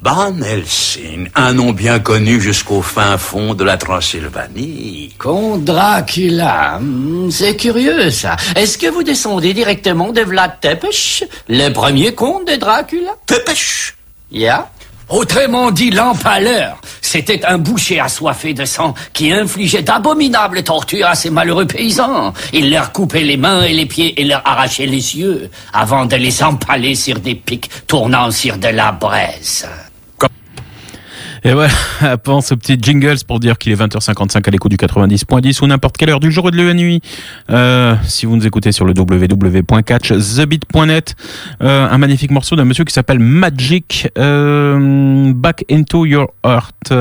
Van 0.00 0.40
Helsing, 0.40 1.30
un 1.34 1.52
nom 1.52 1.72
bien 1.72 1.98
connu 1.98 2.40
jusqu'au 2.40 2.80
fin 2.80 3.18
fond 3.18 3.54
de 3.54 3.64
la 3.64 3.76
Transylvanie. 3.76 5.16
Comte 5.18 5.64
Dracula, 5.64 6.80
c'est 7.30 7.56
curieux 7.56 8.10
ça. 8.10 8.36
Est-ce 8.54 8.78
que 8.78 8.86
vous 8.86 9.02
descendez 9.02 9.52
directement 9.52 10.12
de 10.12 10.20
Vlad 10.20 10.60
Tepes, 10.60 11.24
le 11.48 11.70
premier 11.70 12.14
comte 12.14 12.46
de 12.46 12.54
Dracula? 12.54 13.16
Tepes 13.26 13.96
Ya 14.30 14.70
Autrement 15.08 15.70
dit, 15.70 15.90
l'empaleur, 15.90 16.80
c'était 17.00 17.44
un 17.44 17.58
boucher 17.58 18.00
assoiffé 18.00 18.54
de 18.54 18.64
sang 18.64 18.92
qui 19.12 19.30
infligeait 19.32 19.82
d'abominables 19.82 20.64
tortures 20.64 21.06
à 21.06 21.14
ces 21.14 21.30
malheureux 21.30 21.66
paysans. 21.66 22.32
Il 22.52 22.70
leur 22.70 22.90
coupait 22.90 23.22
les 23.22 23.36
mains 23.36 23.62
et 23.62 23.72
les 23.72 23.86
pieds 23.86 24.20
et 24.20 24.24
leur 24.24 24.42
arrachait 24.44 24.86
les 24.86 25.16
yeux 25.16 25.48
avant 25.72 26.06
de 26.06 26.16
les 26.16 26.42
empaler 26.42 26.96
sur 26.96 27.20
des 27.20 27.36
pics 27.36 27.70
tournant 27.86 28.32
sur 28.32 28.56
de 28.56 28.68
la 28.68 28.90
braise. 28.90 29.68
Et 31.46 31.52
voilà, 31.52 31.72
avant 32.00 32.40
ce 32.40 32.56
petit 32.56 32.76
jingles 32.80 33.18
pour 33.24 33.38
dire 33.38 33.56
qu'il 33.56 33.70
est 33.70 33.76
20h55 33.76 34.48
à 34.48 34.50
l'écho 34.50 34.68
du 34.68 34.76
90.10 34.76 35.62
ou 35.62 35.68
n'importe 35.68 35.96
quelle 35.96 36.10
heure 36.10 36.18
du 36.18 36.32
jour 36.32 36.48
et 36.48 36.50
de 36.50 36.60
la 36.60 36.74
nuit. 36.74 37.00
Euh, 37.50 37.94
si 38.02 38.26
vous 38.26 38.34
nous 38.34 38.48
écoutez 38.48 38.72
sur 38.72 38.84
le 38.84 38.92
www.catchthebit.net, 38.98 41.14
euh, 41.62 41.88
un 41.88 41.98
magnifique 41.98 42.32
morceau 42.32 42.56
d'un 42.56 42.64
monsieur 42.64 42.82
qui 42.82 42.92
s'appelle 42.92 43.20
Magic, 43.20 44.08
euh, 44.18 45.32
Back 45.32 45.64
Into 45.70 46.04
Your 46.04 46.32
Heart. 46.44 46.92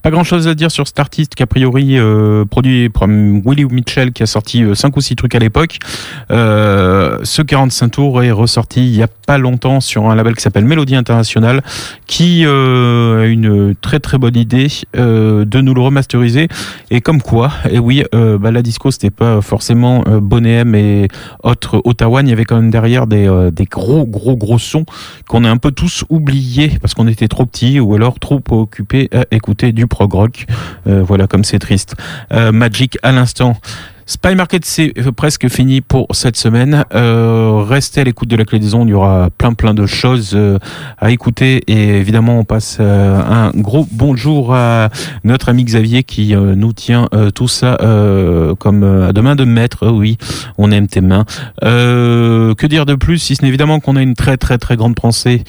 Pas 0.00 0.12
grand 0.12 0.22
chose 0.22 0.46
à 0.46 0.54
dire 0.54 0.70
sur 0.70 0.86
cet 0.86 1.00
artiste 1.00 1.34
qui 1.34 1.42
a 1.42 1.48
priori 1.48 1.98
euh, 1.98 2.44
produit 2.44 2.90
par 2.90 3.08
Willie 3.08 3.64
Mitchell 3.64 4.12
qui 4.12 4.22
a 4.22 4.26
sorti 4.26 4.62
5 4.72 4.96
ou 4.96 5.00
6 5.00 5.16
trucs 5.16 5.34
à 5.34 5.40
l'époque. 5.40 5.78
Euh, 6.30 7.18
ce 7.24 7.42
45 7.42 7.88
tours 7.88 8.22
est 8.22 8.30
ressorti 8.30 8.86
il 8.86 8.96
y 8.96 9.02
a 9.02 9.08
pas 9.26 9.38
longtemps 9.38 9.80
sur 9.80 10.08
un 10.08 10.14
label 10.14 10.36
qui 10.36 10.42
s'appelle 10.42 10.64
Mélodie 10.64 10.94
International 10.94 11.64
qui 12.06 12.44
euh, 12.46 13.22
a 13.22 13.26
une 13.26 13.74
très 13.96 14.18
bonne 14.18 14.36
idée 14.36 14.68
euh, 14.96 15.44
de 15.44 15.60
nous 15.60 15.74
le 15.74 15.80
remasteriser. 15.80 16.48
Et 16.90 17.00
comme 17.00 17.22
quoi 17.22 17.50
et 17.70 17.78
oui 17.78 18.04
euh, 18.14 18.38
bah, 18.38 18.50
la 18.50 18.62
disco 18.62 18.90
c'était 18.90 19.10
pas 19.10 19.40
forcément 19.40 20.04
euh, 20.06 20.20
Bonnet 20.20 20.62
et 20.74 21.08
autres 21.42 21.80
Ottawa. 21.84 22.20
Il 22.22 22.28
y 22.28 22.32
avait 22.32 22.44
quand 22.44 22.56
même 22.56 22.70
derrière 22.70 23.06
des, 23.06 23.26
euh, 23.26 23.50
des 23.50 23.64
gros 23.64 24.06
gros 24.06 24.36
gros 24.36 24.58
sons 24.58 24.84
qu'on 25.28 25.44
a 25.44 25.50
un 25.50 25.56
peu 25.56 25.70
tous 25.70 26.04
oubliés 26.10 26.72
parce 26.80 26.94
qu'on 26.94 27.08
était 27.08 27.28
trop 27.28 27.46
petits 27.46 27.80
ou 27.80 27.94
alors 27.94 28.18
trop 28.18 28.42
occupés 28.50 29.08
à 29.12 29.24
écouter 29.30 29.72
du 29.72 29.86
prog 29.86 30.12
rock. 30.12 30.46
Euh, 30.86 31.02
voilà 31.02 31.26
comme 31.26 31.44
c'est 31.44 31.58
triste. 31.58 31.96
Euh, 32.32 32.52
Magic 32.52 32.98
à 33.02 33.12
l'instant 33.12 33.56
Spy 34.10 34.34
Market, 34.34 34.64
c'est 34.64 34.94
euh, 34.96 35.12
presque 35.12 35.50
fini 35.50 35.82
pour 35.82 36.06
cette 36.12 36.38
semaine. 36.38 36.86
Euh, 36.94 37.62
restez 37.62 38.00
à 38.00 38.04
l'écoute 38.04 38.30
de 38.30 38.36
la 38.36 38.46
clé 38.46 38.58
des 38.58 38.74
ondes. 38.74 38.88
Il 38.88 38.92
y 38.92 38.94
aura 38.94 39.28
plein 39.28 39.52
plein 39.52 39.74
de 39.74 39.84
choses 39.84 40.32
euh, 40.34 40.58
à 40.96 41.10
écouter. 41.10 41.62
Et 41.66 41.98
évidemment, 41.98 42.38
on 42.38 42.44
passe 42.44 42.78
euh, 42.80 43.20
un 43.20 43.50
gros 43.50 43.86
bonjour 43.92 44.54
à 44.54 44.88
notre 45.24 45.50
ami 45.50 45.62
Xavier 45.62 46.04
qui 46.04 46.34
nous 46.34 46.72
tient 46.72 47.10
tout 47.34 47.48
ça 47.48 47.76
comme 48.58 48.82
à 48.82 49.12
demain 49.12 49.36
de 49.36 49.44
maître. 49.44 49.88
Oui, 49.88 50.16
on 50.56 50.70
aime 50.70 50.86
tes 50.86 51.02
mains. 51.02 51.26
Que 51.60 52.66
dire 52.66 52.86
de 52.86 52.94
plus, 52.94 53.18
si 53.18 53.36
ce 53.36 53.42
n'est 53.42 53.48
évidemment 53.48 53.78
qu'on 53.80 53.96
a 53.96 54.02
une 54.02 54.14
très 54.14 54.38
très 54.38 54.56
très 54.56 54.76
grande 54.76 54.94
pensée 54.94 55.44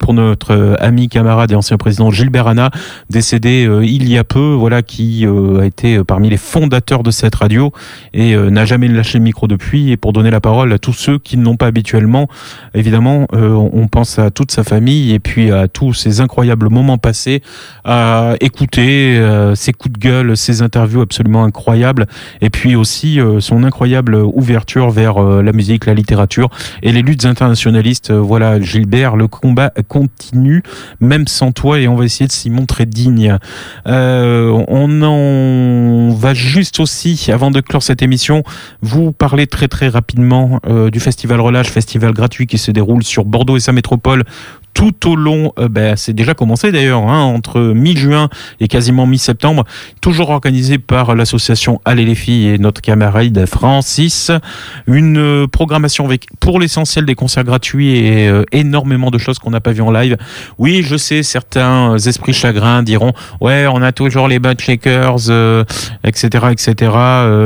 pour 0.00 0.14
notre 0.14 0.76
ami, 0.80 1.08
camarade 1.08 1.52
et 1.52 1.54
ancien 1.54 1.76
président 1.76 2.10
Gilbert 2.10 2.46
Hanna, 2.46 2.70
décédé 3.10 3.68
il 3.82 4.08
y 4.08 4.16
a 4.16 4.24
peu, 4.24 4.54
voilà, 4.54 4.82
qui 4.82 5.26
a 5.26 5.64
été 5.64 6.02
parmi 6.04 6.30
les 6.30 6.38
fondateurs 6.38 7.02
de 7.02 7.10
cette 7.10 7.34
radio 7.34 7.72
et 8.12 8.34
euh, 8.34 8.50
n'a 8.50 8.64
jamais 8.64 8.88
lâché 8.88 9.18
le 9.18 9.24
micro 9.24 9.46
depuis. 9.46 9.90
Et 9.90 9.96
pour 9.96 10.12
donner 10.12 10.30
la 10.30 10.40
parole 10.40 10.72
à 10.72 10.78
tous 10.78 10.92
ceux 10.92 11.18
qui 11.18 11.36
ne 11.36 11.44
l'ont 11.44 11.56
pas 11.56 11.66
habituellement, 11.66 12.28
évidemment, 12.74 13.26
euh, 13.34 13.50
on 13.50 13.88
pense 13.88 14.18
à 14.18 14.30
toute 14.30 14.50
sa 14.50 14.64
famille 14.64 15.12
et 15.12 15.18
puis 15.18 15.50
à 15.50 15.68
tous 15.68 15.94
ces 15.94 16.20
incroyables 16.20 16.68
moments 16.68 16.98
passés 16.98 17.42
à 17.84 18.34
écouter 18.40 19.16
euh, 19.18 19.54
ses 19.54 19.72
coups 19.72 19.94
de 19.94 19.98
gueule, 19.98 20.36
ses 20.36 20.62
interviews 20.62 21.00
absolument 21.00 21.44
incroyables 21.44 22.06
et 22.40 22.50
puis 22.50 22.76
aussi 22.76 23.18
son 23.40 23.64
incroyable 23.64 24.14
ouverture 24.14 24.90
vers 24.90 25.20
la 25.20 25.52
musique, 25.52 25.86
la 25.86 25.94
littérature 25.94 26.48
et 26.82 26.92
les 26.92 27.02
luttes 27.02 27.24
internationalistes. 27.24 28.10
Voilà, 28.12 28.60
Gilbert, 28.60 29.16
le 29.16 29.28
combat 29.28 29.72
continue 29.88 30.62
même 31.00 31.26
sans 31.26 31.52
toi 31.52 31.80
et 31.80 31.88
on 31.88 31.96
va 31.96 32.04
essayer 32.04 32.26
de 32.26 32.32
s'y 32.32 32.50
montrer 32.50 32.86
digne. 32.86 33.38
Euh, 33.86 34.64
on 34.68 35.02
en 35.02 36.14
va 36.14 36.34
juste 36.34 36.80
aussi, 36.80 37.30
avant 37.32 37.50
de 37.50 37.60
cette 37.80 38.02
émission, 38.02 38.42
vous 38.82 39.12
parler 39.12 39.46
très 39.46 39.68
très 39.68 39.88
rapidement 39.88 40.60
euh, 40.66 40.90
du 40.90 41.00
Festival 41.00 41.40
Relâche, 41.40 41.68
festival 41.68 42.12
gratuit 42.12 42.46
qui 42.46 42.58
se 42.58 42.72
déroule 42.72 43.04
sur 43.04 43.24
Bordeaux 43.24 43.56
et 43.56 43.60
sa 43.60 43.72
métropole 43.72 44.24
tout 44.74 45.08
au 45.08 45.16
long, 45.16 45.52
euh, 45.58 45.68
ben, 45.68 45.96
c'est 45.96 46.12
déjà 46.12 46.34
commencé 46.34 46.72
d'ailleurs, 46.72 47.02
hein, 47.02 47.22
entre 47.22 47.60
mi-juin 47.60 48.28
et 48.60 48.68
quasiment 48.68 49.06
mi-septembre, 49.06 49.64
toujours 50.00 50.30
organisé 50.30 50.78
par 50.78 51.14
l'association 51.14 51.80
Allez 51.84 52.04
les 52.04 52.14
filles 52.14 52.48
et 52.48 52.58
notre 52.58 52.80
camarade 52.80 53.44
Francis. 53.46 54.30
Une 54.86 55.18
euh, 55.18 55.46
programmation 55.46 56.04
avec, 56.04 56.26
pour 56.40 56.60
l'essentiel, 56.60 57.04
des 57.04 57.14
concerts 57.14 57.44
gratuits 57.44 57.96
et 57.96 58.28
euh, 58.28 58.44
énormément 58.52 59.10
de 59.10 59.18
choses 59.18 59.38
qu'on 59.38 59.50
n'a 59.50 59.60
pas 59.60 59.72
vues 59.72 59.82
en 59.82 59.90
live. 59.90 60.16
Oui, 60.58 60.82
je 60.82 60.96
sais, 60.96 61.22
certains 61.22 61.92
euh, 61.92 61.98
esprits 61.98 62.32
chagrins 62.32 62.82
diront, 62.82 63.12
ouais, 63.40 63.66
on 63.66 63.82
a 63.82 63.92
toujours 63.92 64.28
les 64.28 64.38
Bad 64.38 64.60
Shakers, 64.60 65.30
etc., 66.04 66.46
etc., 66.50 66.92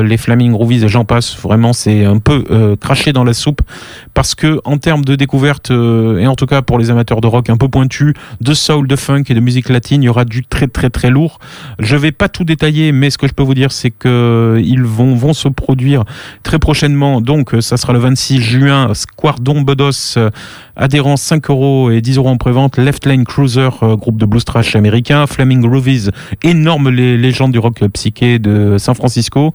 les 0.05 0.17
Flaming 0.17 0.53
Groovies 0.53 0.85
et 0.85 0.89
j'en 0.89 1.05
passe. 1.05 1.37
Vraiment, 1.37 1.73
c'est 1.73 2.05
un 2.05 2.19
peu 2.19 2.77
craché 2.81 3.13
dans 3.13 3.25
la 3.25 3.35
soupe 3.35 3.61
parce 4.15 4.35
que 4.35 4.61
en 4.65 4.79
termes 4.79 5.05
de 5.05 5.15
découverte 5.15 5.71
et 5.71 6.27
en 6.27 6.35
tout 6.35 6.47
cas 6.47 6.63
pour 6.63 6.79
les 6.79 6.91
amateurs 6.91 7.16
de 7.21 7.27
rock 7.27 7.51
un 7.51 7.57
peu 7.57 7.69
pointus, 7.69 8.15
de 8.41 8.55
soul, 8.55 8.87
de 8.87 8.97
funk 8.97 9.25
et 9.29 9.35
de 9.35 9.41
musique 9.41 9.69
latine, 9.69 10.03
il 10.03 10.07
y 10.07 10.09
aura 10.09 10.25
du 10.25 10.45
très 10.45 10.67
très 10.69 10.91
très 10.91 11.11
lourd. 11.11 11.39
Je 11.79 11.97
vais 11.97 12.13
pas 12.13 12.29
tout 12.29 12.45
détailler, 12.45 12.93
mais 12.93 13.11
ce 13.11 13.19
que 13.19 13.27
je 13.27 13.33
peux 13.33 13.43
vous 13.43 13.55
dire, 13.55 13.73
c'est 13.73 13.91
que 13.91 14.61
ils 14.65 14.83
vont 14.83 15.15
vont 15.15 15.35
se 15.35 15.49
produire 15.49 16.05
très 16.43 16.59
prochainement. 16.59 17.21
Donc, 17.21 17.55
euh, 17.55 17.61
ça 17.61 17.77
sera 17.77 17.93
le 17.93 17.99
26 17.99 18.41
juin, 18.41 18.95
Squardon 18.95 19.61
Bodos, 19.63 20.17
euh, 20.17 20.31
adhérents 20.77 21.17
5 21.17 21.51
euros 21.51 21.91
et 21.91 22.01
10 22.01 22.19
euros 22.19 22.29
en 22.29 22.37
prévente. 22.37 22.77
Left 22.77 23.07
Lane 23.07 23.25
Cruiser, 23.25 23.71
euh, 23.83 23.97
groupe 23.97 24.19
de 24.19 24.27
blues 24.27 24.45
trash 24.45 24.77
américain. 24.77 25.27
Flaming 25.27 25.63
Groovies, 25.63 26.11
énorme 26.43 26.91
les 26.91 27.17
légendes 27.17 27.53
du 27.53 27.59
rock 27.59 27.83
psyché 27.93 28.39
de 28.39 28.77
San 28.79 28.95
Francisco, 28.95 29.53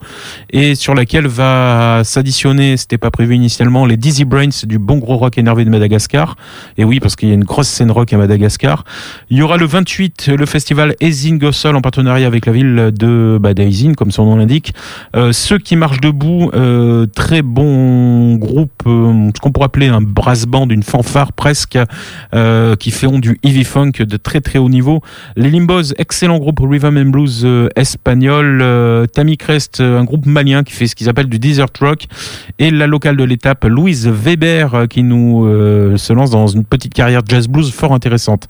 et 0.50 0.74
sur 0.74 0.94
laquelle 0.94 1.26
va 1.26 2.02
s'additionner, 2.04 2.76
c'était 2.76 2.98
pas 2.98 3.10
prévu 3.10 3.34
initialement, 3.36 3.86
les 3.86 3.96
Dizzy 3.96 4.24
Brains 4.24 4.48
du 4.64 4.78
bon 4.78 4.98
gros 4.98 5.16
rock 5.16 5.38
énervé 5.38 5.64
de 5.64 5.70
Madagascar. 5.70 6.36
Et 6.76 6.84
oui, 6.84 7.00
parce 7.00 7.16
qu'il 7.16 7.28
y 7.28 7.32
a 7.32 7.34
une 7.34 7.44
grosse 7.44 7.68
scène 7.68 7.90
rock 7.90 8.12
à 8.12 8.16
Madagascar. 8.16 8.84
Il 9.30 9.38
y 9.38 9.42
aura 9.42 9.56
le 9.56 9.66
28 9.66 10.28
le 10.28 10.46
festival 10.46 10.96
Ezin 11.00 11.36
Gossol 11.36 11.76
en 11.76 11.80
partenariat 11.80 12.26
avec 12.26 12.46
la 12.46 12.52
ville 12.52 12.90
de 12.92 13.38
bah, 13.40 13.54
d'Ezin, 13.54 13.94
comme 13.94 14.10
son 14.10 14.24
nom 14.24 14.36
l'indique. 14.36 14.74
Euh, 15.16 15.32
ceux 15.32 15.58
qui 15.58 15.76
marchent 15.76 16.00
debout, 16.00 16.50
euh, 16.54 17.06
très 17.06 17.42
bon 17.42 18.34
groupe, 18.36 18.82
euh, 18.86 19.30
ce 19.34 19.40
qu'on 19.40 19.52
pourrait 19.52 19.66
appeler 19.66 19.88
un 19.88 20.00
brass 20.00 20.46
band, 20.46 20.68
une 20.68 20.82
fanfare 20.82 21.11
presque, 21.36 21.78
euh, 22.34 22.76
qui 22.76 22.90
font 22.90 23.18
du 23.18 23.38
heavy 23.42 23.64
funk 23.64 23.92
de 24.00 24.16
très 24.16 24.40
très 24.40 24.58
haut 24.58 24.68
niveau. 24.68 25.02
Les 25.36 25.50
Limbos, 25.50 25.92
excellent 25.98 26.38
groupe 26.38 26.60
rhythm 26.62 26.96
and 26.96 27.10
blues 27.10 27.42
euh, 27.44 27.68
espagnol. 27.76 28.60
Euh, 28.62 29.06
Tammy 29.06 29.36
Crest, 29.36 29.80
euh, 29.80 30.00
un 30.00 30.04
groupe 30.04 30.26
malien 30.26 30.62
qui 30.62 30.72
fait 30.72 30.86
ce 30.86 30.94
qu'ils 30.94 31.08
appellent 31.08 31.28
du 31.28 31.38
desert 31.38 31.66
rock. 31.80 32.06
Et 32.58 32.70
la 32.70 32.86
locale 32.86 33.16
de 33.16 33.24
l'étape, 33.24 33.64
Louise 33.64 34.08
Weber, 34.08 34.74
euh, 34.74 34.86
qui 34.86 35.02
nous 35.02 35.46
euh, 35.46 35.96
se 35.96 36.12
lance 36.12 36.30
dans 36.30 36.46
une 36.46 36.64
petite 36.64 36.94
carrière 36.94 37.22
jazz 37.26 37.48
blues 37.48 37.72
fort 37.72 37.92
intéressante. 37.92 38.48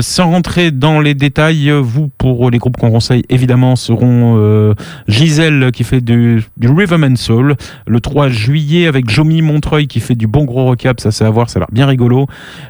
Sans 0.00 0.30
rentrer 0.30 0.70
dans 0.72 1.00
les 1.00 1.14
détails, 1.14 1.70
vous, 1.70 2.08
pour 2.18 2.50
les 2.50 2.58
groupes 2.58 2.76
qu'on 2.76 2.90
conseille, 2.90 3.22
évidemment, 3.28 3.76
seront 3.76 4.74
Gisèle 5.06 5.70
qui 5.72 5.84
fait 5.84 6.00
du, 6.00 6.42
du 6.56 6.68
Rhythm 6.68 7.04
and 7.04 7.16
Soul, 7.16 7.56
le 7.86 8.00
3 8.00 8.28
juillet 8.28 8.86
avec 8.86 9.08
Jomi 9.08 9.42
Montreuil 9.42 9.86
qui 9.86 10.00
fait 10.00 10.16
du 10.16 10.26
bon 10.26 10.44
gros 10.44 10.66
recap, 10.66 11.00
ça 11.00 11.12
c'est 11.12 11.24
à 11.24 11.30
voir, 11.30 11.50
ça 11.50 11.58
a 11.58 11.60
l'air 11.60 11.68
bien 11.72 11.86
rigolo. 11.86 12.26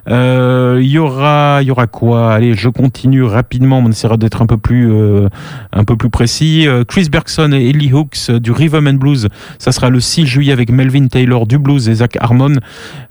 Euh, 0.09 0.79
Il 0.83 0.89
y 0.89 0.99
aura, 0.99 1.59
il 1.63 1.69
y 1.69 1.71
aura 1.71 1.87
quoi? 1.87 2.33
Allez, 2.33 2.55
je 2.55 2.69
continue 2.69 3.23
rapidement, 3.23 3.79
on 3.79 3.89
essaiera 3.89 4.17
d'être 4.17 4.43
un 4.43 4.47
peu 4.47 4.57
plus, 4.57 4.91
euh, 4.93 5.29
un 5.73 5.85
peu 5.85 5.97
plus 5.97 6.11
précis. 6.11 6.67
Euh, 6.67 6.85
Chris 6.85 7.09
Bergson 7.11 7.53
et 7.53 7.69
Ellie 7.71 7.93
Hooks 7.93 8.31
euh, 8.31 8.39
du 8.41 8.53
Rhythm 8.53 8.87
and 8.87 8.95
Blues, 8.95 9.29
ça 9.59 9.73
sera 9.73 9.91
le 9.91 10.01
6 10.01 10.27
juillet 10.27 10.53
avec 10.53 10.71
Melvin 10.71 11.07
Taylor 11.09 11.47
du 11.47 11.59
blues 11.59 11.89
et 11.89 11.95
Zach 11.95 12.17
Harmon. 12.21 12.55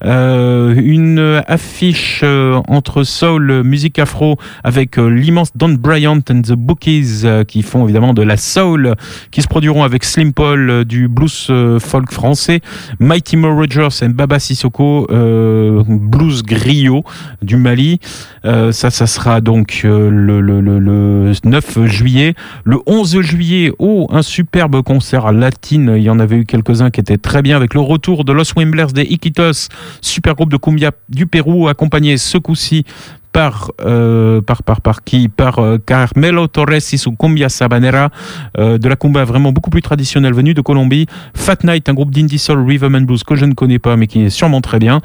Euh, 0.06 0.74
une 0.76 1.42
affiche 1.48 2.22
euh, 2.24 2.62
entre 2.68 3.04
soul, 3.04 3.64
musique 3.64 4.00
afro, 4.00 4.38
avec 4.64 4.98
euh, 4.98 5.08
l'immense 5.10 5.52
Don 5.56 5.70
Bryant 5.70 6.20
and 6.30 6.42
the 6.42 6.54
Bookies, 6.54 7.22
euh, 7.26 7.44
qui 7.44 7.62
font 7.62 7.84
évidemment 7.84 8.14
de 8.14 8.22
la 8.22 8.38
soul, 8.38 8.96
qui 9.32 9.42
se 9.42 9.48
produiront 9.48 9.84
avec 9.84 10.04
Slim 10.04 10.34
Paul 10.34 10.70
euh, 10.70 10.84
du 10.86 11.08
blues 11.08 11.48
euh, 11.50 11.80
folk 11.80 12.12
français, 12.12 12.62
Mighty 13.00 13.38
Mo 13.38 13.56
Rogers 13.56 13.90
et 14.02 14.08
Baba 14.08 14.40
Sissoko, 14.40 15.08
euh, 15.12 15.79
blues 15.88 16.44
griot 16.44 17.04
du 17.42 17.58
Mali. 17.58 18.00
Euh, 18.46 18.72
ça, 18.72 18.90
ça 18.90 19.08
sera 19.08 19.42
donc 19.42 19.82
euh, 19.86 20.10
le, 20.10 20.42
le, 20.42 20.62
le, 20.62 20.80
le 20.80 21.34
9 21.44 21.86
juillet. 21.86 22.36
Le 22.64 22.80
11 22.86 23.22
juillet, 23.22 23.72
oh, 23.80 24.08
un 24.12 24.22
superbe 24.22 24.82
concert 24.82 25.26
à 25.26 25.32
latine. 25.32 25.94
Il 25.98 26.04
y 26.04 26.10
en 26.10 26.20
avait 26.20 26.38
eu 26.38 26.46
quelques-uns 26.46 26.90
qui 26.90 27.00
étaient 27.00 27.18
très 27.18 27.42
bien 27.42 27.56
avec 27.56 27.74
le 27.74 27.82
retour 27.82 28.26
de 28.26 28.34
Los 28.34 28.54
Wimblers 28.56 28.94
des 28.94 29.04
Iquitos, 29.04 29.70
super 30.02 30.36
groupe 30.36 30.52
de 30.52 30.58
cumbia 30.58 30.92
du 31.10 31.28
Pérou, 31.28 31.68
accompagné 31.68 32.18
ce 32.18 32.38
coup-ci 32.38 32.86
par, 33.32 33.72
euh, 33.82 34.42
par, 34.42 34.64
par, 34.64 34.82
par 34.82 35.04
qui? 35.04 35.30
Par 35.30 35.60
euh, 35.60 35.78
Carmelo 35.84 36.48
Torres 36.48 36.92
y 36.92 36.98
su 36.98 37.12
cumbia 37.16 37.50
sabanera, 37.50 38.10
euh, 38.58 38.78
de 38.78 38.90
la 38.90 38.96
cumbia 38.96 39.24
vraiment 39.24 39.52
beaucoup 39.52 39.70
plus 39.70 39.82
traditionnelle 39.82 40.34
venue 40.34 40.54
de 40.54 40.62
Colombie. 40.62 41.06
Fat 41.36 41.58
Night, 41.64 41.90
un 41.90 41.94
groupe 41.94 42.12
d'indie 42.12 42.40
soul 42.40 42.66
rhythm 42.66 42.96
and 42.96 43.02
blues 43.02 43.24
que 43.24 43.36
je 43.36 43.46
ne 43.46 43.54
connais 43.54 43.80
pas 43.80 43.96
mais 43.98 44.08
qui 44.08 44.24
est 44.24 44.30
sûrement 44.30 44.62
très 44.62 44.80
bien. 44.80 45.02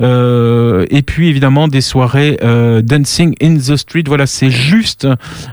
Euh, 0.00 0.86
et 0.90 1.02
puis 1.02 1.28
évidemment 1.28 1.68
des 1.68 1.80
soirées 1.80 2.38
euh, 2.42 2.82
dancing 2.82 3.34
in 3.42 3.56
the 3.56 3.76
street. 3.76 4.04
Voilà, 4.06 4.26
c'est 4.26 4.50
juste 4.50 5.06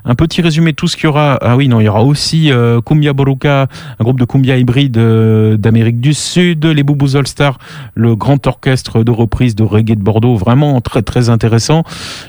un 0.03 0.15
petit 0.15 0.41
résumé 0.41 0.71
de 0.71 0.75
tout 0.75 0.87
ce 0.87 0.95
qu'il 0.95 1.05
y 1.05 1.07
aura. 1.07 1.37
Ah 1.41 1.55
oui, 1.55 1.67
non, 1.67 1.79
il 1.79 1.85
y 1.85 1.89
aura 1.89 2.03
aussi 2.03 2.51
euh, 2.51 2.81
Cumbia 2.81 3.13
Boruca, 3.13 3.67
un 3.99 4.03
groupe 4.03 4.19
de 4.19 4.25
cumbia 4.25 4.57
hybride 4.57 4.97
d'Amérique 5.57 5.99
du 5.99 6.13
Sud, 6.13 6.65
les 6.65 6.83
Boubous 6.83 7.15
All 7.15 7.27
Stars, 7.27 7.57
le 7.93 8.15
grand 8.15 8.45
orchestre 8.47 9.03
de 9.03 9.11
reprise 9.11 9.55
de 9.55 9.63
reggae 9.63 9.95
de 9.95 10.03
Bordeaux, 10.03 10.35
vraiment 10.35 10.79
très 10.81 11.01
très 11.01 11.29
intéressant. 11.29 11.83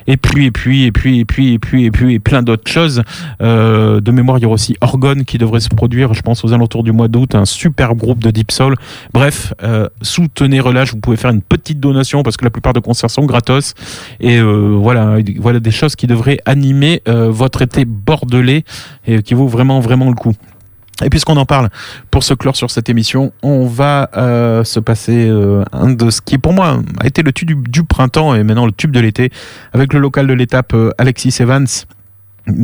Et 0.07 0.17
puis 0.17 0.47
et 0.47 0.51
puis 0.51 0.85
et 0.85 0.93
puis 0.93 1.21
et 1.21 1.25
puis 1.25 1.53
et 1.53 1.59
puis 1.59 1.85
et 1.85 1.91
puis 1.91 2.15
et 2.15 2.19
plein 2.19 2.43
d'autres 2.43 2.71
choses. 2.71 3.03
Euh, 3.41 4.01
de 4.01 4.11
mémoire, 4.11 4.39
il 4.39 4.43
y 4.43 4.47
aura 4.47 4.55
aussi 4.55 4.77
Orgone 4.81 5.25
qui 5.25 5.39
devrait 5.39 5.61
se 5.61 5.69
produire, 5.69 6.15
je 6.15 6.23
pense 6.23 6.45
aux 6.45 6.53
alentours 6.53 6.83
du 6.83 6.93
mois 6.93 7.09
d'août, 7.09 7.35
un 7.35 7.45
super 7.45 7.95
groupe 7.95 8.21
de 8.21 8.31
deep 8.31 8.51
soul. 8.53 8.75
Bref, 9.13 9.53
euh, 9.63 9.89
soutenez 10.03 10.61
Relâche, 10.61 10.93
vous 10.93 11.01
pouvez 11.01 11.17
faire 11.17 11.31
une 11.31 11.43
petite 11.43 11.81
donation 11.81 12.23
parce 12.23 12.37
que 12.37 12.45
la 12.45 12.51
plupart 12.51 12.73
des 12.73 12.81
concerts 12.81 13.11
sont 13.11 13.25
gratos. 13.25 13.75
Et 14.21 14.39
euh, 14.39 14.77
voilà, 14.81 15.19
voilà 15.39 15.61
des 15.61 15.71
choses 15.71 15.97
qui 15.97 16.07
devraient 16.07 16.39
animer 16.47 17.03
euh, 17.09 17.31
votre 17.31 17.63
été 17.63 17.85
bordelais 17.85 18.65
et 19.07 19.23
qui 19.23 19.35
vaut 19.35 19.49
vraiment 19.49 19.81
vraiment 19.81 20.09
le 20.09 20.15
coup. 20.17 20.35
Et 21.05 21.11
puisqu'on 21.11 21.37
en 21.37 21.45
parle, 21.45 21.69
pour 22.11 22.25
se 22.25 22.33
clore 22.33 22.57
sur 22.57 22.71
cette 22.71 22.89
émission, 22.89 23.33
on 23.43 23.67
va 23.67 24.09
euh, 24.17 24.65
se 24.65 24.81
passer 24.81 25.29
euh, 25.29 25.63
un 25.73 25.91
de 25.91 26.09
ce 26.09 26.23
qui, 26.23 26.39
pour 26.39 26.55
moi, 26.55 26.81
a 27.01 27.07
été 27.07 27.23
le 27.23 27.33
tube 27.33 27.69
du, 27.69 27.85
printemps 27.85 28.35
et 28.35 28.43
maintenant 28.43 28.65
le 28.65 28.73
tube 28.73 28.93
de 28.93 29.01
l'été, 29.01 29.31
avec 29.75 29.93
le 29.93 30.01
local 30.01 30.27
de 30.27 30.33
l'étape 30.33 30.73
euh, 30.73 30.91
Alexis 30.97 31.35
Evans. 31.41 31.67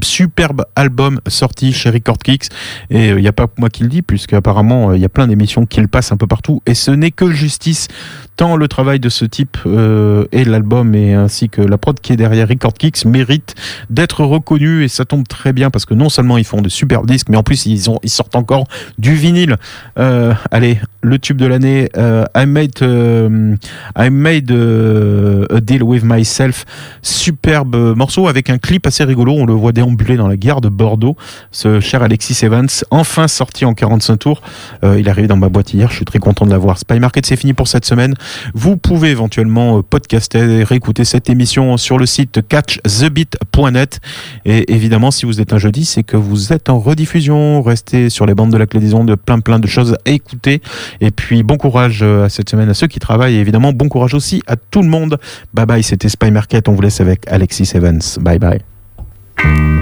Superbe 0.02 0.64
album 0.76 1.20
sorti 1.26 1.72
chez 1.72 1.90
Record 1.90 2.18
Kicks. 2.18 2.48
Et 2.90 3.08
il 3.08 3.16
n'y 3.16 3.28
a 3.28 3.32
pas 3.32 3.46
moi 3.58 3.68
qui 3.68 3.82
le 3.82 3.88
dis 3.88 4.02
puisque 4.02 4.32
apparemment 4.32 4.92
il 4.92 5.00
y 5.00 5.04
a 5.04 5.08
plein 5.08 5.26
d'émissions 5.26 5.66
qui 5.66 5.80
le 5.80 5.88
passent 5.88 6.12
un 6.12 6.16
peu 6.16 6.26
partout. 6.26 6.62
Et 6.66 6.74
ce 6.74 6.90
n'est 6.90 7.10
que 7.10 7.30
justice 7.30 7.88
tant 8.36 8.56
le 8.56 8.68
travail 8.68 8.98
de 8.98 9.08
ce 9.08 9.24
type 9.24 9.58
euh, 9.66 10.24
et 10.32 10.44
l'album 10.44 10.94
et 10.94 11.14
ainsi 11.14 11.48
que 11.48 11.60
la 11.60 11.78
prod 11.78 12.00
qui 12.00 12.12
est 12.12 12.16
derrière 12.16 12.48
Record 12.48 12.74
Kicks 12.74 13.04
mérite 13.04 13.54
d'être 13.90 14.24
reconnu 14.24 14.84
et 14.84 14.88
ça 14.88 15.04
tombe 15.04 15.28
très 15.28 15.52
bien 15.52 15.70
parce 15.70 15.84
que 15.84 15.94
non 15.94 16.08
seulement 16.08 16.38
ils 16.38 16.44
font 16.44 16.62
de 16.62 16.68
super 16.68 17.02
disques 17.02 17.28
mais 17.28 17.36
en 17.36 17.42
plus 17.42 17.66
ils 17.66 17.90
ont 17.90 17.98
ils 18.02 18.10
sortent 18.10 18.36
encore 18.36 18.66
du 18.98 19.14
vinyle. 19.14 19.56
Euh, 19.98 20.34
allez 20.50 20.78
le 21.02 21.18
tube 21.18 21.36
de 21.36 21.46
l'année 21.46 21.88
euh, 21.96 22.24
I 22.36 22.46
made 22.46 22.70
euh, 22.82 23.56
I 23.98 24.10
made 24.10 24.50
euh, 24.50 25.46
a 25.50 25.60
deal 25.60 25.82
with 25.82 26.04
myself. 26.04 26.64
Superbe 27.02 27.94
morceau 27.96 28.28
avec 28.28 28.50
un 28.50 28.58
clip 28.58 28.86
assez 28.86 29.04
rigolo. 29.04 29.32
On 29.32 29.46
le 29.46 29.52
voit 29.52 29.72
déambuler 29.72 30.16
dans 30.16 30.28
la 30.28 30.36
gare 30.36 30.60
de 30.60 30.68
Bordeaux. 30.68 31.16
Ce 31.50 31.80
cher 31.80 32.02
Alexis 32.02 32.44
Evans 32.44 32.68
enfin 32.90 33.28
sorti 33.28 33.64
en 33.64 33.74
45 33.74 34.16
tours. 34.16 34.42
Euh, 34.84 34.98
il 34.98 35.06
est 35.08 35.10
arrivé 35.10 35.28
dans 35.28 35.36
ma 35.36 35.48
boîte 35.48 35.74
hier. 35.74 35.90
Je 35.90 35.96
suis 35.96 36.04
très 36.04 36.20
content 36.20 36.46
de 36.46 36.50
l'avoir. 36.50 36.78
Spy 36.78 37.00
Market 37.00 37.26
c'est 37.26 37.36
fini 37.36 37.52
pour 37.52 37.68
cette 37.68 37.84
semaine. 37.84 38.14
Vous 38.54 38.76
pouvez 38.76 39.10
éventuellement 39.10 39.78
euh, 39.78 39.82
podcaster 39.82 40.62
réécouter 40.62 41.04
cette 41.04 41.28
émission 41.28 41.76
sur 41.76 41.98
le 41.98 42.06
site 42.06 42.46
catchthebeat.net. 42.48 44.00
Et 44.44 44.72
évidemment, 44.72 45.10
si 45.10 45.26
vous 45.26 45.40
êtes 45.40 45.52
un 45.52 45.58
jeudi, 45.58 45.84
c'est 45.84 46.04
que 46.04 46.16
vous 46.16 46.52
êtes 46.52 46.70
en 46.70 46.78
rediffusion. 46.78 47.62
Restez 47.62 48.08
sur 48.08 48.26
les 48.26 48.34
bandes 48.34 48.52
de 48.52 48.56
la 48.56 48.66
clé 48.66 48.78
des 48.78 48.94
ondes, 48.94 49.14
plein 49.16 49.40
plein 49.40 49.58
de 49.58 49.66
choses 49.66 49.96
à 50.06 50.10
écouter. 50.10 50.62
Et 51.00 51.10
puis, 51.10 51.42
bon 51.42 51.56
courage 51.56 52.00
euh, 52.02 52.24
à 52.24 52.28
cette 52.28 52.50
semaine 52.50 52.68
à 52.68 52.74
ceux 52.74 52.86
qui 52.86 52.98
travaillent. 52.98 53.36
Et 53.36 53.40
évidemment, 53.40 53.72
bon 53.72 53.88
courage 53.88 54.14
aussi 54.14 54.42
à 54.46 54.56
tout 54.56 54.82
le 54.82 54.88
monde. 54.88 55.18
Bye 55.54 55.66
bye, 55.66 55.82
c'était 55.82 56.08
Spy 56.08 56.30
Market. 56.30 56.68
On 56.68 56.72
vous 56.72 56.82
laisse 56.82 57.00
avec 57.00 57.26
Alexis 57.28 57.70
Evans. 57.74 58.00
Bye 58.20 58.38
bye. 58.38 59.81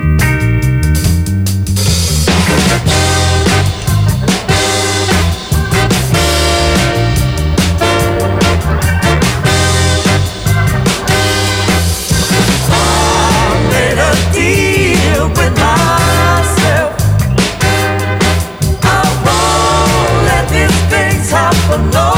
no 21.79 22.10